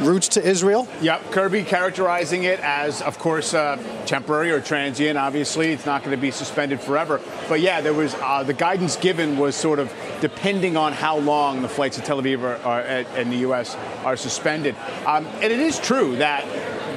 routes 0.00 0.28
to 0.28 0.46
Israel? 0.46 0.88
Yep. 1.00 1.32
Kirby 1.32 1.64
characterizing 1.64 2.44
it 2.44 2.60
as, 2.60 3.02
of 3.02 3.18
course, 3.18 3.54
uh, 3.54 3.76
temporary 4.06 4.50
or 4.50 4.60
transient. 4.60 5.18
Obviously, 5.18 5.72
it's 5.72 5.86
not 5.86 6.02
going 6.02 6.16
to 6.16 6.20
be 6.20 6.30
suspended 6.30 6.80
forever. 6.80 7.20
But 7.48 7.60
yeah, 7.60 7.80
there 7.80 7.94
was 7.94 8.14
uh, 8.14 8.42
the 8.42 8.52
guidance 8.52 8.96
given 8.96 9.38
was 9.38 9.54
sort 9.56 9.78
of 9.78 9.92
depending 10.20 10.76
on 10.76 10.92
how 10.92 11.18
long 11.18 11.62
the 11.62 11.68
flights 11.68 11.96
to 11.96 12.02
Tel 12.02 12.20
Aviv 12.20 12.42
at, 12.64 13.30
the 13.30 13.36
U.S. 13.38 13.76
are 14.04 14.16
suspended. 14.16 14.74
Um, 15.06 15.26
and 15.26 15.44
it 15.44 15.60
is 15.60 15.78
true 15.78 16.16
that 16.16 16.44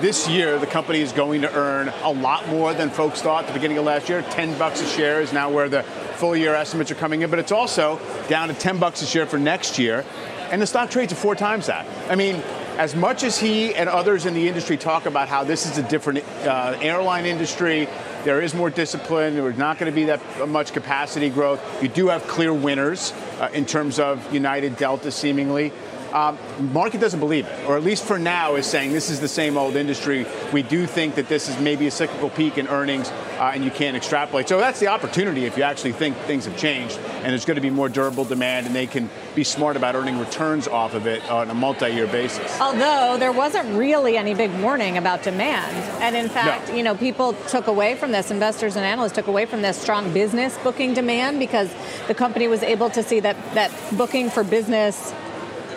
this 0.01 0.27
year 0.27 0.59
the 0.59 0.67
company 0.67 0.99
is 0.99 1.11
going 1.11 1.41
to 1.41 1.53
earn 1.55 1.89
a 2.03 2.11
lot 2.11 2.47
more 2.49 2.73
than 2.73 2.89
folks 2.89 3.21
thought 3.21 3.43
at 3.43 3.47
the 3.47 3.53
beginning 3.53 3.77
of 3.77 3.85
last 3.85 4.09
year. 4.09 4.21
10 4.21 4.57
bucks 4.57 4.81
a 4.81 4.85
share 4.85 5.21
is 5.21 5.31
now 5.31 5.49
where 5.49 5.69
the 5.69 5.83
full 5.83 6.35
year 6.35 6.53
estimates 6.55 6.91
are 6.91 6.95
coming 6.95 7.21
in, 7.21 7.29
but 7.29 7.39
it's 7.39 7.51
also 7.51 7.99
down 8.27 8.47
to 8.47 8.53
10 8.53 8.79
bucks 8.79 9.01
a 9.01 9.05
share 9.05 9.25
for 9.25 9.37
next 9.37 9.79
year. 9.79 10.03
And 10.51 10.61
the 10.61 10.67
stock 10.67 10.89
trades 10.89 11.13
at 11.13 11.17
four 11.17 11.35
times 11.35 11.67
that. 11.67 11.87
I 12.09 12.15
mean, 12.15 12.43
as 12.77 12.95
much 12.95 13.23
as 13.23 13.37
he 13.37 13.75
and 13.75 13.87
others 13.87 14.25
in 14.25 14.33
the 14.33 14.47
industry 14.47 14.77
talk 14.77 15.05
about 15.05 15.27
how 15.27 15.43
this 15.43 15.65
is 15.65 15.77
a 15.77 15.83
different 15.83 16.23
uh, 16.45 16.77
airline 16.81 17.25
industry, 17.25 17.87
there 18.23 18.41
is 18.41 18.53
more 18.53 18.69
discipline. 18.69 19.35
There's 19.35 19.57
not 19.57 19.77
going 19.77 19.91
to 19.91 19.95
be 19.95 20.05
that 20.05 20.47
much 20.47 20.73
capacity 20.73 21.29
growth. 21.29 21.61
You 21.83 21.89
do 21.89 22.07
have 22.07 22.27
clear 22.27 22.53
winners 22.53 23.13
uh, 23.39 23.49
in 23.53 23.65
terms 23.65 23.99
of 23.99 24.33
United, 24.33 24.77
Delta, 24.77 25.11
seemingly. 25.11 25.71
Um, 26.13 26.37
market 26.71 27.01
doesn't 27.01 27.19
believe 27.19 27.47
it, 27.47 27.67
or 27.67 27.75
at 27.75 27.83
least 27.83 28.03
for 28.03 28.19
now 28.19 28.53
is 28.53 28.67
saying 28.67 28.91
this 28.91 29.09
is 29.09 29.19
the 29.19 29.27
same 29.27 29.57
old 29.57 29.75
industry. 29.75 30.27
We 30.53 30.61
do 30.61 30.85
think 30.85 31.15
that 31.15 31.27
this 31.27 31.49
is 31.49 31.59
maybe 31.59 31.87
a 31.87 31.91
cyclical 31.91 32.29
peak 32.29 32.59
in 32.59 32.67
earnings, 32.67 33.09
uh, 33.39 33.51
and 33.51 33.65
you 33.65 33.71
can't 33.71 33.97
extrapolate. 33.97 34.47
So 34.47 34.59
that's 34.59 34.79
the 34.79 34.89
opportunity 34.89 35.45
if 35.45 35.57
you 35.57 35.63
actually 35.63 35.93
think 35.93 36.15
things 36.17 36.45
have 36.45 36.55
changed, 36.55 36.99
and 36.99 37.31
there's 37.31 37.45
going 37.45 37.55
to 37.55 37.61
be 37.61 37.71
more 37.71 37.89
durable 37.89 38.25
demand, 38.25 38.67
and 38.67 38.75
they 38.75 38.85
can 38.85 39.09
be 39.33 39.43
smart 39.43 39.75
about 39.75 39.95
earning 39.95 40.19
returns 40.19 40.67
off 40.67 40.93
of 40.93 41.07
it 41.07 41.27
on 41.31 41.49
a 41.49 41.53
multi-year 41.55 42.05
basis. 42.05 42.61
Although 42.61 43.17
there 43.17 43.31
wasn't 43.31 43.75
really 43.75 44.15
any 44.15 44.35
big 44.35 44.53
warning 44.61 44.99
about 44.99 45.23
demand, 45.23 45.75
and 45.99 46.15
in 46.15 46.29
fact, 46.29 46.69
no. 46.69 46.75
you 46.75 46.83
know, 46.83 46.93
people 46.93 47.33
took 47.47 47.65
away 47.65 47.95
from 47.95 48.11
this, 48.11 48.29
investors 48.29 48.75
and 48.75 48.85
analysts 48.85 49.13
took 49.13 49.25
away 49.25 49.47
from 49.47 49.63
this 49.63 49.81
strong 49.81 50.13
business 50.13 50.55
booking 50.59 50.93
demand 50.93 51.39
because 51.39 51.73
the 52.07 52.13
company 52.13 52.47
was 52.47 52.61
able 52.61 52.91
to 52.91 53.01
see 53.01 53.19
that 53.19 53.35
that 53.55 53.71
booking 53.97 54.29
for 54.29 54.43
business 54.43 55.11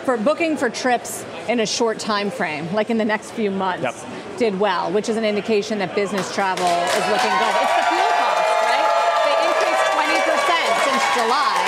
for 0.07 0.15
booking 0.15 0.55
for 0.55 0.69
trips 0.69 1.25
in 1.49 1.59
a 1.59 1.65
short 1.65 1.99
time 1.99 2.31
frame, 2.31 2.63
like 2.71 2.89
in 2.89 2.97
the 2.97 3.03
next 3.03 3.31
few 3.31 3.51
months, 3.51 3.83
yep. 3.83 4.39
did 4.39 4.57
well, 4.57 4.89
which 4.95 5.11
is 5.11 5.19
an 5.19 5.27
indication 5.27 5.83
that 5.83 5.91
business 5.99 6.31
travel 6.31 6.63
is 6.63 7.05
looking 7.11 7.35
good. 7.43 7.55
It's 7.59 7.75
the 7.75 7.85
fuel 7.91 8.11
cost, 8.15 8.47
right? 8.71 8.87
They 9.27 9.35
increased 9.51 9.83
20% 9.99 10.87
since 10.87 11.03
July, 11.11 11.59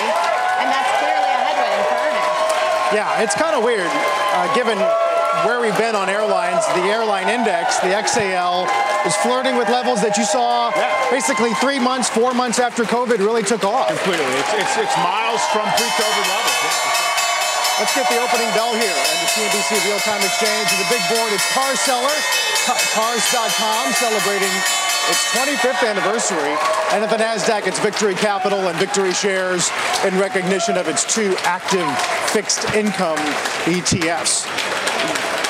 and 0.64 0.72
that's 0.72 0.92
clearly 1.04 1.32
a 1.36 1.42
headwind 1.52 1.84
for 1.92 2.00
earnings. 2.00 2.96
Yeah, 2.96 3.24
it's 3.28 3.36
kind 3.36 3.60
of 3.60 3.62
weird, 3.68 3.92
uh, 3.92 4.48
given 4.56 4.80
where 5.44 5.60
we've 5.60 5.76
been 5.76 6.00
on 6.00 6.08
airlines, 6.08 6.64
the 6.80 6.88
airline 6.88 7.28
index, 7.28 7.84
the 7.84 7.92
XAL, 7.92 8.72
is 9.04 9.20
flirting 9.20 9.60
with 9.60 9.68
levels 9.68 10.00
that 10.00 10.16
you 10.16 10.24
saw 10.24 10.72
yeah. 10.80 10.88
basically 11.12 11.52
three 11.60 11.78
months, 11.78 12.08
four 12.08 12.34
months 12.34 12.56
after 12.56 12.88
COVID 12.88 13.20
really 13.20 13.44
took 13.44 13.68
off. 13.68 13.92
Completely. 13.92 14.24
It's, 14.40 14.54
it's, 14.64 14.88
it's 14.88 14.98
miles 15.04 15.44
from 15.52 15.68
pre-COVID 15.76 16.24
levels. 16.24 16.56
Yeah. 16.64 17.09
Let's 17.80 17.96
get 17.96 18.10
the 18.10 18.20
opening 18.20 18.52
bell 18.52 18.76
here 18.76 18.92
on 18.92 19.16
the 19.24 19.30
CNBC 19.32 19.88
Real 19.88 20.00
Time 20.00 20.20
Exchange. 20.20 20.68
And 20.68 20.84
the 20.84 20.90
big 20.92 21.00
board 21.08 21.32
is 21.32 21.40
Car 21.56 21.74
Seller, 21.78 22.12
cars.com, 22.92 23.94
celebrating 23.94 24.52
its 25.08 25.24
25th 25.32 25.88
anniversary. 25.88 26.58
And 26.92 27.06
at 27.06 27.10
the 27.10 27.16
NASDAQ, 27.16 27.68
it's 27.68 27.80
Victory 27.80 28.16
Capital 28.16 28.68
and 28.68 28.78
Victory 28.78 29.14
Shares 29.14 29.72
in 30.06 30.20
recognition 30.20 30.76
of 30.76 30.90
its 30.90 31.06
two 31.06 31.38
active 31.44 31.88
fixed 32.32 32.66
income 32.76 33.18
ETFs. 33.64 34.44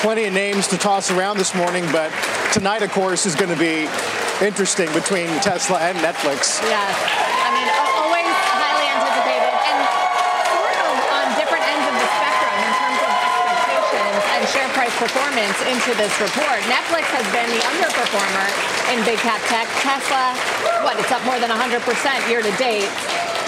Plenty 0.00 0.26
of 0.26 0.32
names 0.32 0.68
to 0.68 0.78
toss 0.78 1.10
around 1.10 1.36
this 1.36 1.52
morning, 1.56 1.84
but 1.90 2.12
tonight, 2.52 2.82
of 2.82 2.92
course, 2.92 3.26
is 3.26 3.34
going 3.34 3.50
to 3.50 3.58
be 3.58 3.88
interesting 4.40 4.86
between 4.92 5.26
Tesla 5.40 5.80
and 5.80 5.98
Netflix. 5.98 6.62
Yes. 6.62 7.39
Performance 15.00 15.56
into 15.64 15.96
this 15.96 16.12
report. 16.20 16.60
Netflix 16.68 17.08
has 17.16 17.24
been 17.32 17.48
the 17.48 17.62
underperformer 17.72 18.44
in 18.92 19.00
big 19.08 19.16
cap 19.24 19.40
tech. 19.48 19.64
Tesla, 19.80 20.36
what, 20.84 21.00
it's 21.00 21.10
up 21.10 21.24
more 21.24 21.40
than 21.40 21.48
100% 21.48 21.80
year 22.28 22.42
to 22.42 22.52
date. 22.58 22.84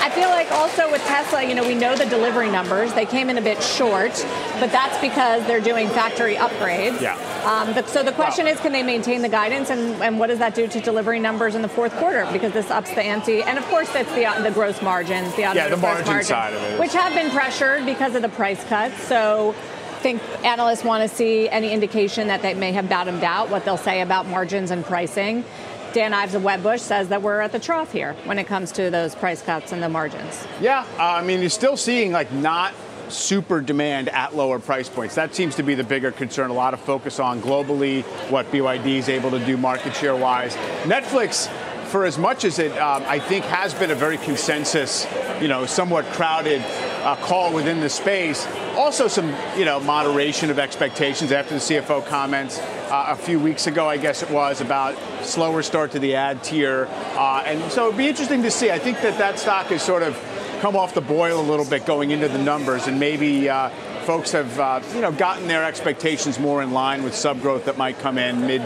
I 0.03 0.11
feel 0.11 0.31
like 0.31 0.51
also 0.51 0.91
with 0.91 1.01
Tesla, 1.03 1.45
you 1.45 1.55
know, 1.55 1.63
we 1.63 1.77
know 1.77 1.95
the 1.95 2.07
delivery 2.07 2.51
numbers. 2.51 2.93
They 2.93 3.07
came 3.07 3.31
in 3.31 3.39
a 3.39 3.41
bit 3.41 3.63
short, 3.63 4.13
but 4.59 4.73
that's 4.73 4.99
because 5.01 5.47
they're 5.47 5.61
doing 5.61 5.89
factory 5.89 6.35
upgrades. 6.35 7.01
Yeah. 7.01 7.15
Um, 7.45 7.73
the, 7.75 7.87
so 7.87 8.03
the 8.03 8.13
question 8.13 8.49
is, 8.49 8.59
can 8.59 8.73
they 8.73 8.83
maintain 8.83 9.23
the 9.23 9.29
guidance, 9.29 9.71
and, 9.71 10.03
and 10.03 10.19
what 10.19 10.27
does 10.27 10.41
that 10.41 10.57
do 10.57 10.67
to 10.67 10.81
delivery 10.81 11.21
numbers 11.21 11.55
in 11.55 11.63
the 11.63 11.69
fourth 11.69 11.93
quarter? 11.99 12.27
Because 12.33 12.53
this 12.53 12.71
ups 12.71 12.91
the 12.91 13.03
ante, 13.03 13.43
and 13.43 13.59
of 13.59 13.65
course, 13.67 13.93
that's 13.93 14.11
the 14.15 14.23
the 14.43 14.51
gross 14.51 14.83
margins, 14.83 15.35
the 15.37 15.43
yeah, 15.43 15.69
the 15.69 15.77
margin 15.77 16.07
margins, 16.07 16.29
side 16.29 16.55
of 16.55 16.63
it, 16.63 16.81
which 16.81 16.93
have 16.95 17.15
been 17.15 17.31
pressured 17.31 17.87
because 17.87 18.17
of 18.17 18.23
the 18.23 18.29
price 18.29 18.63
cuts. 18.65 19.01
So 19.05 19.55
think 20.03 20.21
analysts 20.45 20.85
want 20.85 21.09
to 21.09 21.15
see 21.15 21.49
any 21.49 21.71
indication 21.71 22.27
that 22.27 22.43
they 22.43 22.55
may 22.55 22.73
have 22.73 22.89
bottomed 22.89 23.23
out, 23.23 23.49
what 23.49 23.65
they'll 23.65 23.77
say 23.77 24.01
about 24.01 24.27
margins 24.27 24.71
and 24.71 24.85
pricing. 24.85 25.45
Dan 25.93 26.15
Ives 26.15 26.35
of 26.35 26.43
Wedbush 26.43 26.81
says 26.81 27.09
that 27.09 27.23
we're 27.23 27.41
at 27.41 27.53
the 27.53 27.59
trough 27.59 27.93
here 27.93 28.15
when 28.25 28.39
it 28.39 28.47
comes 28.47 28.73
to 28.73 28.91
those 28.91 29.15
price 29.15 29.43
cuts 29.43 29.73
and 29.73 29.83
the 29.83 29.89
margins. 29.89 30.47
Yeah, 30.61 30.87
uh, 30.99 31.03
I 31.03 31.23
mean, 31.23 31.41
you're 31.41 31.51
still 31.51 31.77
seeing 31.77 32.13
like 32.13 32.33
not 32.33 32.75
super 33.09 33.61
demand 33.61 34.09
at 34.09 34.35
lower 34.35 34.59
price 34.59 34.89
points. 34.89 35.15
That 35.15 35.35
seems 35.35 35.55
to 35.57 35.63
be 35.63 35.75
the 35.75 35.85
bigger 35.85 36.11
concern. 36.11 36.51
A 36.51 36.55
lot 36.55 36.73
of 36.73 36.81
focus 36.81 37.21
on 37.21 37.43
globally 37.43 38.03
what 38.31 38.51
BYD 38.51 38.87
is 38.87 39.09
able 39.11 39.31
to 39.31 39.45
do 39.45 39.57
market 39.57 39.95
share 39.95 40.17
wise. 40.17 40.57
Netflix 40.85 41.49
for 41.93 42.07
as 42.07 42.17
much 42.17 42.45
as 42.47 42.59
it, 42.59 42.73
um, 42.79 43.05
I 43.07 43.19
think, 43.19 43.45
has 43.45 43.75
been 43.75 43.91
a 43.91 43.95
very 43.95 44.17
consensus, 44.17 45.07
you 45.43 45.49
know, 45.49 45.67
somewhat 45.67 46.07
crowded 46.07 46.63
uh, 47.03 47.17
call 47.17 47.53
within 47.53 47.81
the 47.81 47.89
space. 47.89 48.47
Also, 48.77 49.09
some, 49.09 49.35
you 49.57 49.65
know, 49.65 49.81
moderation 49.81 50.51
of 50.51 50.59
expectations 50.59 51.33
after 51.33 51.55
the 51.55 51.61
CFO 51.61 52.05
comments 52.07 52.59
uh, 52.59 53.07
a 53.09 53.17
few 53.17 53.39
weeks 53.39 53.67
ago, 53.67 53.89
I 53.89 53.97
guess 53.97 54.23
it 54.23 54.31
was, 54.31 54.61
about 54.61 54.97
slower 55.23 55.63
start 55.63 55.91
to 55.93 55.99
the 55.99 56.15
ad 56.15 56.43
tier. 56.43 56.89
Uh, 57.17 57.43
and 57.47 57.71
so 57.73 57.87
it'd 57.87 57.99
be 57.99 58.09
interesting 58.09 58.43
to 58.43 58.51
see. 58.51 58.71
I 58.71 58.79
think 58.79 59.01
that 59.03 59.19
that 59.19 59.39
stock 59.39 59.67
has 59.67 59.83
sort 59.83 60.03
of 60.03 60.19
come 60.61 60.77
off 60.77 60.95
the 60.95 61.01
boil 61.01 61.41
a 61.41 61.43
little 61.43 61.65
bit 61.65 61.85
going 61.87 62.13
into 62.13 62.29
the 62.29 62.39
numbers, 62.39 62.87
and 62.87 63.01
maybe 63.01 63.49
uh, 63.49 63.69
folks 64.05 64.33
have, 64.33 64.61
uh, 64.61 64.81
you 64.95 65.01
know, 65.01 65.11
gotten 65.11 65.49
their 65.49 65.65
expectations 65.65 66.39
more 66.39 66.63
in 66.63 66.73
line 66.73 67.03
with 67.03 67.15
sub 67.15 67.41
growth 67.41 67.65
that 67.65 67.77
might 67.77 67.99
come 67.99 68.19
in 68.19 68.47
mid 68.47 68.63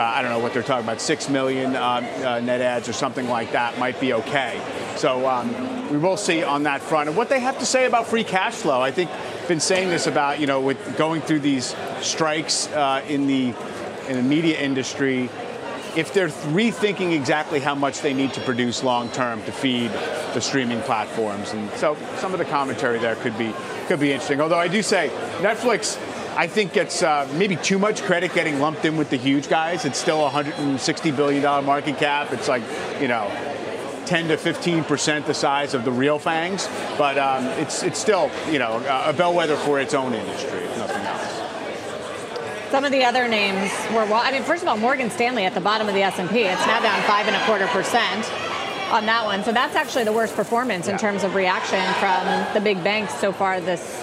uh, 0.00 0.04
I 0.04 0.22
don't 0.22 0.30
know 0.30 0.38
what 0.38 0.54
they're 0.54 0.62
talking 0.62 0.86
about, 0.86 1.00
6 1.00 1.28
million 1.28 1.76
uh, 1.76 1.80
uh, 2.24 2.40
net 2.40 2.62
adds 2.62 2.88
or 2.88 2.94
something 2.94 3.28
like 3.28 3.52
that 3.52 3.78
might 3.78 4.00
be 4.00 4.14
okay. 4.14 4.58
So 4.96 5.28
um, 5.28 5.90
we 5.90 5.98
will 5.98 6.16
see 6.16 6.42
on 6.42 6.62
that 6.62 6.80
front. 6.80 7.08
And 7.08 7.16
what 7.18 7.28
they 7.28 7.40
have 7.40 7.58
to 7.58 7.66
say 7.66 7.84
about 7.84 8.06
free 8.06 8.24
cash 8.24 8.54
flow, 8.54 8.80
I 8.80 8.92
think, 8.92 9.10
been 9.46 9.60
saying 9.60 9.90
this 9.90 10.06
about, 10.06 10.40
you 10.40 10.46
know, 10.46 10.60
with 10.60 10.96
going 10.96 11.20
through 11.20 11.40
these 11.40 11.76
strikes 12.00 12.68
uh, 12.68 13.04
in 13.08 13.26
the 13.26 13.54
in 14.08 14.16
the 14.16 14.22
media 14.22 14.58
industry, 14.58 15.28
if 15.96 16.12
they're 16.14 16.28
rethinking 16.28 17.12
exactly 17.12 17.60
how 17.60 17.74
much 17.74 18.00
they 18.00 18.14
need 18.14 18.32
to 18.32 18.40
produce 18.40 18.82
long 18.82 19.08
term 19.10 19.42
to 19.44 19.52
feed 19.52 19.90
the 20.34 20.40
streaming 20.40 20.80
platforms. 20.82 21.52
And 21.52 21.70
so 21.72 21.96
some 22.16 22.32
of 22.32 22.38
the 22.38 22.44
commentary 22.44 22.98
there 22.98 23.16
could 23.16 23.36
be 23.36 23.52
could 23.86 24.00
be 24.00 24.12
interesting. 24.12 24.40
Although 24.40 24.58
I 24.58 24.68
do 24.68 24.82
say 24.82 25.10
Netflix 25.40 25.98
I 26.40 26.46
think 26.46 26.74
it's 26.78 27.02
uh, 27.02 27.28
maybe 27.34 27.56
too 27.56 27.78
much 27.78 28.00
credit 28.00 28.32
getting 28.32 28.60
lumped 28.60 28.86
in 28.86 28.96
with 28.96 29.10
the 29.10 29.18
huge 29.18 29.50
guys. 29.50 29.84
It's 29.84 29.98
still 29.98 30.26
a 30.26 30.30
$160 30.30 31.14
billion 31.14 31.42
market 31.42 31.98
cap. 31.98 32.32
It's 32.32 32.48
like, 32.48 32.62
you 32.98 33.08
know, 33.08 33.30
10 34.06 34.28
to 34.28 34.38
15 34.38 34.84
percent 34.84 35.26
the 35.26 35.34
size 35.34 35.74
of 35.74 35.84
the 35.84 35.92
real 35.92 36.18
fangs, 36.18 36.66
but 36.96 37.18
um, 37.18 37.44
it's 37.62 37.82
it's 37.82 37.98
still 37.98 38.30
you 38.50 38.58
know 38.58 38.82
a 39.04 39.12
bellwether 39.12 39.56
for 39.56 39.78
its 39.78 39.92
own 39.92 40.14
industry, 40.14 40.60
if 40.60 40.78
nothing 40.78 41.02
else. 41.02 42.70
Some 42.70 42.86
of 42.86 42.90
the 42.90 43.04
other 43.04 43.28
names 43.28 43.70
were 43.90 44.06
well. 44.06 44.22
I 44.24 44.32
mean, 44.32 44.42
first 44.42 44.62
of 44.62 44.68
all, 44.68 44.78
Morgan 44.78 45.10
Stanley 45.10 45.44
at 45.44 45.52
the 45.52 45.60
bottom 45.60 45.88
of 45.88 45.94
the 45.94 46.02
S 46.02 46.18
and 46.18 46.30
P. 46.30 46.44
It's 46.44 46.66
now 46.66 46.80
down 46.80 47.02
five 47.02 47.26
and 47.26 47.36
a 47.36 47.44
quarter 47.44 47.66
percent 47.66 48.24
on 48.90 49.04
that 49.06 49.26
one. 49.26 49.44
So 49.44 49.52
that's 49.52 49.76
actually 49.76 50.04
the 50.04 50.12
worst 50.12 50.34
performance 50.34 50.88
in 50.88 50.96
terms 50.96 51.22
of 51.22 51.34
reaction 51.34 51.84
from 52.00 52.54
the 52.54 52.60
big 52.62 52.82
banks 52.82 53.14
so 53.20 53.30
far 53.30 53.60
this 53.60 53.99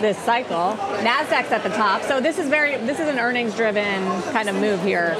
this 0.00 0.18
cycle. 0.18 0.76
Nasdaq's 1.02 1.52
at 1.52 1.62
the 1.62 1.70
top, 1.70 2.02
so 2.02 2.20
this 2.20 2.38
is 2.38 2.48
very 2.48 2.76
this 2.78 3.00
is 3.00 3.08
an 3.08 3.18
earnings 3.18 3.54
driven 3.54 4.22
kind 4.32 4.48
of 4.48 4.56
move 4.56 4.82
here 4.82 5.16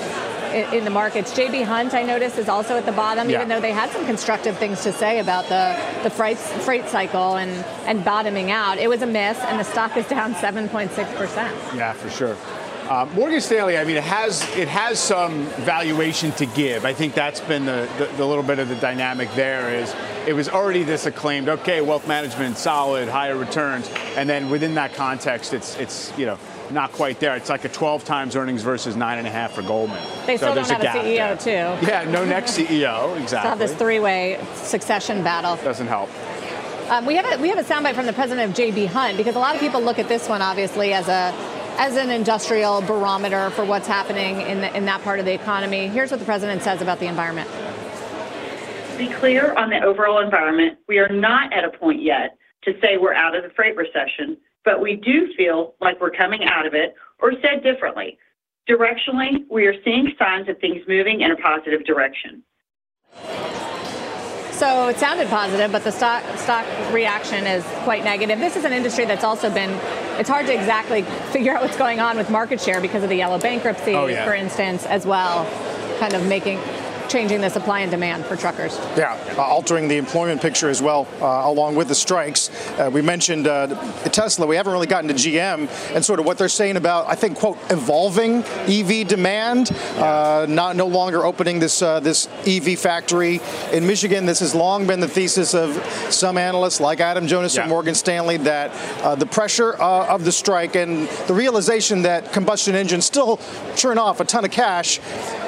in, 0.52 0.74
in 0.74 0.84
the 0.84 0.90
markets. 0.90 1.32
JB 1.32 1.64
Hunt, 1.64 1.94
I 1.94 2.02
noticed, 2.02 2.38
is 2.38 2.48
also 2.48 2.76
at 2.76 2.86
the 2.86 2.92
bottom, 2.92 3.28
yeah. 3.28 3.36
even 3.36 3.48
though 3.48 3.60
they 3.60 3.72
had 3.72 3.90
some 3.90 4.06
constructive 4.06 4.56
things 4.58 4.82
to 4.84 4.92
say 4.92 5.18
about 5.18 5.48
the 5.48 5.76
the 6.02 6.10
freight 6.10 6.38
freight 6.38 6.88
cycle 6.88 7.36
and 7.36 7.50
and 7.86 8.04
bottoming 8.04 8.50
out. 8.50 8.78
It 8.78 8.88
was 8.88 9.02
a 9.02 9.06
miss, 9.06 9.38
and 9.40 9.58
the 9.58 9.64
stock 9.64 9.96
is 9.96 10.06
down 10.06 10.34
7.6 10.34 11.16
percent. 11.16 11.56
Yeah, 11.74 11.92
for 11.92 12.10
sure. 12.10 12.36
Uh, 12.88 13.08
Morgan 13.14 13.40
Stanley, 13.40 13.78
I 13.78 13.84
mean, 13.84 13.96
it 13.96 14.04
has 14.04 14.42
it 14.56 14.68
has 14.68 14.98
some 14.98 15.44
valuation 15.64 16.32
to 16.32 16.44
give. 16.44 16.84
I 16.84 16.92
think 16.92 17.14
that's 17.14 17.40
been 17.40 17.64
the, 17.64 17.88
the, 17.96 18.04
the, 18.18 18.26
little 18.26 18.42
bit 18.42 18.58
of 18.58 18.68
the 18.68 18.74
dynamic 18.74 19.32
there 19.32 19.74
is 19.74 19.94
it 20.26 20.34
was 20.34 20.50
already 20.50 20.82
this 20.82 21.06
acclaimed, 21.06 21.48
okay, 21.48 21.80
wealth 21.80 22.06
management, 22.06 22.58
solid, 22.58 23.08
higher 23.08 23.36
returns, 23.36 23.90
and 24.16 24.28
then 24.28 24.50
within 24.50 24.74
that 24.74 24.92
context, 24.92 25.54
it's 25.54 25.76
it's 25.76 26.12
you 26.18 26.26
know 26.26 26.38
not 26.70 26.92
quite 26.92 27.20
there. 27.20 27.34
It's 27.36 27.48
like 27.48 27.64
a 27.64 27.70
12 27.70 28.04
times 28.04 28.36
earnings 28.36 28.60
versus 28.60 28.96
nine 28.96 29.16
and 29.16 29.26
a 29.26 29.30
half 29.30 29.52
for 29.52 29.62
Goldman. 29.62 30.02
They 30.26 30.36
still 30.36 30.50
so 30.50 30.56
don't 30.56 30.68
have 30.68 30.82
a, 30.82 30.98
a 30.98 31.02
CEO 31.02 31.42
there. 31.42 31.76
too. 31.78 31.86
Yeah, 31.86 32.04
no 32.10 32.26
next 32.26 32.58
CEO 32.58 33.18
exactly. 33.18 33.26
Still 33.26 33.40
have 33.40 33.58
this 33.58 33.74
three-way 33.74 34.44
succession 34.56 35.22
battle. 35.22 35.56
Doesn't 35.64 35.86
help. 35.86 36.10
Um, 36.90 37.06
we 37.06 37.16
have 37.16 37.24
a 37.24 37.40
we 37.40 37.48
have 37.48 37.58
a 37.58 37.64
soundbite 37.64 37.94
from 37.94 38.04
the 38.04 38.12
president 38.12 38.50
of 38.50 38.56
JB 38.56 38.88
Hunt 38.88 39.16
because 39.16 39.36
a 39.36 39.38
lot 39.38 39.54
of 39.54 39.60
people 39.62 39.80
look 39.80 39.98
at 39.98 40.06
this 40.06 40.28
one 40.28 40.42
obviously 40.42 40.92
as 40.92 41.08
a 41.08 41.32
as 41.76 41.96
an 41.96 42.10
industrial 42.10 42.80
barometer 42.82 43.50
for 43.50 43.64
what's 43.64 43.86
happening 43.86 44.40
in, 44.42 44.60
the, 44.60 44.76
in 44.76 44.84
that 44.84 45.02
part 45.02 45.18
of 45.18 45.24
the 45.24 45.34
economy. 45.34 45.88
Here's 45.88 46.10
what 46.10 46.20
the 46.20 46.26
president 46.26 46.62
says 46.62 46.80
about 46.80 47.00
the 47.00 47.06
environment. 47.06 47.50
To 48.92 48.98
be 48.98 49.08
clear 49.08 49.54
on 49.54 49.70
the 49.70 49.82
overall 49.82 50.20
environment, 50.20 50.78
we 50.86 50.98
are 50.98 51.08
not 51.08 51.52
at 51.52 51.64
a 51.64 51.70
point 51.70 52.00
yet 52.00 52.36
to 52.62 52.74
say 52.80 52.96
we're 52.96 53.14
out 53.14 53.34
of 53.34 53.42
the 53.42 53.50
freight 53.50 53.76
recession, 53.76 54.36
but 54.64 54.80
we 54.80 54.96
do 54.96 55.34
feel 55.36 55.74
like 55.80 56.00
we're 56.00 56.10
coming 56.10 56.44
out 56.44 56.64
of 56.66 56.74
it, 56.74 56.94
or 57.18 57.32
said 57.42 57.62
differently, 57.62 58.18
directionally, 58.68 59.44
we 59.50 59.66
are 59.66 59.74
seeing 59.84 60.12
signs 60.18 60.48
of 60.48 60.58
things 60.58 60.80
moving 60.88 61.20
in 61.22 61.32
a 61.32 61.36
positive 61.36 61.84
direction. 61.84 62.42
So 64.54 64.86
it 64.86 64.98
sounded 64.98 65.28
positive, 65.28 65.72
but 65.72 65.82
the 65.82 65.90
stock 65.90 66.22
stock 66.38 66.64
reaction 66.92 67.44
is 67.44 67.64
quite 67.82 68.04
negative. 68.04 68.38
This 68.38 68.54
is 68.54 68.64
an 68.64 68.72
industry 68.72 69.04
that's 69.04 69.24
also 69.24 69.50
been 69.50 69.70
it's 70.18 70.28
hard 70.28 70.46
to 70.46 70.54
exactly 70.54 71.02
figure 71.32 71.56
out 71.56 71.62
what's 71.62 71.76
going 71.76 71.98
on 71.98 72.16
with 72.16 72.30
market 72.30 72.60
share 72.60 72.80
because 72.80 73.02
of 73.02 73.08
the 73.08 73.16
Yellow 73.16 73.38
bankruptcy, 73.38 73.94
oh, 73.94 74.06
yeah. 74.06 74.24
for 74.24 74.32
instance, 74.32 74.86
as 74.86 75.04
well, 75.04 75.44
kind 75.98 76.14
of 76.14 76.24
making 76.26 76.60
changing 77.08 77.40
the 77.40 77.48
supply 77.48 77.80
and 77.80 77.90
demand 77.90 78.24
for 78.26 78.36
truckers. 78.36 78.76
Yeah, 78.96 79.18
uh, 79.36 79.42
altering 79.42 79.88
the 79.88 79.96
employment 79.96 80.40
picture 80.40 80.68
as 80.68 80.82
well, 80.82 81.06
uh, 81.20 81.42
along 81.44 81.76
with 81.76 81.88
the 81.88 81.94
strikes. 81.94 82.50
Uh, 82.78 82.90
we 82.92 83.02
mentioned 83.02 83.46
uh, 83.46 83.66
Tesla. 84.04 84.46
We 84.46 84.56
haven't 84.56 84.72
really 84.72 84.86
gotten 84.86 85.08
to 85.08 85.14
GM 85.14 85.68
and 85.94 86.04
sort 86.04 86.20
of 86.20 86.26
what 86.26 86.38
they're 86.38 86.48
saying 86.48 86.76
about, 86.76 87.08
I 87.08 87.14
think, 87.14 87.38
quote, 87.38 87.58
evolving 87.70 88.44
EV 88.68 89.06
demand. 89.06 89.70
Uh, 89.96 90.46
not 90.48 90.76
no 90.76 90.86
longer 90.86 91.24
opening 91.24 91.58
this 91.58 91.82
uh, 91.82 92.00
this 92.00 92.28
EV 92.46 92.78
factory 92.78 93.40
in 93.72 93.86
Michigan. 93.86 94.26
This 94.26 94.40
has 94.40 94.54
long 94.54 94.86
been 94.86 95.00
the 95.00 95.08
thesis 95.08 95.54
of 95.54 95.74
some 96.10 96.38
analysts, 96.38 96.80
like 96.80 97.00
Adam 97.00 97.26
Jonas 97.26 97.56
yeah. 97.56 97.62
at 97.62 97.68
Morgan 97.68 97.94
Stanley, 97.94 98.36
that 98.38 98.72
the 99.18 99.26
pressure 99.26 99.74
of 99.74 100.24
the 100.24 100.32
strike 100.32 100.76
and 100.76 101.08
the 101.26 101.34
realization 101.34 102.02
that 102.02 102.32
combustion 102.32 102.74
engines 102.74 103.04
still 103.04 103.38
churn 103.76 103.98
off 103.98 104.20
a 104.20 104.24
ton 104.24 104.44
of 104.44 104.50
cash. 104.50 105.00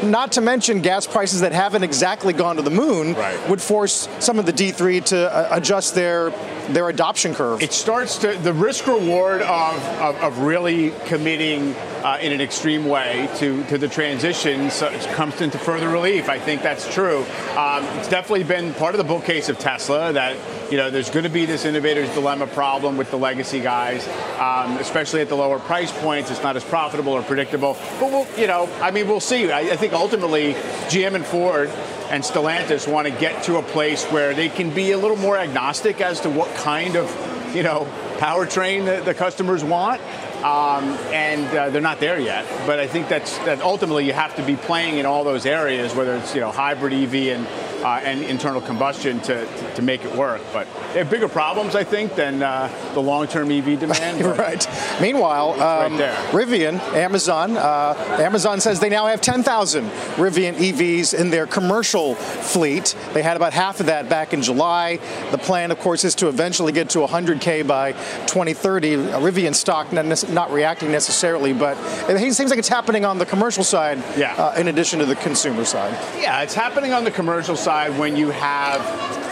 Not 0.03 0.33
to 0.33 0.40
mention 0.40 0.83
gas 0.83 1.07
prices 1.07 1.40
that 1.46 1.52
haven't 1.52 1.85
exactly 1.85 2.32
gone 2.32 2.56
to 2.56 2.62
the 2.62 2.72
moon 2.72 3.14
right. 3.14 3.48
would 3.48 3.62
force 3.62 4.09
some 4.18 4.40
of 4.40 4.46
the 4.46 4.52
D3 4.52 5.04
to 5.04 5.32
uh, 5.32 5.48
adjust 5.52 5.94
their 5.94 6.30
their 6.70 6.88
adoption 6.88 7.37
curve. 7.37 7.62
It 7.62 7.72
starts 7.72 8.18
to 8.18 8.37
the 8.38 8.52
risk 8.52 8.88
reward 8.88 9.42
of, 9.42 9.85
of, 10.00 10.16
of 10.16 10.38
really 10.40 10.92
committing 11.04 11.76
uh, 12.02 12.18
in 12.20 12.32
an 12.32 12.40
extreme 12.40 12.87
way 12.87 13.28
to, 13.37 13.62
to 13.66 13.78
the 13.78 13.87
transition 13.87 14.70
so 14.70 14.90
comes 15.14 15.40
into 15.40 15.59
further 15.59 15.88
relief. 15.88 16.28
I 16.28 16.40
think 16.40 16.62
that's 16.62 16.92
true. 16.92 17.24
Um, 17.56 17.85
it's 17.98 18.09
definitely 18.09 18.42
been 18.42 18.74
part 18.74 18.96
of 18.96 18.98
the 18.98 19.04
bull 19.04 19.20
case 19.20 19.48
of 19.48 19.61
Tesla 19.61 20.12
that 20.14 20.37
you 20.70 20.76
know 20.76 20.90
there's 20.90 21.11
going 21.11 21.24
to 21.24 21.31
be 21.31 21.46
this 21.46 21.64
innovator's 21.64 22.12
dilemma 22.14 22.46
problem 22.46 22.96
with 22.96 23.11
the 23.11 23.18
legacy 23.18 23.61
guys, 23.61 24.07
um, 24.38 24.76
especially 24.79 25.20
at 25.20 25.29
the 25.29 25.37
lower 25.37 25.59
price 25.59 25.92
points. 26.00 26.31
It's 26.31 26.42
not 26.42 26.57
as 26.57 26.64
profitable 26.64 27.12
or 27.12 27.22
predictable. 27.22 27.76
But 28.00 28.11
we'll, 28.11 28.26
you 28.38 28.46
know, 28.46 28.68
I 28.81 28.90
mean, 28.90 29.09
we'll 29.09 29.20
see. 29.20 29.50
I, 29.50 29.61
I 29.61 29.76
think 29.76 29.92
ultimately 29.92 30.55
GM 30.88 31.14
and 31.14 31.24
Ford 31.24 31.68
and 32.11 32.22
Stellantis 32.22 32.90
want 32.90 33.07
to 33.07 33.12
get 33.12 33.44
to 33.44 33.57
a 33.57 33.62
place 33.62 34.05
where 34.07 34.35
they 34.35 34.48
can 34.48 34.70
be 34.70 34.92
a 34.92 34.98
little 34.98 35.16
more 35.16 35.37
agnostic 35.37 36.00
as 36.00 36.20
to 36.20 36.31
what 36.31 36.55
kind 36.57 36.96
of, 36.96 37.55
you 37.55 37.62
know, 37.62 37.87
powertrain 38.18 38.85
the, 38.85 39.05
the 39.05 39.14
customers 39.14 39.62
want. 39.64 40.00
Um, 40.37 40.85
and 41.12 41.46
uh, 41.57 41.70
they're 41.70 41.81
not 41.81 41.98
there 41.98 42.20
yet. 42.20 42.46
But 42.66 42.79
I 42.79 42.87
think 42.87 43.09
that's 43.09 43.37
that 43.38 43.62
ultimately 43.62 44.07
you 44.07 44.12
have 44.12 44.37
to 44.37 44.42
be 44.42 44.55
playing 44.55 44.98
in 44.98 45.07
all 45.07 45.24
those 45.24 45.46
areas, 45.46 45.94
whether 45.94 46.14
it's 46.16 46.35
you 46.35 46.40
know 46.40 46.52
hybrid 46.52 46.92
EV 46.92 47.37
and 47.37 47.46
uh, 47.82 48.00
and 48.02 48.22
internal 48.22 48.60
combustion 48.60 49.20
to, 49.20 49.46
to 49.74 49.82
make 49.82 50.04
it 50.04 50.14
work. 50.14 50.40
But 50.52 50.66
they 50.92 50.98
have 51.00 51.10
bigger 51.10 51.28
problems, 51.28 51.74
I 51.74 51.84
think, 51.84 52.14
than 52.14 52.42
uh, 52.42 52.70
the 52.94 53.00
long-term 53.00 53.50
EV 53.50 53.78
demand. 53.80 54.24
right. 54.38 54.66
Meanwhile, 55.00 55.52
um, 55.60 55.98
right 55.98 56.16
Rivian, 56.32 56.78
Amazon, 56.94 57.56
uh, 57.56 57.94
Amazon 58.20 58.60
says 58.60 58.80
they 58.80 58.88
now 58.88 59.06
have 59.06 59.20
10,000 59.20 59.84
Rivian 60.16 60.54
EVs 60.54 61.18
in 61.18 61.30
their 61.30 61.46
commercial 61.46 62.14
fleet. 62.14 62.96
They 63.12 63.22
had 63.22 63.36
about 63.36 63.52
half 63.52 63.80
of 63.80 63.86
that 63.86 64.08
back 64.08 64.32
in 64.32 64.42
July. 64.42 64.98
The 65.30 65.38
plan, 65.38 65.70
of 65.70 65.78
course, 65.78 66.04
is 66.04 66.14
to 66.16 66.28
eventually 66.28 66.72
get 66.72 66.90
to 66.90 67.00
100K 67.00 67.66
by 67.66 67.92
2030. 68.26 68.96
Rivian 68.96 69.54
stock 69.54 69.92
not, 69.92 70.28
not 70.30 70.50
reacting 70.52 70.90
necessarily, 70.90 71.52
but 71.52 71.76
it 72.08 72.34
seems 72.34 72.50
like 72.50 72.58
it's 72.58 72.68
happening 72.68 73.04
on 73.04 73.18
the 73.18 73.26
commercial 73.26 73.64
side 73.64 74.02
yeah. 74.16 74.34
Uh, 74.34 74.54
in 74.58 74.68
addition 74.68 74.98
to 74.98 75.06
the 75.06 75.16
consumer 75.16 75.64
side. 75.64 75.92
Yeah, 76.20 76.42
it's 76.42 76.54
happening 76.54 76.92
on 76.92 77.04
the 77.04 77.10
commercial 77.10 77.56
side 77.56 77.65
when 77.66 78.16
you 78.16 78.31
have 78.31 78.81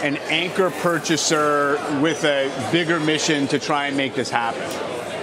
an 0.03 0.17
anchor 0.29 0.69
purchaser 0.69 1.79
with 2.01 2.25
a 2.25 2.51
bigger 2.69 2.99
mission 2.99 3.47
to 3.47 3.57
try 3.57 3.87
and 3.87 3.95
make 3.95 4.13
this 4.13 4.29
happen. 4.29 4.61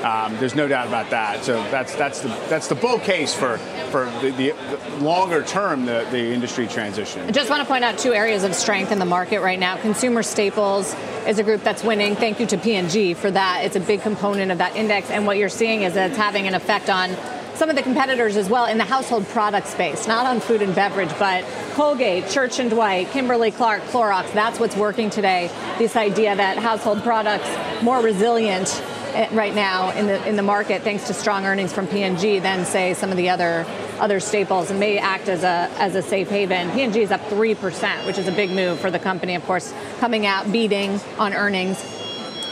Um, 0.03 0.35
there's 0.39 0.55
no 0.55 0.67
doubt 0.67 0.89
about 0.89 1.11
that. 1.11 1.45
So 1.45 1.63
that's 1.71 1.95
that's 1.95 2.21
the 2.21 2.29
that's 2.49 2.69
the 2.69 2.75
bull 2.75 2.99
case 2.99 3.35
for 3.35 3.59
for 3.91 4.07
the, 4.23 4.31
the, 4.31 4.51
the 4.53 4.97
longer 5.05 5.43
term 5.43 5.85
the, 5.85 6.09
the 6.11 6.33
industry 6.33 6.67
transition. 6.67 7.21
I 7.29 7.31
just 7.33 7.51
want 7.51 7.61
to 7.61 7.69
point 7.69 7.85
out 7.85 7.99
two 7.99 8.15
areas 8.15 8.45
of 8.45 8.55
strength 8.55 8.91
in 8.91 8.99
the 8.99 9.05
market 9.05 9.41
right 9.43 9.61
now. 9.61 9.77
Consumer 9.77 10.23
staples 10.23 10.95
is 11.27 11.39
a 11.39 11.45
group 11.45 11.63
that's 11.63 11.85
winning. 11.85 12.17
Thank 12.17 12.41
you 12.41 12.47
to 12.47 12.57
P&G 12.57 13.15
for 13.15 13.31
that. 13.31 13.65
It's 13.65 13.77
a 13.77 13.81
big 13.81 14.01
component 14.01 14.51
of 14.51 14.59
that 14.59 14.75
index, 14.75 15.11
and 15.11 15.27
what 15.27 15.37
you're 15.37 15.51
seeing 15.51 15.83
is 15.83 15.95
that 15.95 16.11
it's 16.11 16.19
having 16.19 16.49
an 16.49 16.55
effect 16.55 16.89
on 16.89 17.11
some 17.55 17.71
of 17.71 17.77
the 17.77 17.83
competitors 17.83 18.37
as 18.37 18.49
well 18.49 18.67
in 18.67 18.79
the 18.79 18.85
household 18.85 19.27
product 19.29 19.67
space, 19.67 20.07
not 20.07 20.27
on 20.27 20.41
food 20.41 20.63
and 20.63 20.75
beverage, 20.75 21.11
but 21.19 21.45
Colgate, 21.75 22.29
Church 22.29 22.59
and 22.59 22.71
Dwight, 22.71 23.09
Kimberly 23.11 23.51
Clark, 23.51 23.83
Clorox. 23.85 24.33
That's 24.33 24.59
what's 24.59 24.77
working 24.77 25.11
today. 25.11 25.51
This 25.79 25.97
idea 25.97 26.35
that 26.35 26.59
household 26.59 27.03
products 27.03 27.49
more 27.83 28.01
resilient 28.01 28.69
eh, 29.15 29.29
right 29.33 29.55
now 29.55 29.91
in 29.91 30.07
the 30.07 30.27
in 30.29 30.37
the 30.37 30.43
market 30.43 30.83
thanks 30.83 31.07
to 31.07 31.15
strong 31.15 31.45
earnings 31.45 31.73
from 31.73 31.87
P&G 31.87 32.39
than 32.41 32.65
say 32.65 32.95
some 32.95 33.11
of 33.11 33.17
the 33.17 33.29
other 33.29 33.67
other 33.99 34.21
staples 34.21 34.71
and 34.71 34.81
may 34.81 34.99
act 34.99 35.29
as 35.29 35.43
a 35.43 35.71
as 35.79 35.95
a 35.95 36.03
safe 36.03 36.29
haven. 36.29 36.71
P&G 36.73 37.01
is 37.01 37.11
up 37.11 37.21
3%, 37.23 38.07
which 38.07 38.19
is 38.19 38.29
a 38.29 38.33
big 38.33 38.51
move 38.51 38.81
for 38.81 38.91
the 38.91 38.99
company 38.99 39.35
of 39.35 39.45
course 39.45 39.73
coming 39.99 40.27
out 40.27 40.51
beating 40.51 40.99
on 41.19 41.33
earnings 41.33 42.02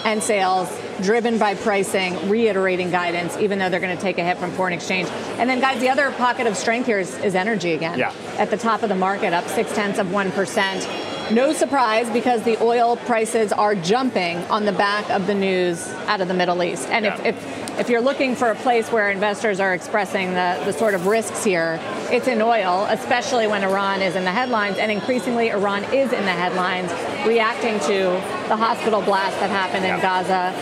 and 0.05 0.23
sales 0.23 0.69
driven 1.03 1.39
by 1.39 1.55
pricing, 1.55 2.29
reiterating 2.29 2.91
guidance, 2.91 3.37
even 3.39 3.59
though 3.59 3.69
they're 3.69 3.81
going 3.81 3.97
to 3.97 4.03
take 4.03 4.19
a 4.19 4.25
hit 4.25 4.39
from 4.39 4.51
foreign 4.53 4.73
exchange. 4.73 5.09
And 5.39 5.49
then, 5.49 5.61
guys, 5.61 5.81
the 5.81 5.89
other 5.89 6.11
pocket 6.13 6.47
of 6.47 6.57
strength 6.57 6.87
here 6.87 6.99
is, 6.99 7.17
is 7.19 7.35
energy 7.35 7.73
again. 7.73 7.99
Yeah. 7.99 8.13
At 8.37 8.51
the 8.51 8.57
top 8.57 8.83
of 8.83 8.89
the 8.89 8.95
market, 8.95 9.33
up 9.33 9.47
six 9.49 9.73
tenths 9.75 9.99
of 9.99 10.09
1%. 10.09 11.33
No 11.33 11.53
surprise 11.53 12.11
because 12.11 12.43
the 12.43 12.61
oil 12.63 12.97
prices 12.97 13.53
are 13.53 13.77
jumping 13.77 14.39
on 14.45 14.65
the 14.65 14.73
back 14.73 15.09
of 15.11 15.27
the 15.27 15.35
news 15.35 15.87
out 16.07 16.21
of 16.21 16.29
the 16.29 16.35
Middle 16.35 16.63
East. 16.63 16.89
And 16.89 17.05
yeah. 17.05 17.21
if, 17.23 17.37
if, 17.37 17.60
if 17.81 17.89
you're 17.89 18.03
looking 18.03 18.37
for 18.37 18.51
a 18.51 18.55
place 18.55 18.93
where 18.93 19.11
investors 19.11 19.59
are 19.59 19.73
expressing 19.73 20.35
the, 20.35 20.61
the 20.67 20.73
sort 20.73 20.93
of 20.93 21.07
risks 21.07 21.43
here, 21.43 21.81
it's 22.13 22.29
in 22.29 22.43
oil, 22.43 22.87
especially 22.91 23.47
when 23.47 23.65
Iran 23.65 24.03
is 24.03 24.17
in 24.17 24.25
the 24.25 24.31
headlines. 24.31 24.77
And 24.77 24.93
increasingly, 24.93 25.49
Iran 25.49 25.85
is 25.85 26.13
in 26.13 26.25
the 26.27 26.31
headlines, 26.31 26.93
reacting 27.27 27.81
to 27.81 28.23
the 28.49 28.57
hospital 28.57 29.01
blast 29.01 29.41
that 29.41 29.49
happened 29.49 29.87
in. 29.87 29.99
Gaza 29.99 30.55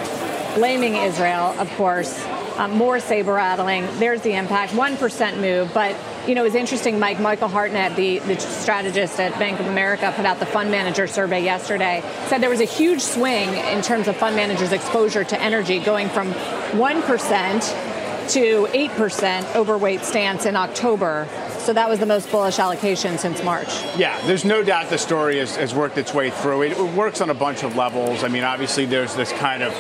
blaming 0.55 0.95
Israel, 0.95 1.57
of 1.59 1.69
course. 1.73 2.25
Um, 2.57 2.77
more 2.77 3.01
saber 3.01 3.35
rattling. 3.35 3.87
There's 3.99 4.23
the 4.23 4.35
impact. 4.35 4.73
1% 4.73 5.41
move. 5.41 5.75
But, 5.75 5.97
you 6.29 6.35
know, 6.35 6.43
it 6.43 6.49
was 6.49 6.55
interesting. 6.55 6.99
Mike, 6.99 7.19
Michael 7.19 7.49
Hartnett, 7.49 7.97
the, 7.97 8.19
the 8.21 8.39
strategist 8.39 9.19
at 9.19 9.37
Bank 9.39 9.59
of 9.61 9.67
America, 9.67 10.13
put 10.15 10.27
out 10.27 10.39
the 10.39 10.47
fund 10.47 10.71
manager 10.71 11.07
survey 11.07 11.43
yesterday, 11.43 12.03
said 12.27 12.43
there 12.43 12.51
was 12.51 12.61
a 12.61 12.65
huge 12.65 13.01
swing 13.01 13.49
in 13.49 13.81
terms 13.81 14.09
of 14.09 14.17
fund 14.17 14.37
managers' 14.37 14.73
exposure 14.73 15.25
to 15.25 15.41
energy 15.41 15.79
going 15.79 16.11
from 16.11 16.31
1% 16.33 18.29
to 18.29 18.67
8% 18.67 19.57
overweight 19.57 20.03
stance 20.03 20.45
in 20.45 20.55
October. 20.55 21.27
So 21.61 21.73
that 21.73 21.89
was 21.89 21.99
the 21.99 22.07
most 22.07 22.31
bullish 22.31 22.59
allocation 22.59 23.17
since 23.17 23.43
March. 23.43 23.69
Yeah, 23.97 24.21
there's 24.27 24.45
no 24.45 24.63
doubt 24.63 24.91
the 24.91 24.99
story 24.99 25.39
has, 25.39 25.57
has 25.57 25.75
worked 25.75 25.97
its 25.97 26.13
way 26.13 26.29
through. 26.29 26.63
It, 26.63 26.73
it 26.73 26.95
works 26.95 27.23
on 27.23 27.31
a 27.31 27.35
bunch 27.35 27.63
of 27.63 27.75
levels. 27.75 28.23
I 28.23 28.29
mean, 28.29 28.45
obviously, 28.45 28.85
there's 28.85 29.15
this 29.15 29.33
kind 29.33 29.63
of 29.63 29.73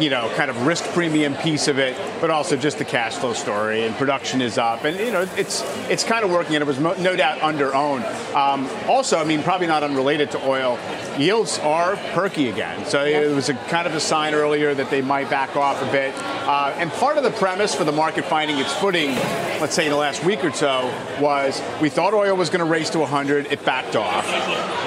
you 0.00 0.10
know, 0.10 0.30
kind 0.36 0.50
of 0.50 0.66
risk 0.66 0.84
premium 0.92 1.34
piece 1.36 1.68
of 1.68 1.78
it, 1.78 1.96
but 2.20 2.30
also 2.30 2.56
just 2.56 2.78
the 2.78 2.84
cash 2.84 3.14
flow 3.14 3.32
story. 3.32 3.84
And 3.84 3.94
production 3.96 4.40
is 4.42 4.58
up, 4.58 4.84
and 4.84 4.98
you 4.98 5.12
know, 5.12 5.28
it's 5.36 5.62
it's 5.88 6.04
kind 6.04 6.24
of 6.24 6.30
working. 6.30 6.54
And 6.56 6.62
it 6.62 6.66
was 6.66 6.78
mo- 6.78 6.96
no 6.98 7.16
doubt 7.16 7.42
under 7.42 7.74
owned. 7.74 8.04
Um, 8.34 8.68
also, 8.88 9.18
I 9.18 9.24
mean, 9.24 9.42
probably 9.42 9.66
not 9.66 9.82
unrelated 9.82 10.30
to 10.32 10.48
oil, 10.48 10.78
yields 11.18 11.58
are 11.60 11.96
perky 12.12 12.48
again. 12.48 12.84
So 12.86 13.04
it 13.04 13.34
was 13.34 13.48
a 13.48 13.54
kind 13.54 13.86
of 13.86 13.94
a 13.94 14.00
sign 14.00 14.34
earlier 14.34 14.74
that 14.74 14.90
they 14.90 15.02
might 15.02 15.30
back 15.30 15.56
off 15.56 15.82
a 15.82 15.90
bit. 15.92 16.14
Uh, 16.46 16.72
and 16.78 16.92
part 16.92 17.18
of 17.18 17.24
the 17.24 17.30
premise 17.32 17.74
for 17.74 17.82
the 17.82 17.92
market 17.92 18.24
finding 18.24 18.58
its 18.58 18.72
footing, 18.74 19.10
let's 19.60 19.74
say 19.74 19.86
in 19.86 19.90
the 19.90 19.96
last 19.96 20.24
week 20.24 20.44
or 20.44 20.52
so, 20.52 20.86
was 21.20 21.60
we 21.82 21.88
thought 21.88 22.14
oil 22.14 22.36
was 22.36 22.50
going 22.50 22.60
to 22.60 22.64
race 22.64 22.88
to 22.90 23.00
100. 23.00 23.46
It 23.50 23.64
backed 23.64 23.96
off. 23.96 24.24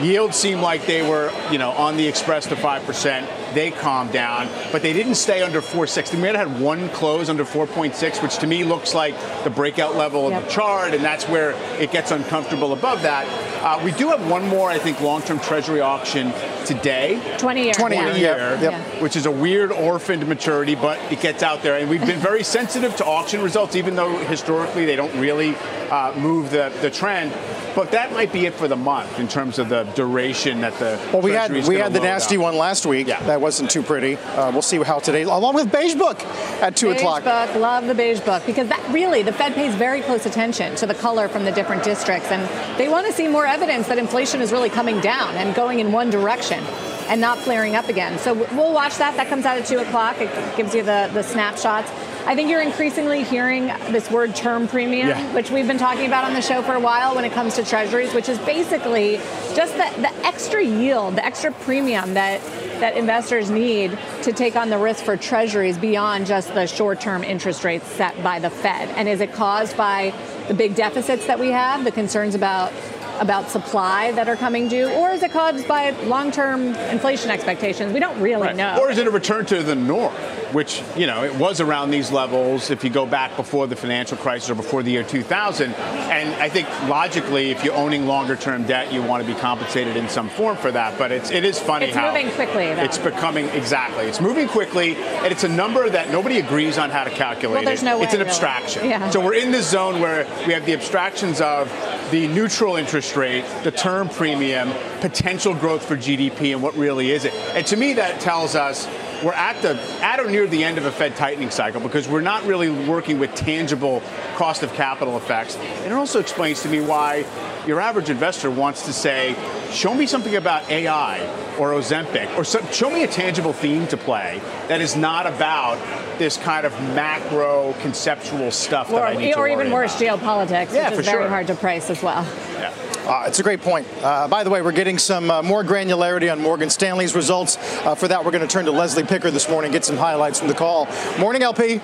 Yields 0.01 0.37
seemed 0.37 0.61
like 0.61 0.85
they 0.85 1.07
were, 1.07 1.33
you 1.51 1.57
know, 1.57 1.71
on 1.71 1.97
the 1.97 2.07
express 2.07 2.45
to 2.47 2.55
five 2.55 2.85
percent. 2.85 3.29
They 3.53 3.71
calmed 3.71 4.13
down, 4.13 4.47
but 4.71 4.81
they 4.81 4.93
didn't 4.93 5.15
stay 5.15 5.41
under 5.41 5.59
460. 5.59 6.17
We 6.17 6.27
had 6.27 6.35
had 6.35 6.61
one 6.61 6.87
close 6.89 7.29
under 7.29 7.43
4.6, 7.43 8.23
which 8.23 8.37
to 8.37 8.47
me 8.47 8.63
looks 8.63 8.93
like 8.93 9.15
the 9.43 9.49
breakout 9.49 9.95
level 9.95 10.27
of 10.27 10.31
yep. 10.31 10.45
the 10.45 10.49
chart, 10.51 10.93
and 10.93 11.03
that's 11.03 11.27
where 11.27 11.51
it 11.81 11.91
gets 11.91 12.11
uncomfortable 12.11 12.73
above 12.73 13.01
that. 13.01 13.27
Uh, 13.63 13.81
we 13.83 13.91
do 13.91 14.09
have 14.09 14.29
one 14.29 14.47
more, 14.47 14.69
I 14.69 14.77
think, 14.77 15.01
long-term 15.01 15.39
Treasury 15.39 15.81
auction 15.81 16.31
today. 16.65 17.19
20 17.39 17.63
year. 17.63 17.73
20 17.73 17.95
yeah. 17.95 18.15
year, 18.15 18.57
yep. 18.61 19.01
which 19.01 19.15
is 19.15 19.25
a 19.25 19.31
weird 19.31 19.71
orphaned 19.71 20.25
maturity, 20.27 20.75
but 20.75 20.99
it 21.11 21.19
gets 21.19 21.41
out 21.41 21.48
there. 21.57 21.77
And 21.77 21.89
we've 21.89 22.05
been 22.05 22.19
very 22.19 22.43
sensitive 22.43 22.95
to 22.97 23.05
auction 23.05 23.41
results, 23.41 23.75
even 23.75 23.95
though 23.95 24.17
historically 24.17 24.85
they 24.85 24.95
don't 24.95 25.15
really 25.19 25.55
uh, 25.89 26.13
move 26.17 26.51
the, 26.51 26.71
the 26.81 26.89
trend. 26.89 27.33
But 27.75 27.91
that 27.91 28.11
might 28.11 28.33
be 28.33 28.45
it 28.45 28.53
for 28.55 28.67
the 28.67 28.75
month 28.75 29.19
in 29.19 29.27
terms 29.27 29.59
of 29.59 29.69
the 29.69 29.83
duration 29.95 30.61
that 30.61 30.73
the 30.79 30.99
well 31.13 31.21
we 31.21 31.31
had 31.31 31.51
we 31.67 31.75
had 31.75 31.93
the 31.93 31.99
nasty 31.99 32.35
up. 32.35 32.43
one 32.43 32.57
last 32.57 32.85
week. 32.85 33.07
Yeah. 33.07 33.21
That 33.23 33.41
wasn't 33.41 33.69
too 33.69 33.83
pretty. 33.83 34.17
Uh, 34.17 34.51
we'll 34.51 34.61
see 34.61 34.77
how 34.83 34.99
today, 34.99 35.21
along 35.21 35.55
with 35.55 35.71
Beige 35.71 35.95
Book 35.95 36.23
at 36.61 36.75
two 36.75 36.89
beige 36.89 36.97
o'clock. 36.97 37.23
Book, 37.23 37.55
love 37.55 37.85
the 37.85 37.95
Beige 37.95 38.19
Book 38.21 38.45
because 38.45 38.67
that 38.69 38.85
really 38.91 39.21
the 39.21 39.31
Fed 39.31 39.53
pays 39.53 39.73
very 39.75 40.01
close 40.01 40.25
attention 40.25 40.75
to 40.77 40.85
the 40.85 40.95
color 40.95 41.27
from 41.27 41.45
the 41.45 41.51
different 41.51 41.83
districts, 41.83 42.31
and 42.31 42.41
they 42.77 42.89
want 42.89 43.07
to 43.07 43.13
see 43.13 43.27
more 43.27 43.45
evidence 43.45 43.87
that 43.87 43.97
inflation 43.97 44.41
is 44.41 44.51
really 44.51 44.69
coming 44.69 44.99
down 44.99 45.35
and 45.35 45.55
going 45.55 45.79
in 45.79 45.91
one 45.91 46.09
direction 46.09 46.63
and 47.09 47.19
not 47.19 47.37
flaring 47.39 47.75
up 47.75 47.89
again. 47.89 48.17
So 48.19 48.33
we'll 48.33 48.73
watch 48.73 48.97
that. 48.97 49.15
That 49.17 49.27
comes 49.27 49.45
out 49.45 49.57
at 49.57 49.65
2 49.65 49.79
o'clock. 49.79 50.19
It 50.19 50.29
gives 50.55 50.73
you 50.73 50.83
the, 50.83 51.09
the 51.13 51.23
snapshots. 51.23 51.91
I 52.25 52.35
think 52.35 52.49
you're 52.49 52.61
increasingly 52.61 53.23
hearing 53.23 53.67
this 53.91 54.11
word 54.11 54.35
term 54.35 54.67
premium, 54.67 55.09
yeah. 55.09 55.33
which 55.33 55.49
we've 55.49 55.67
been 55.67 55.79
talking 55.79 56.05
about 56.05 56.25
on 56.25 56.33
the 56.33 56.41
show 56.41 56.61
for 56.61 56.73
a 56.73 56.79
while 56.79 57.15
when 57.15 57.25
it 57.25 57.31
comes 57.31 57.55
to 57.55 57.65
treasuries, 57.65 58.13
which 58.13 58.29
is 58.29 58.37
basically 58.39 59.17
just 59.55 59.73
the, 59.73 60.01
the 60.01 60.11
extra 60.25 60.63
yield, 60.63 61.15
the 61.15 61.25
extra 61.25 61.51
premium 61.51 62.13
that 62.13 62.41
that 62.79 62.95
investors 62.95 63.49
need 63.49 63.97
to 64.23 64.31
take 64.31 64.55
on 64.55 64.69
the 64.69 64.77
risk 64.77 65.03
for 65.03 65.17
treasuries 65.17 65.77
beyond 65.77 66.25
just 66.25 66.53
the 66.53 66.65
short-term 66.65 67.23
interest 67.23 67.63
rates 67.63 67.85
set 67.85 68.21
by 68.23 68.39
the 68.39 68.49
Fed? 68.49 68.89
And 68.89 69.07
is 69.07 69.21
it 69.21 69.33
caused 69.33 69.75
by 69.75 70.13
the 70.47 70.53
big 70.53 70.75
deficits 70.75 71.27
that 71.27 71.39
we 71.39 71.49
have, 71.49 71.83
the 71.83 71.91
concerns 71.91 72.35
about 72.35 72.71
about 73.19 73.49
supply 73.49 74.11
that 74.13 74.27
are 74.27 74.35
coming 74.35 74.67
due, 74.67 74.89
or 74.89 75.11
is 75.11 75.23
it 75.23 75.31
caused 75.31 75.67
by 75.67 75.91
long-term 76.05 76.75
inflation 76.75 77.29
expectations? 77.29 77.93
We 77.93 77.99
don't 77.99 78.19
really 78.21 78.47
right. 78.47 78.55
know. 78.55 78.77
Or 78.79 78.89
is 78.89 78.97
it 78.97 79.07
a 79.07 79.11
return 79.11 79.45
to 79.47 79.61
the 79.61 79.75
norm, 79.75 80.13
which 80.53 80.81
you 80.95 81.07
know 81.07 81.23
it 81.23 81.35
was 81.35 81.61
around 81.61 81.91
these 81.91 82.11
levels 82.11 82.69
if 82.69 82.83
you 82.83 82.89
go 82.89 83.05
back 83.05 83.35
before 83.35 83.67
the 83.67 83.75
financial 83.75 84.17
crisis 84.17 84.49
or 84.49 84.55
before 84.55 84.83
the 84.83 84.91
year 84.91 85.03
2000? 85.03 85.73
And 85.73 86.33
I 86.41 86.49
think 86.49 86.67
logically, 86.87 87.51
if 87.51 87.63
you're 87.63 87.75
owning 87.75 88.07
longer-term 88.07 88.63
debt, 88.63 88.91
you 88.91 89.01
want 89.01 89.25
to 89.25 89.31
be 89.31 89.39
compensated 89.39 89.95
in 89.95 90.09
some 90.09 90.29
form 90.29 90.57
for 90.57 90.71
that. 90.71 90.97
But 90.97 91.11
it's 91.11 91.31
it 91.31 91.43
is 91.43 91.59
funny 91.59 91.87
it's 91.87 91.95
how 91.95 92.13
moving 92.13 92.31
quickly. 92.31 92.73
Though. 92.73 92.83
It's 92.83 92.97
becoming 92.97 93.45
exactly. 93.49 94.05
It's 94.05 94.21
moving 94.21 94.47
quickly, 94.47 94.95
and 94.95 95.27
it's 95.27 95.43
a 95.43 95.49
number 95.49 95.89
that 95.89 96.11
nobody 96.11 96.39
agrees 96.39 96.77
on 96.77 96.89
how 96.89 97.03
to 97.03 97.09
calculate. 97.09 97.55
Well, 97.55 97.65
there's 97.65 97.83
it. 97.83 97.85
no 97.85 97.97
way, 97.97 98.05
it's 98.05 98.13
an 98.13 98.19
really. 98.19 98.29
abstraction. 98.29 98.89
Yeah. 98.89 99.09
So 99.09 99.23
we're 99.23 99.35
in 99.35 99.51
this 99.51 99.69
zone 99.69 99.99
where 99.99 100.25
we 100.47 100.53
have 100.53 100.65
the 100.65 100.73
abstractions 100.73 101.41
of 101.41 101.69
the 102.11 102.27
neutral 102.27 102.75
interest 102.75 103.15
rate, 103.15 103.45
the 103.63 103.71
term 103.71 104.09
premium, 104.09 104.71
potential 104.99 105.53
growth 105.53 105.85
for 105.85 105.95
GDP, 105.95 106.53
and 106.53 106.63
what 106.63 106.75
really 106.75 107.11
is 107.11 107.25
it. 107.25 107.33
And 107.53 107.65
to 107.67 107.75
me, 107.77 107.93
that 107.93 108.19
tells 108.19 108.55
us 108.55 108.87
we're 109.23 109.33
at 109.33 109.61
the 109.61 109.79
at 110.01 110.19
or 110.19 110.29
near 110.29 110.47
the 110.47 110.63
end 110.63 110.77
of 110.77 110.85
a 110.85 110.91
Fed 110.91 111.15
tightening 111.15 111.51
cycle 111.51 111.81
because 111.81 112.07
we're 112.07 112.21
not 112.21 112.43
really 112.45 112.69
working 112.69 113.19
with 113.19 113.33
tangible 113.35 114.01
cost 114.39 114.63
of 114.63 114.71
capital 114.71 115.17
effects. 115.17 115.57
And 115.57 115.87
it 115.87 115.91
also 115.91 116.17
explains 116.17 116.61
to 116.61 116.69
me 116.69 116.79
why 116.79 117.25
your 117.67 117.81
average 117.81 118.09
investor 118.09 118.49
wants 118.49 118.85
to 118.85 118.93
say, 118.93 119.35
show 119.69 119.93
me 119.93 120.07
something 120.07 120.37
about 120.37 120.71
AI 120.71 121.19
or 121.59 121.71
Ozempic, 121.71 122.37
or 122.37 122.45
some, 122.45 122.65
show 122.71 122.89
me 122.89 123.03
a 123.03 123.07
tangible 123.07 123.51
theme 123.51 123.85
to 123.87 123.97
play 123.97 124.41
that 124.69 124.79
is 124.79 124.95
not 124.95 125.27
about 125.27 125.77
this 126.17 126.37
kind 126.37 126.65
of 126.65 126.71
macro 126.95 127.73
conceptual 127.81 128.49
stuff 128.49 128.87
or, 128.89 128.93
that 128.93 129.17
I 129.17 129.17
need 129.17 129.35
or 129.35 129.47
to 129.47 129.53
even 129.53 129.71
worse, 129.71 129.99
about. 129.99 130.19
geopolitics, 130.21 130.73
yeah, 130.73 130.89
which 130.89 130.99
is 130.99 131.05
very 131.05 131.23
sure. 131.23 131.27
hard 131.27 131.47
to 131.47 131.55
price 131.55 131.89
as 131.89 132.01
well. 132.01 132.25
Yeah. 132.53 132.73
Uh, 133.05 133.25
it's 133.27 133.39
a 133.39 133.43
great 133.43 133.59
point. 133.59 133.85
Uh, 134.01 134.29
by 134.29 134.45
the 134.45 134.49
way, 134.49 134.61
we're 134.61 134.71
getting 134.71 134.97
some 134.97 135.29
uh, 135.29 135.41
more 135.41 135.65
granularity 135.65 136.31
on 136.31 136.39
Morgan 136.39 136.69
Stanley's 136.69 137.13
results. 137.13 137.57
Uh, 137.83 137.93
for 137.93 138.07
that, 138.07 138.23
we're 138.23 138.31
going 138.31 138.47
to 138.47 138.47
turn 138.47 138.63
to 138.65 138.71
Leslie 138.71 139.03
Picker 139.03 139.31
this 139.31 139.49
morning, 139.49 139.71
get 139.73 139.83
some 139.83 139.97
highlights 139.97 140.39
from 140.39 140.47
the 140.47 140.53
call. 140.53 140.87
Morning, 141.17 141.41
LP. 141.41 141.81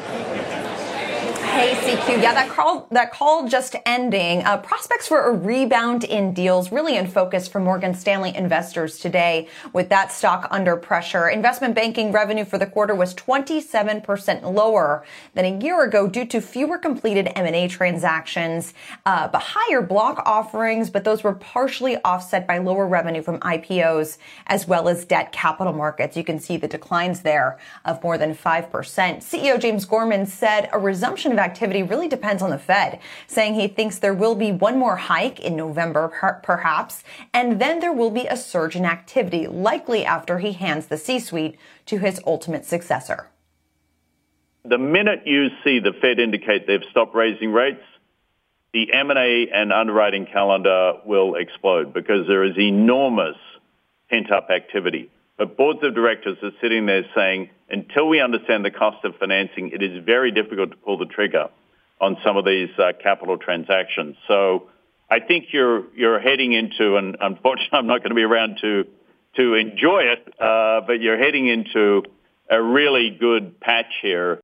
Hey, 1.56 1.74
CQ. 1.74 2.22
Yeah, 2.22 2.34
that 2.34 2.49
call, 2.49 2.86
that 2.91 3.14
call 3.14 3.47
just 3.47 3.78
ending. 3.86 4.43
Uh, 4.43 4.58
prospects 4.58 5.08
for 5.08 5.30
a 5.30 5.32
rebound 5.32 6.03
in 6.03 6.34
deals 6.34 6.70
really 6.70 6.97
in 6.97 7.08
focus 7.08 7.47
for 7.47 7.62
Morgan 7.62 7.93
Stanley 7.93 8.36
investors 8.36 8.99
today 8.99 9.47
with 9.72 9.88
that 9.88 10.12
stock 10.12 10.49
under 10.51 10.76
pressure. 10.76 11.30
Investment 11.30 11.74
banking 11.74 12.12
revenue 12.12 12.43
for 12.43 12.58
the 12.58 12.66
quarter 12.66 12.93
was 12.93 13.16
27% 13.16 14.43
lower 14.53 15.06
than 15.34 15.45
a 15.45 15.64
year 15.64 15.82
ago 15.86 16.08
due 16.08 16.26
to 16.26 16.41
fewer 16.41 16.78
completed 16.78 17.32
M&A 17.38 17.70
transactions, 17.70 18.74
uh, 19.06 19.30
but 19.30 19.41
higher 19.41 19.82
block 19.82 20.24
offerings, 20.26 20.89
but 20.89 21.06
those 21.06 21.24
were 21.24 21.36
partially 21.36 21.95
offset 22.03 22.45
by 22.45 22.58
lower 22.58 22.86
revenue 22.86 23.22
from 23.22 23.39
IPOs 23.39 24.18
as 24.47 24.68
well 24.68 24.89
as 24.89 25.06
debt 25.06 25.32
capital 25.32 25.72
markets. 25.72 26.18
You 26.18 26.26
can 26.26 26.38
see 26.38 26.58
the 26.58 26.68
declines 26.68 27.22
there 27.22 27.58
of 27.86 28.03
more 28.03 28.18
than 28.18 28.36
5%. 28.36 28.70
CEO 28.70 29.58
James 29.58 29.86
Gorman 29.86 30.26
said 30.26 30.68
a 30.74 30.78
resumption 30.78 31.32
of 31.32 31.44
activity 31.45 31.83
really 31.83 32.07
depends 32.07 32.41
on 32.41 32.49
the 32.49 32.57
Fed, 32.57 32.99
saying 33.27 33.53
he 33.53 33.67
thinks 33.67 33.99
there 33.99 34.13
will 34.13 34.35
be 34.35 34.51
one 34.51 34.77
more 34.77 34.97
hike 34.97 35.39
in 35.39 35.55
November, 35.55 36.09
per- 36.09 36.41
perhaps, 36.43 37.03
and 37.33 37.61
then 37.61 37.79
there 37.79 37.93
will 37.93 38.11
be 38.11 38.25
a 38.27 38.35
surge 38.35 38.75
in 38.75 38.85
activity, 38.85 39.47
likely 39.47 40.03
after 40.03 40.39
he 40.39 40.53
hands 40.53 40.87
the 40.87 40.97
C-suite 40.97 41.55
to 41.85 41.99
his 41.99 42.19
ultimate 42.25 42.65
successor. 42.65 43.29
The 44.65 44.79
minute 44.79 45.21
you 45.25 45.49
see 45.63 45.79
the 45.79 45.93
Fed 46.01 46.19
indicate 46.19 46.65
they've 46.65 46.89
stopped 46.89 47.13
raising 47.13 47.53
rates, 47.53 47.83
the 48.73 48.91
M&A 48.91 49.47
and 49.53 49.71
underwriting 49.71 50.25
calendar 50.25 50.95
will 51.05 51.35
explode 51.35 51.93
because 51.93 52.27
there 52.27 52.43
is 52.43 52.57
enormous 52.57 53.37
pent-up 54.09 54.49
activity. 54.49 55.09
But 55.37 55.55
boards 55.55 55.79
of 55.83 55.93
directors 55.93 56.37
are 56.41 56.51
sitting 56.61 56.85
there 56.85 57.05
saying, 57.15 57.49
until 57.70 58.07
we 58.07 58.22
understand 58.22 58.63
the 58.63 58.72
cost 58.72 59.03
of 59.03 59.16
financing, 59.18 59.72
it 59.74 59.82
is 59.82 60.03
very 60.03 60.32
difficult 60.32 60.72
to 60.72 60.78
pull 60.78 60.97
the 60.97 61.05
trigger 61.05 61.49
on 61.99 62.18
some 62.24 62.38
of 62.38 62.45
these 62.45 62.70
uh, 62.78 62.91
capital 63.01 63.38
transactions. 63.38 64.16
So 64.28 64.70
I 65.09 65.20
think 65.20 65.47
you're 65.51 65.86
you're 65.95 66.20
heading 66.20 66.53
into, 66.53 66.97
and 66.97 67.18
unfortunately, 67.20 67.80
I'm 67.80 67.88
not 67.88 67.99
going 67.99 68.09
to 68.09 68.16
be 68.16 68.24
around 68.24 68.57
to 68.61 68.86
to 69.38 69.53
enjoy 69.55 70.03
it, 70.03 70.34
uh, 70.39 70.82
but 70.88 71.01
you're 71.01 71.18
heading 71.18 71.47
into 71.47 72.03
a 72.49 72.61
really 72.61 73.09
good 73.20 73.59
patch 73.59 73.91
here 74.01 74.39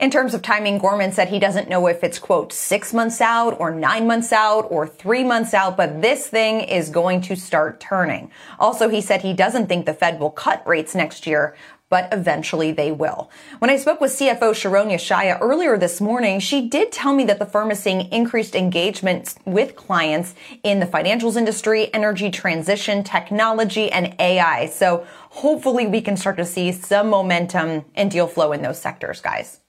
In 0.00 0.10
terms 0.10 0.34
of 0.34 0.42
timing, 0.42 0.78
Gorman 0.78 1.12
said 1.12 1.28
he 1.28 1.38
doesn't 1.38 1.68
know 1.68 1.86
if 1.86 2.02
it's, 2.02 2.18
quote, 2.18 2.52
six 2.52 2.92
months 2.92 3.20
out 3.20 3.56
or 3.60 3.70
nine 3.70 4.06
months 4.08 4.32
out 4.32 4.66
or 4.70 4.88
three 4.88 5.22
months 5.22 5.54
out, 5.54 5.76
but 5.76 6.02
this 6.02 6.26
thing 6.26 6.62
is 6.62 6.90
going 6.90 7.20
to 7.22 7.36
start 7.36 7.78
turning. 7.78 8.30
Also, 8.58 8.88
he 8.88 9.00
said 9.00 9.22
he 9.22 9.32
doesn't 9.32 9.68
think 9.68 9.86
the 9.86 9.94
Fed 9.94 10.18
will 10.18 10.30
cut 10.30 10.66
rates 10.66 10.96
next 10.96 11.28
year, 11.28 11.54
but 11.88 12.08
eventually 12.12 12.72
they 12.72 12.90
will. 12.90 13.30
When 13.60 13.70
I 13.70 13.76
spoke 13.76 14.00
with 14.00 14.10
CFO 14.10 14.52
Sharon 14.52 14.88
Yeshaya 14.88 15.38
earlier 15.40 15.78
this 15.78 16.00
morning, 16.00 16.40
she 16.40 16.68
did 16.68 16.90
tell 16.90 17.14
me 17.14 17.24
that 17.26 17.38
the 17.38 17.46
firm 17.46 17.70
is 17.70 17.78
seeing 17.78 18.10
increased 18.10 18.56
engagement 18.56 19.36
with 19.44 19.76
clients 19.76 20.34
in 20.64 20.80
the 20.80 20.86
financials 20.86 21.36
industry, 21.36 21.94
energy 21.94 22.32
transition, 22.32 23.04
technology, 23.04 23.92
and 23.92 24.16
AI. 24.18 24.66
So 24.66 25.06
hopefully 25.30 25.86
we 25.86 26.00
can 26.00 26.16
start 26.16 26.36
to 26.38 26.44
see 26.44 26.72
some 26.72 27.10
momentum 27.10 27.84
and 27.94 28.10
deal 28.10 28.26
flow 28.26 28.50
in 28.50 28.62
those 28.62 28.80
sectors, 28.80 29.20
guys. 29.20 29.60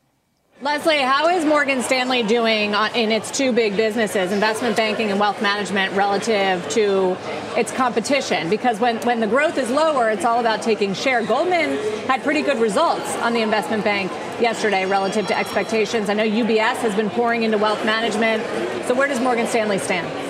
Leslie, 0.66 0.98
how 0.98 1.28
is 1.28 1.46
Morgan 1.46 1.84
Stanley 1.84 2.24
doing 2.24 2.74
in 2.96 3.12
its 3.12 3.30
two 3.30 3.52
big 3.52 3.78
businesses, 3.78 4.32
investment 4.32 4.76
banking 4.76 5.12
and 5.12 5.20
wealth 5.20 5.40
management, 5.40 5.94
relative 5.94 6.68
to 6.70 7.16
its 7.56 7.72
competition? 7.72 8.50
Because 8.50 8.80
when, 8.80 8.98
when 9.02 9.20
the 9.20 9.28
growth 9.28 9.60
is 9.60 9.70
lower, 9.70 10.10
it's 10.10 10.26
all 10.26 10.40
about 10.40 10.64
taking 10.64 10.96
share. 10.96 11.24
Goldman 11.24 11.78
had 12.08 12.24
pretty 12.24 12.42
good 12.42 12.58
results 12.58 13.16
on 13.18 13.34
the 13.34 13.42
investment 13.42 13.84
bank 13.84 14.12
yesterday 14.42 14.88
relative 14.88 15.28
to 15.28 15.38
expectations. 15.38 16.10
I 16.10 16.16
know 16.16 16.26
UBS 16.26 16.78
has 16.78 16.96
been 16.96 17.12
pouring 17.12 17.44
into 17.44 17.60
wealth 17.60 17.86
management. 17.86 18.42
So 18.88 18.96
where 18.96 19.08
does 19.08 19.20
Morgan 19.20 19.46
Stanley 19.46 19.78
stand? 19.78 20.25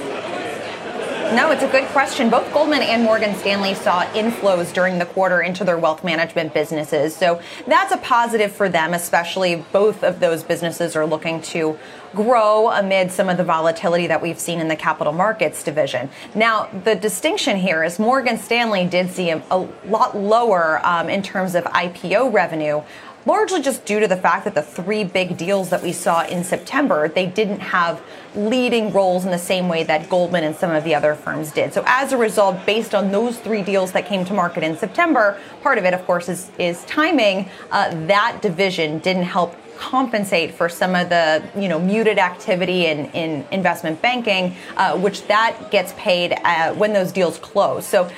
No, 1.33 1.49
it's 1.49 1.63
a 1.63 1.67
good 1.67 1.85
question. 1.85 2.29
Both 2.29 2.53
Goldman 2.53 2.81
and 2.81 3.03
Morgan 3.03 3.33
Stanley 3.35 3.73
saw 3.73 4.05
inflows 4.13 4.71
during 4.71 4.99
the 4.99 5.07
quarter 5.07 5.41
into 5.41 5.63
their 5.63 5.77
wealth 5.77 6.03
management 6.03 6.53
businesses. 6.53 7.15
So 7.15 7.41
that's 7.65 7.91
a 7.91 7.97
positive 7.97 8.51
for 8.51 8.69
them, 8.69 8.93
especially 8.93 9.65
both 9.71 10.03
of 10.03 10.19
those 10.19 10.43
businesses 10.43 10.95
are 10.95 11.05
looking 11.05 11.41
to 11.41 11.79
grow 12.13 12.69
amid 12.69 13.11
some 13.11 13.27
of 13.27 13.37
the 13.37 13.43
volatility 13.43 14.05
that 14.07 14.21
we've 14.21 14.39
seen 14.39 14.59
in 14.59 14.67
the 14.67 14.75
capital 14.75 15.13
markets 15.13 15.63
division. 15.63 16.09
Now, 16.35 16.69
the 16.83 16.95
distinction 16.95 17.57
here 17.57 17.83
is 17.83 17.97
Morgan 17.97 18.37
Stanley 18.37 18.85
did 18.85 19.09
see 19.09 19.31
a, 19.31 19.43
a 19.49 19.67
lot 19.87 20.15
lower 20.15 20.79
um, 20.85 21.09
in 21.09 21.23
terms 21.23 21.55
of 21.55 21.63
IPO 21.65 22.31
revenue 22.31 22.83
largely 23.25 23.61
just 23.61 23.85
due 23.85 23.99
to 23.99 24.07
the 24.07 24.17
fact 24.17 24.45
that 24.45 24.53
the 24.53 24.61
three 24.61 25.03
big 25.03 25.37
deals 25.37 25.69
that 25.69 25.81
we 25.81 25.91
saw 25.91 26.25
in 26.25 26.43
September, 26.43 27.07
they 27.07 27.25
didn't 27.25 27.59
have 27.59 28.01
leading 28.35 28.91
roles 28.91 29.25
in 29.25 29.31
the 29.31 29.37
same 29.37 29.67
way 29.67 29.83
that 29.83 30.09
Goldman 30.09 30.43
and 30.43 30.55
some 30.55 30.71
of 30.71 30.83
the 30.83 30.93
other 30.93 31.15
firms 31.15 31.51
did. 31.51 31.73
So 31.73 31.83
as 31.87 32.11
a 32.11 32.17
result, 32.17 32.65
based 32.65 32.93
on 32.93 33.11
those 33.11 33.39
three 33.39 33.63
deals 33.63 33.91
that 33.93 34.05
came 34.05 34.25
to 34.25 34.33
market 34.33 34.63
in 34.63 34.77
September, 34.77 35.39
part 35.61 35.77
of 35.77 35.85
it, 35.85 35.93
of 35.93 36.05
course, 36.05 36.29
is, 36.29 36.51
is 36.59 36.83
timing. 36.85 37.49
Uh, 37.71 37.89
that 38.07 38.41
division 38.41 38.99
didn't 38.99 39.23
help 39.23 39.55
compensate 39.77 40.53
for 40.53 40.69
some 40.69 40.95
of 40.95 41.09
the 41.09 41.43
you 41.57 41.67
know 41.67 41.77
muted 41.77 42.17
activity 42.17 42.85
in, 42.85 43.05
in 43.11 43.45
investment 43.51 44.01
banking, 44.01 44.55
uh, 44.77 44.97
which 44.97 45.27
that 45.27 45.69
gets 45.69 45.93
paid 45.97 46.33
uh, 46.43 46.73
when 46.73 46.93
those 46.93 47.11
deals 47.11 47.37
close. 47.39 47.85
So 47.85 48.09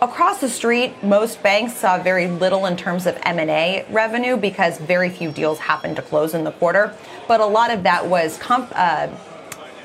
across 0.00 0.40
the 0.40 0.48
street, 0.48 1.02
most 1.02 1.42
banks 1.42 1.74
saw 1.74 2.02
very 2.02 2.26
little 2.26 2.66
in 2.66 2.76
terms 2.76 3.06
of 3.06 3.18
M&A 3.22 3.84
revenue 3.90 4.36
because 4.36 4.78
very 4.78 5.10
few 5.10 5.30
deals 5.30 5.58
happened 5.58 5.96
to 5.96 6.02
close 6.02 6.34
in 6.34 6.44
the 6.44 6.52
quarter. 6.52 6.94
But 7.28 7.40
a 7.40 7.46
lot 7.46 7.70
of 7.70 7.82
that 7.82 8.06
was 8.06 8.38
comp, 8.38 8.72
uh, 8.74 9.08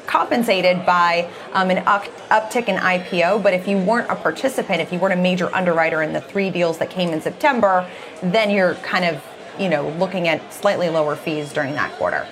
compensated 0.08 0.86
by 0.86 1.30
um, 1.54 1.70
an 1.70 1.80
up, 1.80 2.06
uptick 2.30 2.70
in 2.70 2.78
IPO. 2.78 3.44
But 3.44 3.54
if 3.54 3.68
you 3.68 3.78
weren't 3.78 4.10
a 4.10 4.16
participant, 4.16 4.82
if 4.82 4.94
you 4.94 5.00
weren't 5.00 5.20
a 5.20 5.22
major 5.22 5.54
underwriter 5.54 6.02
in 6.02 6.14
the 6.14 6.22
three 6.22 6.50
deals 6.50 6.78
that 6.78 6.90
came 6.90 7.10
in 7.10 7.22
September, 7.22 7.90
then 8.22 8.50
you're 8.50 8.76
kind 8.76 9.06
of 9.06 9.24
you 9.60 9.70
know 9.70 9.90
looking 9.92 10.28
at 10.28 10.54
slightly 10.54 10.90
lower 10.90 11.16
fees 11.16 11.52
during 11.52 11.74
that 11.74 11.92
quarter. 11.94 12.28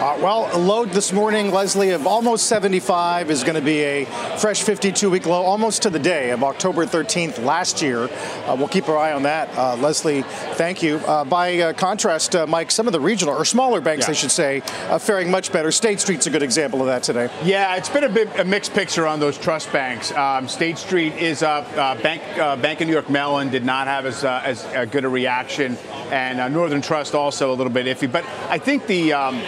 Uh, 0.00 0.18
well, 0.22 0.48
a 0.56 0.58
load 0.58 0.88
this 0.92 1.12
morning, 1.12 1.50
Leslie, 1.50 1.90
of 1.90 2.06
almost 2.06 2.46
75 2.46 3.30
is 3.30 3.42
going 3.44 3.54
to 3.54 3.60
be 3.60 3.80
a 3.80 4.06
fresh 4.38 4.62
52 4.62 5.10
week 5.10 5.26
low, 5.26 5.42
almost 5.42 5.82
to 5.82 5.90
the 5.90 5.98
day 5.98 6.30
of 6.30 6.42
October 6.42 6.86
13th 6.86 7.44
last 7.44 7.82
year. 7.82 8.04
Uh, 8.46 8.56
we'll 8.58 8.66
keep 8.66 8.88
our 8.88 8.96
eye 8.96 9.12
on 9.12 9.24
that. 9.24 9.54
Uh, 9.54 9.76
Leslie, 9.76 10.22
thank 10.54 10.82
you. 10.82 10.96
Uh, 11.00 11.22
by 11.24 11.58
uh, 11.58 11.72
contrast, 11.74 12.34
uh, 12.34 12.46
Mike, 12.46 12.70
some 12.70 12.86
of 12.86 12.94
the 12.94 13.00
regional 13.00 13.34
or 13.34 13.44
smaller 13.44 13.82
banks, 13.82 14.06
yeah. 14.06 14.12
I 14.12 14.14
should 14.14 14.30
say, 14.30 14.62
are 14.88 14.98
faring 14.98 15.30
much 15.30 15.52
better. 15.52 15.70
State 15.70 16.00
Street's 16.00 16.26
a 16.26 16.30
good 16.30 16.42
example 16.42 16.80
of 16.80 16.86
that 16.86 17.02
today. 17.02 17.28
Yeah, 17.44 17.76
it's 17.76 17.90
been 17.90 18.04
a 18.04 18.08
bit 18.08 18.30
a 18.38 18.44
mixed 18.46 18.72
picture 18.72 19.06
on 19.06 19.20
those 19.20 19.36
trust 19.36 19.70
banks. 19.70 20.12
Um, 20.12 20.48
State 20.48 20.78
Street 20.78 21.12
is 21.16 21.42
up. 21.42 21.70
Bank 22.02 22.22
Bank 22.62 22.80
of 22.80 22.86
New 22.86 22.94
York 22.94 23.10
Mellon 23.10 23.50
did 23.50 23.66
not 23.66 23.86
have 23.86 24.06
as 24.06 24.24
as 24.24 24.64
good 24.90 25.04
a 25.04 25.10
reaction, 25.10 25.76
and 26.10 26.54
Northern 26.54 26.80
Trust 26.80 27.14
also 27.14 27.52
a 27.52 27.54
little 27.54 27.70
bit 27.72 27.84
iffy. 27.84 28.10
But 28.10 28.24
I 28.48 28.56
think 28.56 28.86
the 28.86 29.12
um, 29.12 29.42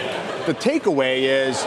the 0.47 0.55
takeaway 0.55 1.23
is 1.23 1.65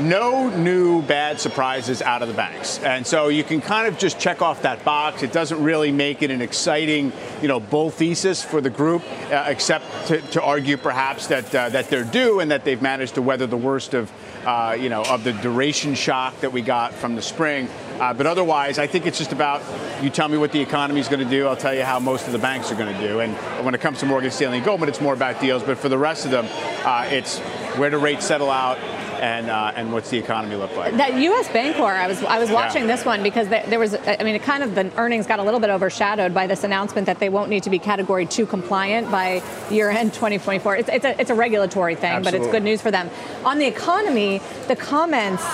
no 0.00 0.48
new 0.48 1.02
bad 1.02 1.40
surprises 1.40 2.02
out 2.02 2.22
of 2.22 2.28
the 2.28 2.34
banks. 2.34 2.78
And 2.80 3.06
so 3.06 3.28
you 3.28 3.44
can 3.44 3.60
kind 3.60 3.86
of 3.86 3.98
just 3.98 4.18
check 4.18 4.42
off 4.42 4.62
that 4.62 4.84
box. 4.84 5.22
It 5.22 5.32
doesn't 5.32 5.62
really 5.62 5.90
make 5.92 6.22
it 6.22 6.30
an 6.30 6.40
exciting, 6.40 7.12
you 7.42 7.48
know, 7.48 7.60
bull 7.60 7.90
thesis 7.90 8.42
for 8.42 8.60
the 8.60 8.70
group, 8.70 9.02
uh, 9.30 9.44
except 9.48 10.06
to, 10.08 10.20
to, 10.20 10.42
argue 10.42 10.76
perhaps 10.76 11.26
that 11.26 11.54
uh, 11.54 11.68
that 11.70 11.90
they're 11.90 12.04
due 12.04 12.40
and 12.40 12.50
that 12.50 12.64
they've 12.64 12.80
managed 12.80 13.14
to 13.16 13.22
weather 13.22 13.46
the 13.46 13.56
worst 13.56 13.92
of, 13.94 14.10
uh, 14.46 14.76
you 14.78 14.88
know, 14.88 15.02
of 15.02 15.24
the 15.24 15.32
duration 15.34 15.94
shock 15.94 16.38
that 16.40 16.52
we 16.52 16.62
got 16.62 16.94
from 16.94 17.16
the 17.16 17.22
spring. 17.22 17.68
Uh, 18.00 18.14
but 18.14 18.26
otherwise, 18.26 18.78
I 18.78 18.86
think 18.86 19.06
it's 19.06 19.18
just 19.18 19.32
about 19.32 19.62
you 20.02 20.10
tell 20.10 20.28
me 20.28 20.38
what 20.38 20.52
the 20.52 20.60
economy 20.60 21.00
is 21.00 21.08
going 21.08 21.24
to 21.24 21.30
do. 21.30 21.46
I'll 21.48 21.56
tell 21.56 21.74
you 21.74 21.82
how 21.82 21.98
most 21.98 22.26
of 22.26 22.32
the 22.32 22.38
banks 22.38 22.70
are 22.70 22.76
going 22.76 22.94
to 22.94 23.00
do. 23.06 23.20
And 23.20 23.34
when 23.64 23.74
it 23.74 23.80
comes 23.80 23.98
to 24.00 24.06
Morgan 24.06 24.30
Stanley 24.30 24.58
and 24.58 24.66
Goldman, 24.66 24.88
it's 24.88 25.00
more 25.00 25.14
about 25.14 25.40
deals. 25.40 25.62
But 25.62 25.78
for 25.78 25.88
the 25.88 25.98
rest 25.98 26.24
of 26.24 26.30
them, 26.30 26.46
uh, 26.84 27.08
it's 27.10 27.40
where 27.78 27.90
do 27.90 27.98
rates 27.98 28.26
settle 28.26 28.50
out 28.50 28.78
and 29.20 29.50
uh, 29.50 29.72
and 29.74 29.92
what's 29.92 30.10
the 30.10 30.18
economy 30.18 30.56
look 30.56 30.74
like? 30.76 30.96
That 30.96 31.14
U.S. 31.14 31.48
Bancorp, 31.48 31.96
I 31.96 32.06
was 32.06 32.22
I 32.24 32.38
was 32.38 32.50
watching 32.50 32.82
yeah. 32.82 32.96
this 32.96 33.04
one 33.04 33.22
because 33.22 33.48
there, 33.48 33.64
there, 33.66 33.78
was, 33.78 33.94
I 33.94 34.22
mean, 34.22 34.34
it 34.34 34.42
kind 34.42 34.62
of 34.62 34.74
the 34.74 34.90
earnings 34.96 35.26
got 35.26 35.38
a 35.38 35.42
little 35.42 35.60
bit 35.60 35.70
overshadowed 35.70 36.34
by 36.34 36.46
this 36.46 36.64
announcement 36.64 37.06
that 37.06 37.18
they 37.18 37.28
won't 37.28 37.50
need 37.50 37.62
to 37.64 37.70
be 37.70 37.78
Category 37.78 38.26
Two 38.26 38.46
compliant 38.46 39.10
by 39.10 39.42
year 39.70 39.90
end 39.90 40.12
2024. 40.12 40.76
It's, 40.76 40.88
it's 40.88 41.04
a 41.04 41.20
it's 41.20 41.30
a 41.30 41.34
regulatory 41.34 41.94
thing, 41.94 42.12
Absolutely. 42.12 42.38
but 42.38 42.46
it's 42.46 42.52
good 42.52 42.62
news 42.62 42.80
for 42.80 42.90
them. 42.90 43.10
On 43.44 43.58
the 43.58 43.66
economy, 43.66 44.40
the 44.68 44.76
comments 44.76 45.44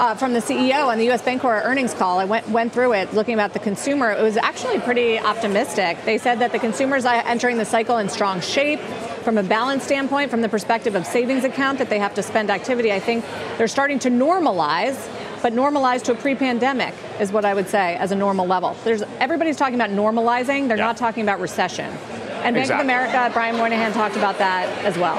uh, 0.00 0.14
from 0.14 0.32
the 0.32 0.40
CEO 0.40 0.86
on 0.86 0.98
the 0.98 1.04
U.S. 1.06 1.22
Bancorp 1.22 1.64
earnings 1.64 1.92
call. 1.94 2.18
I 2.18 2.24
went 2.24 2.48
went 2.48 2.72
through 2.72 2.94
it, 2.94 3.12
looking 3.12 3.34
about 3.34 3.52
the 3.52 3.58
consumer. 3.58 4.10
It 4.10 4.22
was 4.22 4.36
actually 4.38 4.80
pretty 4.80 5.18
optimistic. 5.18 5.98
They 6.04 6.18
said 6.18 6.38
that 6.38 6.52
the 6.52 6.58
consumers 6.58 7.04
are 7.04 7.22
entering 7.26 7.58
the 7.58 7.66
cycle 7.66 7.98
in 7.98 8.08
strong 8.08 8.40
shape. 8.40 8.80
From 9.22 9.38
a 9.38 9.42
balance 9.42 9.84
standpoint, 9.84 10.30
from 10.30 10.40
the 10.40 10.48
perspective 10.48 10.94
of 10.94 11.06
savings 11.06 11.44
account 11.44 11.78
that 11.78 11.90
they 11.90 11.98
have 11.98 12.14
to 12.14 12.22
spend 12.22 12.50
activity, 12.50 12.92
I 12.92 13.00
think 13.00 13.24
they're 13.58 13.68
starting 13.68 13.98
to 14.00 14.10
normalize 14.10 15.08
but 15.42 15.54
normalize 15.54 16.02
to 16.02 16.12
a 16.12 16.14
pre-pandemic 16.14 16.94
is 17.18 17.32
what 17.32 17.44
I 17.44 17.54
would 17.54 17.68
say 17.68 17.96
as 17.96 18.12
a 18.12 18.16
normal 18.16 18.46
level. 18.46 18.76
There's 18.84 19.02
everybody's 19.20 19.56
talking 19.56 19.74
about 19.74 19.90
normalizing; 19.90 20.68
they're 20.68 20.76
yeah. 20.76 20.84
not 20.84 20.96
talking 20.96 21.22
about 21.22 21.40
recession. 21.40 21.86
And 21.86 22.54
Bank 22.54 22.58
exactly. 22.58 22.74
of 22.74 22.80
America, 22.80 23.30
Brian 23.32 23.56
Moynihan 23.56 23.92
talked 23.92 24.16
about 24.16 24.38
that 24.38 24.66
as 24.84 24.96
well. 24.98 25.18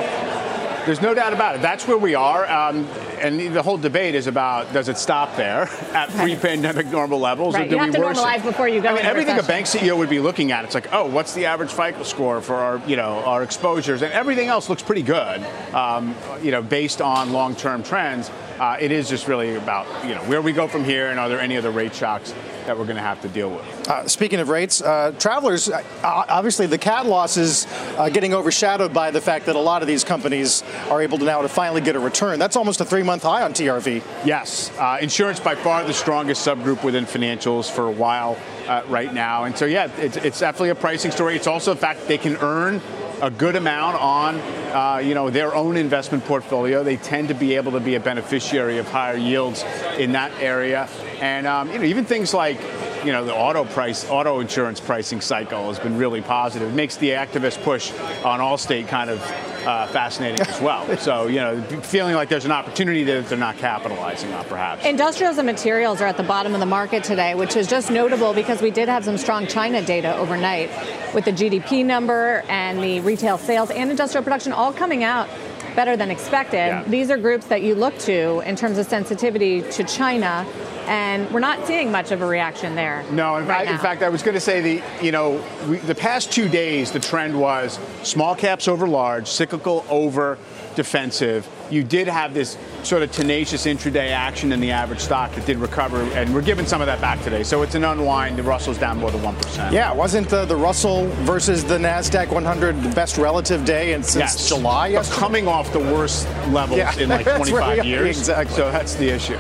There's 0.86 1.02
no 1.02 1.14
doubt 1.14 1.34
about 1.34 1.56
it. 1.56 1.62
That's 1.62 1.88
where 1.88 1.98
we 1.98 2.16
are. 2.16 2.50
Um, 2.50 2.88
and 3.20 3.54
the 3.54 3.62
whole 3.62 3.78
debate 3.78 4.16
is 4.16 4.28
about 4.28 4.74
does 4.74 4.90
it 4.90 4.98
stop 4.98 5.36
there 5.36 5.62
at 5.94 6.10
pre-pandemic 6.10 6.88
normal 6.88 7.20
levels, 7.20 7.54
right. 7.54 7.66
or 7.66 7.70
do 7.70 7.76
you 7.76 7.80
have 7.80 7.90
we 7.90 7.96
to 7.96 8.02
worsen? 8.02 8.24
normalize 8.24 8.44
before 8.44 8.68
you 8.68 8.82
go. 8.82 8.90
I 8.90 8.96
mean, 8.96 9.06
everything 9.06 9.36
recession. 9.36 9.46
a 9.46 9.54
bank 9.54 9.68
CEO 9.68 9.98
would 9.98 10.10
be 10.10 10.20
looking 10.20 10.52
at, 10.52 10.66
it's 10.66 10.74
like, 10.74 10.92
oh, 10.92 11.06
what's 11.06 11.34
the 11.34 11.46
average 11.46 11.72
FICO 11.72 12.04
score 12.04 12.42
for 12.42 12.56
our, 12.56 12.82
you 12.88 12.96
know, 12.96 13.24
our 13.24 13.44
exposures, 13.44 14.02
and 14.02 14.12
everything 14.12 14.48
else 14.48 14.70
looks 14.70 14.82
pretty 14.82 15.04
good, 15.04 15.44
um, 15.74 16.16
you 16.42 16.52
know, 16.52 16.62
based 16.62 17.02
on 17.02 17.32
long-term 17.32 17.84
trends. 17.84 18.32
Uh, 18.60 18.78
it 18.80 18.92
is 18.92 19.10
just 19.10 19.28
really 19.28 19.56
about, 19.56 19.88
you 20.08 20.16
know, 20.16 20.22
where 20.22 20.42
we 20.42 20.52
go 20.52 20.68
from 20.68 20.84
here, 20.84 21.10
and 21.10 21.20
are 21.20 21.30
there 21.30 21.40
any 21.40 21.58
other 21.58 21.72
rate 21.72 21.94
shocks 21.94 22.34
that 22.66 22.78
we're 22.78 22.86
going 22.86 22.96
to 22.96 23.02
have 23.02 23.22
to 23.22 23.28
deal 23.30 23.50
with. 23.50 23.90
Uh, 23.90 24.08
speaking 24.08 24.40
of 24.40 24.50
rates, 24.50 24.82
uh, 24.82 25.12
travelers, 25.20 25.70
uh, 25.70 25.84
obviously 26.04 26.66
the 26.66 26.78
cat 26.78 27.06
losses 27.06 27.68
uh, 27.98 28.10
getting 28.10 28.34
overshadowed 28.34 28.94
by 28.94 29.12
the 29.12 29.22
fact 29.22 29.46
that 29.46 29.56
a 29.56 29.60
lot 29.60 29.82
of 29.82 29.88
these 29.88 30.04
companies 30.04 30.64
are 30.90 31.02
able 31.02 31.18
to 31.18 31.26
now 31.26 31.42
to 31.42 31.50
finally 31.50 31.82
get 31.82 31.96
a 31.96 32.00
return. 32.00 32.40
That's 32.40 32.56
almost 32.56 32.82
a 32.82 32.86
three-month 32.86 33.24
high 33.24 33.44
on 33.44 33.54
TRV. 33.54 34.04
Yes, 34.26 34.72
uh, 34.78 34.98
insurance 35.02 35.40
by 35.40 35.56
far 35.56 35.84
the 35.84 35.94
strongest 35.94 36.46
subgroup 36.46 36.84
within 36.84 37.06
financials 37.06 37.70
for 37.70 37.88
a 37.88 37.92
while 37.92 38.38
uh, 38.68 38.84
right 38.88 39.14
now, 39.14 39.44
and 39.46 39.58
so 39.58 39.66
yeah, 39.66 39.90
it's, 39.98 40.18
it's 40.18 40.40
definitely 40.40 40.70
a 40.70 40.76
pricing 40.76 41.12
story. 41.12 41.36
It's 41.36 41.48
also 41.48 41.74
the 41.74 41.80
fact 41.80 42.08
they 42.08 42.18
can 42.18 42.38
earn 42.38 42.82
a 43.22 43.30
good 43.30 43.56
amount 43.56 43.98
on, 43.98 44.36
uh, 44.72 44.98
you 44.98 45.14
know, 45.14 45.30
their 45.30 45.54
own 45.54 45.78
investment 45.78 46.26
portfolio. 46.26 46.84
They 46.84 46.98
tend 46.98 47.28
to 47.28 47.36
be 47.36 47.56
able 47.56 47.74
to 47.74 47.80
be 47.80 47.96
a 47.96 48.00
beneficiary 48.00 48.80
of 48.80 48.88
higher 48.88 49.18
yields 49.18 49.64
in 49.98 50.14
that 50.14 50.32
area, 50.40 50.90
and 51.20 51.46
um, 51.46 51.72
you 51.72 51.80
know, 51.80 51.86
even 51.86 52.06
things 52.06 52.34
like 52.34 52.60
you 53.06 53.12
know, 53.12 53.26
the 53.26 53.34
auto 53.34 53.66
price, 53.66 54.08
auto 54.10 54.40
insurance 54.40 54.80
pricing 54.80 55.22
cycle 55.22 55.68
has 55.68 55.80
been 55.80 55.98
really 55.98 56.22
positive. 56.22 56.70
It 56.70 56.76
makes 56.76 56.98
the 56.98 57.12
activist 57.12 57.62
push 57.64 57.92
on 58.24 58.40
Allstate 58.40 58.88
kind 58.88 59.10
of 59.10 59.22
uh, 59.66 59.88
fascinating 59.88 60.42
as 60.42 60.62
well. 60.62 60.82
So, 61.02 61.28
you 61.28 61.38
know, 61.38 61.60
feeling 61.82 62.14
like 62.14 62.30
there's 62.30 62.46
an 62.46 62.52
opportunity 62.52 63.04
that 63.04 63.28
they're 63.28 63.38
not 63.38 63.58
capitalizing 63.58 64.32
on, 64.34 64.46
perhaps. 64.46 64.86
Industrials 64.86 65.38
and 65.40 65.48
materials 65.48 66.00
are 66.00 66.06
at 66.06 66.18
the 66.18 66.24
bottom 66.24 66.54
of 66.54 66.60
the 66.60 66.66
market 66.66 67.04
today, 67.04 67.34
which 67.34 67.56
is 67.56 67.68
just 67.68 67.90
notable 67.90 68.34
because 68.34 68.62
we 68.62 68.70
did 68.70 68.88
have 68.88 69.04
some 69.04 69.18
strong 69.18 69.48
China 69.48 69.84
data 69.84 70.16
overnight 70.18 70.70
with 71.16 71.26
the 71.26 71.32
GDP 71.32 71.84
number 71.84 72.44
and 72.50 72.84
the 72.84 73.00
retail 73.00 73.38
sales 73.40 73.72
and 73.72 73.90
industrial 73.90 74.24
production 74.24 74.54
all 74.54 74.72
coming 74.72 75.04
out 75.04 75.28
better 75.76 75.98
than 75.98 76.12
expected. 76.12 76.58
Yeah. 76.58 76.84
These 76.84 77.10
are 77.10 77.18
groups 77.18 77.48
that 77.48 77.62
you 77.62 77.74
look 77.76 77.98
to 78.00 78.42
in 78.42 78.56
terms 78.56 78.78
of 78.78 78.86
sensitivity 78.86 79.62
to 79.62 79.84
China 79.84 80.46
and 80.88 81.30
we're 81.32 81.40
not 81.40 81.66
seeing 81.68 81.92
much 81.92 82.12
of 82.12 82.22
a 82.22 82.26
reaction 82.26 82.76
there. 82.76 83.04
No, 83.12 83.38
in, 83.38 83.48
right 83.48 83.66
fact, 83.66 83.72
in 83.72 83.78
fact, 83.78 84.02
I 84.04 84.10
was 84.10 84.24
going 84.24 84.36
to 84.36 84.42
say 84.42 84.62
the 84.62 85.06
you 85.06 85.12
know 85.12 85.44
we, 85.68 85.78
the 85.78 85.96
past 85.96 86.32
two 86.32 86.50
days 86.50 86.92
the 86.92 87.00
trend 87.00 87.40
was 87.40 87.80
small 88.04 88.36
caps 88.36 88.68
over 88.68 88.88
large, 88.88 89.28
cyclical 89.28 89.86
over 89.90 90.38
defensive. 90.76 91.48
You 91.70 91.84
did 91.84 92.08
have 92.08 92.34
this 92.34 92.58
sort 92.86 93.04
of 93.04 93.12
tenacious 93.12 93.66
intraday 93.66 94.12
action 94.12 94.52
in 94.52 94.60
the 94.60 94.72
average 94.72 95.00
stock 95.00 95.34
that 95.34 95.46
did 95.46 95.58
recover, 95.58 96.02
and 96.14 96.34
we're 96.34 96.42
giving 96.42 96.66
some 96.66 96.82
of 96.82 96.88
that 96.88 97.02
back 97.02 97.22
today. 97.24 97.44
So 97.44 97.62
it's 97.62 97.76
an 97.76 97.84
unwind. 97.84 98.38
The 98.38 98.44
Russell's 98.44 98.78
down 98.78 99.00
more 99.00 99.12
than 99.12 99.22
1%. 99.22 99.72
Yeah, 99.72 99.94
wasn't 99.94 100.32
uh, 100.32 100.46
the 100.46 100.56
Russell 100.56 101.08
versus 101.26 101.64
the 101.64 101.78
NASDAQ 101.78 102.32
100 102.32 102.82
the 102.82 102.90
best 102.90 103.18
relative 103.18 103.66
day 103.66 103.94
and 103.94 104.06
since 104.06 104.36
yes. 104.36 104.50
July? 104.50 104.88
Yesterday? 104.88 105.20
Coming 105.20 105.48
off 105.48 105.72
the 105.74 105.80
worst 105.80 106.28
levels 106.50 106.78
yeah. 106.78 106.98
in 106.98 107.10
like 107.10 107.26
25 107.36 107.52
right, 107.52 107.86
years. 107.86 108.18
Exactly. 108.18 108.56
So 108.56 108.72
that's 108.72 108.96
the 108.96 109.10
issue. 109.10 109.38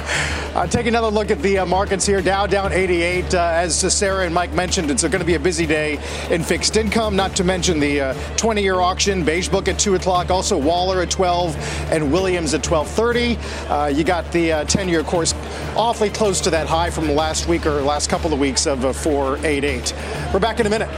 Uh, 0.53 0.67
take 0.67 0.85
another 0.85 1.07
look 1.07 1.31
at 1.31 1.41
the 1.41 1.59
uh, 1.59 1.65
markets 1.65 2.05
here. 2.05 2.21
Dow 2.21 2.45
down 2.45 2.73
88. 2.73 3.33
Uh, 3.33 3.51
as 3.53 3.77
Sara 3.77 4.25
and 4.25 4.33
Mike 4.33 4.51
mentioned, 4.53 4.91
it's 4.91 5.01
going 5.01 5.19
to 5.19 5.25
be 5.25 5.35
a 5.35 5.39
busy 5.39 5.65
day 5.65 5.97
in 6.29 6.43
fixed 6.43 6.75
income, 6.75 7.15
not 7.15 7.35
to 7.37 7.43
mention 7.43 7.79
the 7.79 8.15
20 8.37 8.59
uh, 8.59 8.63
year 8.63 8.79
auction, 8.81 9.23
Beige 9.23 9.47
Book 9.47 9.67
at 9.67 9.79
2 9.79 9.95
o'clock, 9.95 10.29
also 10.29 10.57
Waller 10.57 11.01
at 11.01 11.09
12, 11.09 11.55
and 11.91 12.11
Williams 12.11 12.53
at 12.53 12.69
1230. 12.69 13.30
Uh, 13.67 13.91
you 13.93 14.03
got 14.03 14.31
the 14.31 14.65
10 14.67 14.89
year 14.89 15.03
course 15.03 15.33
awfully 15.75 16.09
close 16.09 16.41
to 16.41 16.49
that 16.49 16.67
high 16.67 16.89
from 16.89 17.09
last 17.15 17.47
week 17.47 17.65
or 17.65 17.81
last 17.81 18.09
couple 18.09 18.33
of 18.33 18.39
weeks 18.39 18.67
of 18.67 18.79
488. 18.95 19.93
We're 20.33 20.39
back 20.39 20.59
in 20.59 20.65
a 20.65 20.69
minute. 20.69 20.89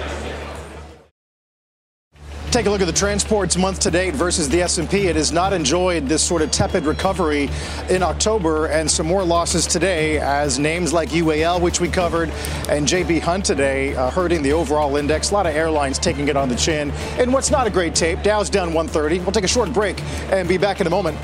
Take 2.53 2.67
a 2.67 2.69
look 2.69 2.81
at 2.81 2.85
the 2.85 2.93
transports 2.93 3.57
month 3.57 3.79
to 3.79 3.89
date 3.89 4.13
versus 4.13 4.47
the 4.47 4.61
S&P. 4.61 5.07
It 5.07 5.15
has 5.15 5.31
not 5.31 5.53
enjoyed 5.53 6.07
this 6.07 6.21
sort 6.21 6.43
of 6.43 6.51
tepid 6.51 6.85
recovery 6.85 7.49
in 7.89 8.03
October 8.03 8.67
and 8.67 8.89
some 8.91 9.07
more 9.07 9.23
losses 9.23 9.65
today 9.65 10.19
as 10.19 10.59
names 10.59 10.93
like 10.93 11.09
UAL, 11.09 11.59
which 11.59 11.81
we 11.81 11.89
covered, 11.89 12.29
and 12.69 12.87
JB 12.87 13.21
Hunt 13.21 13.43
today 13.43 13.95
uh, 13.95 14.11
hurting 14.11 14.43
the 14.43 14.53
overall 14.53 14.97
index. 14.97 15.31
A 15.31 15.33
lot 15.33 15.47
of 15.47 15.55
airlines 15.55 15.97
taking 15.97 16.27
it 16.27 16.37
on 16.37 16.47
the 16.47 16.55
chin. 16.55 16.91
And 17.17 17.33
what's 17.33 17.49
not 17.49 17.65
a 17.65 17.71
great 17.71 17.95
tape, 17.95 18.21
Dow's 18.21 18.51
down 18.51 18.67
130. 18.67 19.21
We'll 19.21 19.31
take 19.31 19.45
a 19.45 19.47
short 19.47 19.73
break 19.73 19.99
and 20.31 20.47
be 20.47 20.59
back 20.59 20.79
in 20.79 20.85
a 20.85 20.91
moment. 20.91 21.17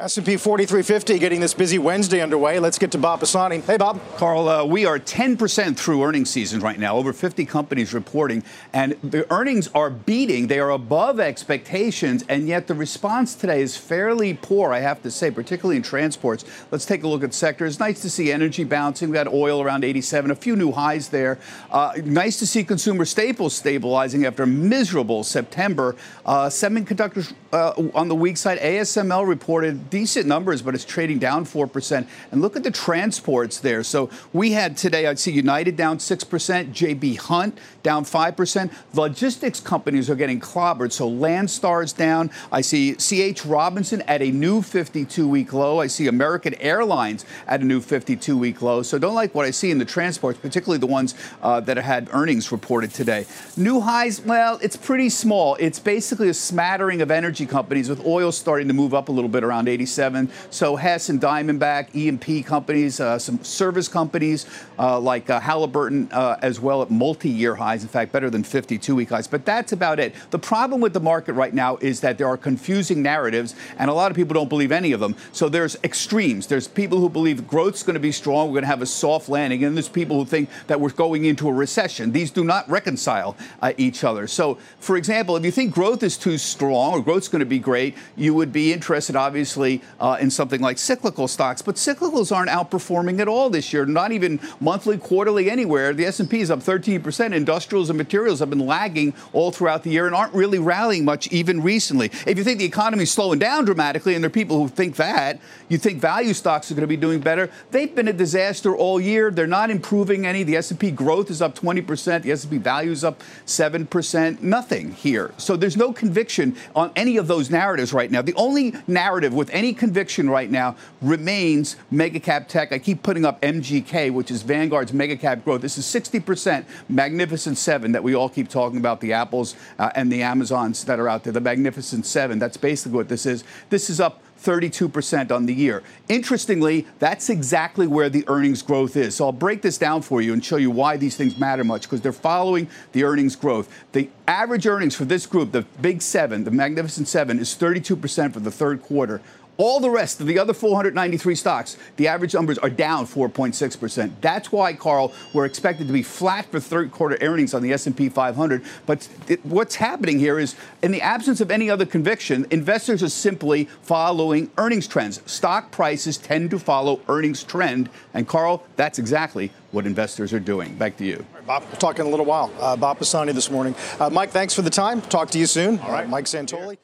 S&P 0.00 0.36
4350 0.36 1.18
getting 1.18 1.40
this 1.40 1.54
busy 1.54 1.76
Wednesday 1.76 2.20
underway. 2.20 2.60
Let's 2.60 2.78
get 2.78 2.92
to 2.92 2.98
Bob 2.98 3.18
Pisani. 3.18 3.58
Hey, 3.62 3.76
Bob. 3.76 4.00
Carl, 4.16 4.48
uh, 4.48 4.64
we 4.64 4.86
are 4.86 5.00
10% 5.00 5.76
through 5.76 6.04
earnings 6.04 6.30
season 6.30 6.60
right 6.60 6.78
now. 6.78 6.96
Over 6.96 7.12
50 7.12 7.44
companies 7.44 7.92
reporting, 7.92 8.44
and 8.72 8.92
the 9.02 9.28
earnings 9.32 9.66
are 9.74 9.90
beating. 9.90 10.46
They 10.46 10.60
are 10.60 10.70
above 10.70 11.18
expectations, 11.18 12.24
and 12.28 12.46
yet 12.46 12.68
the 12.68 12.76
response 12.76 13.34
today 13.34 13.60
is 13.60 13.76
fairly 13.76 14.34
poor, 14.34 14.72
I 14.72 14.78
have 14.78 15.02
to 15.02 15.10
say, 15.10 15.32
particularly 15.32 15.78
in 15.78 15.82
transports. 15.82 16.44
Let's 16.70 16.86
take 16.86 17.02
a 17.02 17.08
look 17.08 17.24
at 17.24 17.34
sectors. 17.34 17.80
Nice 17.80 18.00
to 18.02 18.10
see 18.10 18.30
energy 18.30 18.62
bouncing. 18.62 19.08
We 19.08 19.14
got 19.14 19.26
oil 19.26 19.60
around 19.60 19.82
87, 19.82 20.30
a 20.30 20.36
few 20.36 20.54
new 20.54 20.70
highs 20.70 21.08
there. 21.08 21.40
Uh, 21.72 21.94
nice 22.04 22.38
to 22.38 22.46
see 22.46 22.62
consumer 22.62 23.04
staples 23.04 23.52
stabilizing 23.52 24.26
after 24.26 24.46
miserable 24.46 25.24
September. 25.24 25.96
Uh, 26.24 26.46
semiconductors 26.46 27.32
uh, 27.52 27.72
on 27.94 28.06
the 28.06 28.14
weak 28.14 28.36
side. 28.36 28.60
ASML 28.60 29.26
reported 29.26 29.87
decent 29.90 30.26
numbers, 30.26 30.62
but 30.62 30.74
it's 30.74 30.84
trading 30.84 31.18
down 31.18 31.44
4%. 31.44 32.06
And 32.32 32.40
look 32.40 32.56
at 32.56 32.62
the 32.62 32.70
transports 32.70 33.60
there. 33.60 33.82
So 33.82 34.10
we 34.32 34.52
had 34.52 34.76
today, 34.76 35.06
I'd 35.06 35.18
see 35.18 35.32
United 35.32 35.76
down 35.76 35.98
6%, 35.98 36.72
JB 36.72 37.18
Hunt 37.18 37.58
down 37.82 38.04
5%. 38.04 38.72
Logistics 38.94 39.60
companies 39.60 40.10
are 40.10 40.14
getting 40.14 40.40
clobbered. 40.40 40.92
So 40.92 41.10
Landstar's 41.10 41.92
down. 41.92 42.30
I 42.52 42.60
see 42.60 42.94
CH 42.94 43.44
Robinson 43.44 44.02
at 44.02 44.22
a 44.22 44.30
new 44.30 44.62
52 44.62 45.28
week 45.28 45.52
low. 45.52 45.80
I 45.80 45.86
see 45.86 46.06
American 46.06 46.54
Airlines 46.54 47.24
at 47.46 47.60
a 47.60 47.64
new 47.64 47.80
52 47.80 48.36
week 48.36 48.62
low. 48.62 48.82
So 48.82 48.98
don't 48.98 49.14
like 49.14 49.34
what 49.34 49.46
I 49.46 49.50
see 49.50 49.70
in 49.70 49.78
the 49.78 49.84
transports, 49.84 50.38
particularly 50.38 50.78
the 50.78 50.86
ones 50.86 51.14
uh, 51.42 51.60
that 51.60 51.76
had 51.76 52.08
earnings 52.12 52.52
reported 52.52 52.92
today. 52.92 53.26
New 53.56 53.80
highs, 53.80 54.20
well, 54.20 54.58
it's 54.62 54.76
pretty 54.76 55.08
small. 55.08 55.56
It's 55.56 55.78
basically 55.78 56.28
a 56.28 56.34
smattering 56.34 57.02
of 57.02 57.10
energy 57.10 57.46
companies 57.46 57.88
with 57.88 58.04
oil 58.04 58.32
starting 58.32 58.68
to 58.68 58.74
move 58.74 58.94
up 58.94 59.08
a 59.08 59.12
little 59.12 59.28
bit 59.28 59.44
around 59.44 59.68
87. 59.78 60.28
So 60.50 60.74
Hess 60.74 61.08
and 61.08 61.20
Diamondback, 61.20 61.94
E&P 61.94 62.42
companies, 62.42 62.98
uh, 62.98 63.18
some 63.18 63.42
service 63.44 63.86
companies 63.86 64.46
uh, 64.78 64.98
like 64.98 65.30
uh, 65.30 65.38
Halliburton 65.38 66.08
uh, 66.10 66.36
as 66.42 66.58
well 66.58 66.82
at 66.82 66.90
multi-year 66.90 67.54
highs. 67.54 67.82
In 67.82 67.88
fact, 67.88 68.10
better 68.10 68.28
than 68.28 68.42
52-week 68.42 69.10
highs. 69.10 69.28
But 69.28 69.44
that's 69.44 69.72
about 69.72 70.00
it. 70.00 70.14
The 70.30 70.38
problem 70.38 70.80
with 70.80 70.92
the 70.92 71.00
market 71.00 71.34
right 71.34 71.54
now 71.54 71.76
is 71.76 72.00
that 72.00 72.18
there 72.18 72.26
are 72.26 72.36
confusing 72.36 73.02
narratives, 73.02 73.54
and 73.78 73.88
a 73.88 73.94
lot 73.94 74.10
of 74.10 74.16
people 74.16 74.34
don't 74.34 74.48
believe 74.48 74.72
any 74.72 74.90
of 74.92 75.00
them. 75.00 75.14
So 75.32 75.48
there's 75.48 75.76
extremes. 75.84 76.48
There's 76.48 76.66
people 76.66 76.98
who 76.98 77.08
believe 77.08 77.46
growth's 77.46 77.84
going 77.84 77.94
to 77.94 78.00
be 78.00 78.12
strong, 78.12 78.48
we're 78.48 78.54
going 78.54 78.62
to 78.62 78.68
have 78.68 78.82
a 78.82 78.86
soft 78.86 79.28
landing, 79.28 79.62
and 79.62 79.76
there's 79.76 79.88
people 79.88 80.18
who 80.18 80.24
think 80.24 80.48
that 80.66 80.80
we're 80.80 80.90
going 80.90 81.24
into 81.24 81.48
a 81.48 81.52
recession. 81.52 82.10
These 82.10 82.32
do 82.32 82.42
not 82.42 82.68
reconcile 82.68 83.36
uh, 83.62 83.72
each 83.76 84.02
other. 84.02 84.26
So, 84.26 84.58
for 84.80 84.96
example, 84.96 85.36
if 85.36 85.44
you 85.44 85.52
think 85.52 85.72
growth 85.72 86.02
is 86.02 86.16
too 86.16 86.38
strong 86.38 86.92
or 86.92 87.02
growth's 87.02 87.28
going 87.28 87.40
to 87.40 87.46
be 87.46 87.58
great, 87.58 87.94
you 88.16 88.34
would 88.34 88.52
be 88.52 88.72
interested, 88.72 89.14
obviously, 89.16 89.67
uh, 90.00 90.16
in 90.20 90.30
something 90.30 90.60
like 90.60 90.78
cyclical 90.78 91.28
stocks. 91.28 91.62
But 91.62 91.76
cyclicals 91.76 92.34
aren't 92.34 92.50
outperforming 92.50 93.20
at 93.20 93.28
all 93.28 93.50
this 93.50 93.72
year, 93.72 93.86
not 93.86 94.12
even 94.12 94.40
monthly, 94.60 94.98
quarterly, 94.98 95.50
anywhere. 95.50 95.92
The 95.92 96.06
S&P 96.06 96.40
is 96.40 96.50
up 96.50 96.60
13%. 96.60 97.34
Industrials 97.34 97.90
and 97.90 97.96
materials 97.96 98.40
have 98.40 98.50
been 98.50 98.66
lagging 98.66 99.14
all 99.32 99.50
throughout 99.50 99.82
the 99.82 99.90
year 99.90 100.06
and 100.06 100.14
aren't 100.14 100.34
really 100.34 100.58
rallying 100.58 101.04
much 101.04 101.28
even 101.28 101.62
recently. 101.62 102.10
If 102.26 102.38
you 102.38 102.44
think 102.44 102.58
the 102.58 102.64
economy 102.64 103.04
is 103.04 103.12
slowing 103.12 103.38
down 103.38 103.64
dramatically, 103.64 104.14
and 104.14 104.22
there 104.22 104.28
are 104.28 104.30
people 104.30 104.58
who 104.58 104.68
think 104.68 104.96
that, 104.96 105.40
you 105.68 105.78
think 105.78 106.00
value 106.00 106.34
stocks 106.34 106.70
are 106.70 106.74
going 106.74 106.82
to 106.82 106.86
be 106.86 106.96
doing 106.96 107.20
better. 107.20 107.50
They've 107.70 107.94
been 107.94 108.08
a 108.08 108.12
disaster 108.12 108.74
all 108.74 109.00
year. 109.00 109.30
They're 109.30 109.46
not 109.46 109.70
improving 109.70 110.26
any. 110.26 110.42
The 110.42 110.56
S&P 110.56 110.90
growth 110.90 111.30
is 111.30 111.42
up 111.42 111.54
20%. 111.54 112.22
The 112.22 112.32
S&P 112.32 112.58
value 112.58 112.90
is 112.90 113.04
up 113.04 113.22
7%. 113.46 114.42
Nothing 114.42 114.92
here. 114.92 115.32
So 115.36 115.56
there's 115.56 115.76
no 115.76 115.92
conviction 115.92 116.56
on 116.74 116.92
any 116.96 117.16
of 117.16 117.26
those 117.26 117.50
narratives 117.50 117.92
right 117.92 118.10
now. 118.10 118.22
The 118.22 118.34
only 118.34 118.74
narrative 118.86 119.34
with 119.34 119.50
any 119.58 119.72
conviction 119.72 120.30
right 120.30 120.48
now 120.48 120.76
remains 121.02 121.74
mega 121.90 122.20
cap 122.20 122.46
tech. 122.46 122.72
I 122.72 122.78
keep 122.78 123.02
putting 123.02 123.24
up 123.24 123.40
MGK, 123.42 124.12
which 124.12 124.30
is 124.30 124.42
Vanguard's 124.42 124.92
mega 124.92 125.16
cap 125.16 125.44
growth. 125.44 125.62
This 125.62 125.76
is 125.76 125.84
60% 125.84 126.64
Magnificent 126.88 127.58
Seven 127.58 127.90
that 127.90 128.04
we 128.04 128.14
all 128.14 128.28
keep 128.28 128.48
talking 128.48 128.78
about 128.78 129.00
the 129.00 129.12
Apples 129.12 129.56
uh, 129.80 129.90
and 129.96 130.12
the 130.12 130.22
Amazons 130.22 130.84
that 130.84 131.00
are 131.00 131.08
out 131.08 131.24
there. 131.24 131.32
The 131.32 131.40
Magnificent 131.40 132.06
Seven. 132.06 132.38
That's 132.38 132.56
basically 132.56 132.96
what 132.96 133.08
this 133.08 133.26
is. 133.26 133.42
This 133.68 133.90
is 133.90 133.98
up 133.98 134.22
32% 134.42 135.32
on 135.32 135.46
the 135.46 135.54
year. 135.54 135.82
Interestingly, 136.08 136.86
that's 136.98 137.28
exactly 137.28 137.86
where 137.86 138.08
the 138.08 138.24
earnings 138.28 138.62
growth 138.62 138.96
is. 138.96 139.16
So 139.16 139.26
I'll 139.26 139.32
break 139.32 139.62
this 139.62 139.78
down 139.78 140.02
for 140.02 140.22
you 140.22 140.32
and 140.32 140.44
show 140.44 140.56
you 140.56 140.70
why 140.70 140.96
these 140.96 141.16
things 141.16 141.38
matter 141.38 141.64
much 141.64 141.82
because 141.82 142.00
they're 142.00 142.12
following 142.12 142.68
the 142.92 143.04
earnings 143.04 143.36
growth. 143.36 143.68
The 143.92 144.08
average 144.26 144.66
earnings 144.66 144.94
for 144.94 145.04
this 145.04 145.26
group, 145.26 145.52
the 145.52 145.62
Big 145.80 146.02
Seven, 146.02 146.44
the 146.44 146.50
Magnificent 146.50 147.08
Seven, 147.08 147.38
is 147.38 147.56
32% 147.56 148.32
for 148.32 148.40
the 148.40 148.50
third 148.50 148.82
quarter. 148.82 149.20
All 149.58 149.80
the 149.80 149.90
rest 149.90 150.20
of 150.20 150.28
the 150.28 150.38
other 150.38 150.54
493 150.54 151.34
stocks, 151.34 151.76
the 151.96 152.06
average 152.06 152.32
numbers 152.32 152.58
are 152.58 152.70
down 152.70 153.08
4.6%. 153.08 154.12
That's 154.20 154.52
why, 154.52 154.72
Carl, 154.72 155.12
we're 155.34 155.46
expected 155.46 155.88
to 155.88 155.92
be 155.92 156.04
flat 156.04 156.46
for 156.46 156.60
third 156.60 156.92
quarter 156.92 157.18
earnings 157.20 157.54
on 157.54 157.62
the 157.62 157.72
S&P 157.72 158.08
500. 158.08 158.62
But 158.86 159.08
it, 159.26 159.44
what's 159.44 159.74
happening 159.74 160.20
here 160.20 160.38
is, 160.38 160.54
in 160.80 160.92
the 160.92 161.02
absence 161.02 161.40
of 161.40 161.50
any 161.50 161.68
other 161.68 161.84
conviction, 161.84 162.46
investors 162.52 163.02
are 163.02 163.08
simply 163.08 163.64
following 163.82 164.48
earnings 164.58 164.86
trends. 164.86 165.20
Stock 165.26 165.72
prices 165.72 166.18
tend 166.18 166.50
to 166.50 166.60
follow 166.60 167.00
earnings 167.08 167.42
trend, 167.42 167.90
and 168.14 168.28
Carl, 168.28 168.62
that's 168.76 169.00
exactly 169.00 169.50
what 169.72 169.86
investors 169.86 170.32
are 170.32 170.38
doing. 170.38 170.76
Back 170.76 170.96
to 170.98 171.04
you. 171.04 171.26
Right, 171.34 171.46
Bob, 171.46 171.64
we'll 171.64 171.76
talk 171.78 171.98
in 171.98 172.06
a 172.06 172.10
little 172.10 172.26
while. 172.26 172.52
Uh, 172.60 172.76
Bob 172.76 172.98
Pisani 172.98 173.32
this 173.32 173.50
morning. 173.50 173.74
Uh, 173.98 174.08
Mike, 174.08 174.30
thanks 174.30 174.54
for 174.54 174.62
the 174.62 174.70
time. 174.70 175.02
Talk 175.02 175.30
to 175.30 175.38
you 175.38 175.46
soon. 175.46 175.80
All 175.80 175.90
right, 175.90 176.08
Mike 176.08 176.26
Santoli. 176.26 176.78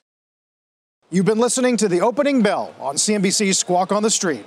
You've 1.10 1.26
been 1.26 1.38
listening 1.38 1.76
to 1.76 1.88
the 1.88 2.00
opening 2.00 2.42
bell 2.42 2.74
on 2.80 2.96
CNBC's 2.96 3.58
Squawk 3.58 3.92
on 3.92 4.02
the 4.02 4.10
Street. 4.10 4.46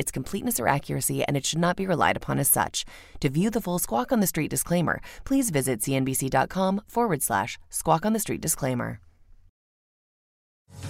its 0.00 0.10
completeness 0.10 0.58
or 0.58 0.66
accuracy, 0.66 1.22
and 1.22 1.36
it 1.36 1.46
should 1.46 1.60
not 1.60 1.76
be 1.76 1.86
relied 1.86 2.16
upon 2.16 2.40
as 2.40 2.48
such. 2.48 2.84
To 3.20 3.28
view 3.28 3.50
the 3.50 3.60
full 3.60 3.78
Squawk 3.78 4.10
on 4.10 4.20
the 4.20 4.26
Street 4.26 4.50
disclaimer, 4.50 5.00
please 5.24 5.50
visit 5.50 5.80
cnbc.com 5.80 6.80
forward 6.88 7.22
slash 7.22 7.58
squawk 7.68 8.04
on 8.04 8.12
the 8.12 8.18
street 8.18 8.40
disclaimer. 8.40 8.98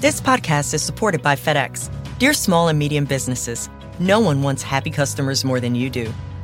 This 0.01 0.21
podcast 0.21 0.73
is 0.73 0.83
supported 0.83 1.23
by 1.23 1.37
FedEx. 1.37 1.91
Dear 2.19 2.33
small 2.33 2.69
and 2.69 2.79
medium 2.79 3.05
businesses, 3.05 3.69
no 3.99 4.21
one 4.21 4.43
wants 4.43 4.63
happy 4.63 4.91
customers 4.91 5.45
more 5.45 5.61
than 5.61 5.75
you 5.75 5.91
do. 5.91 6.13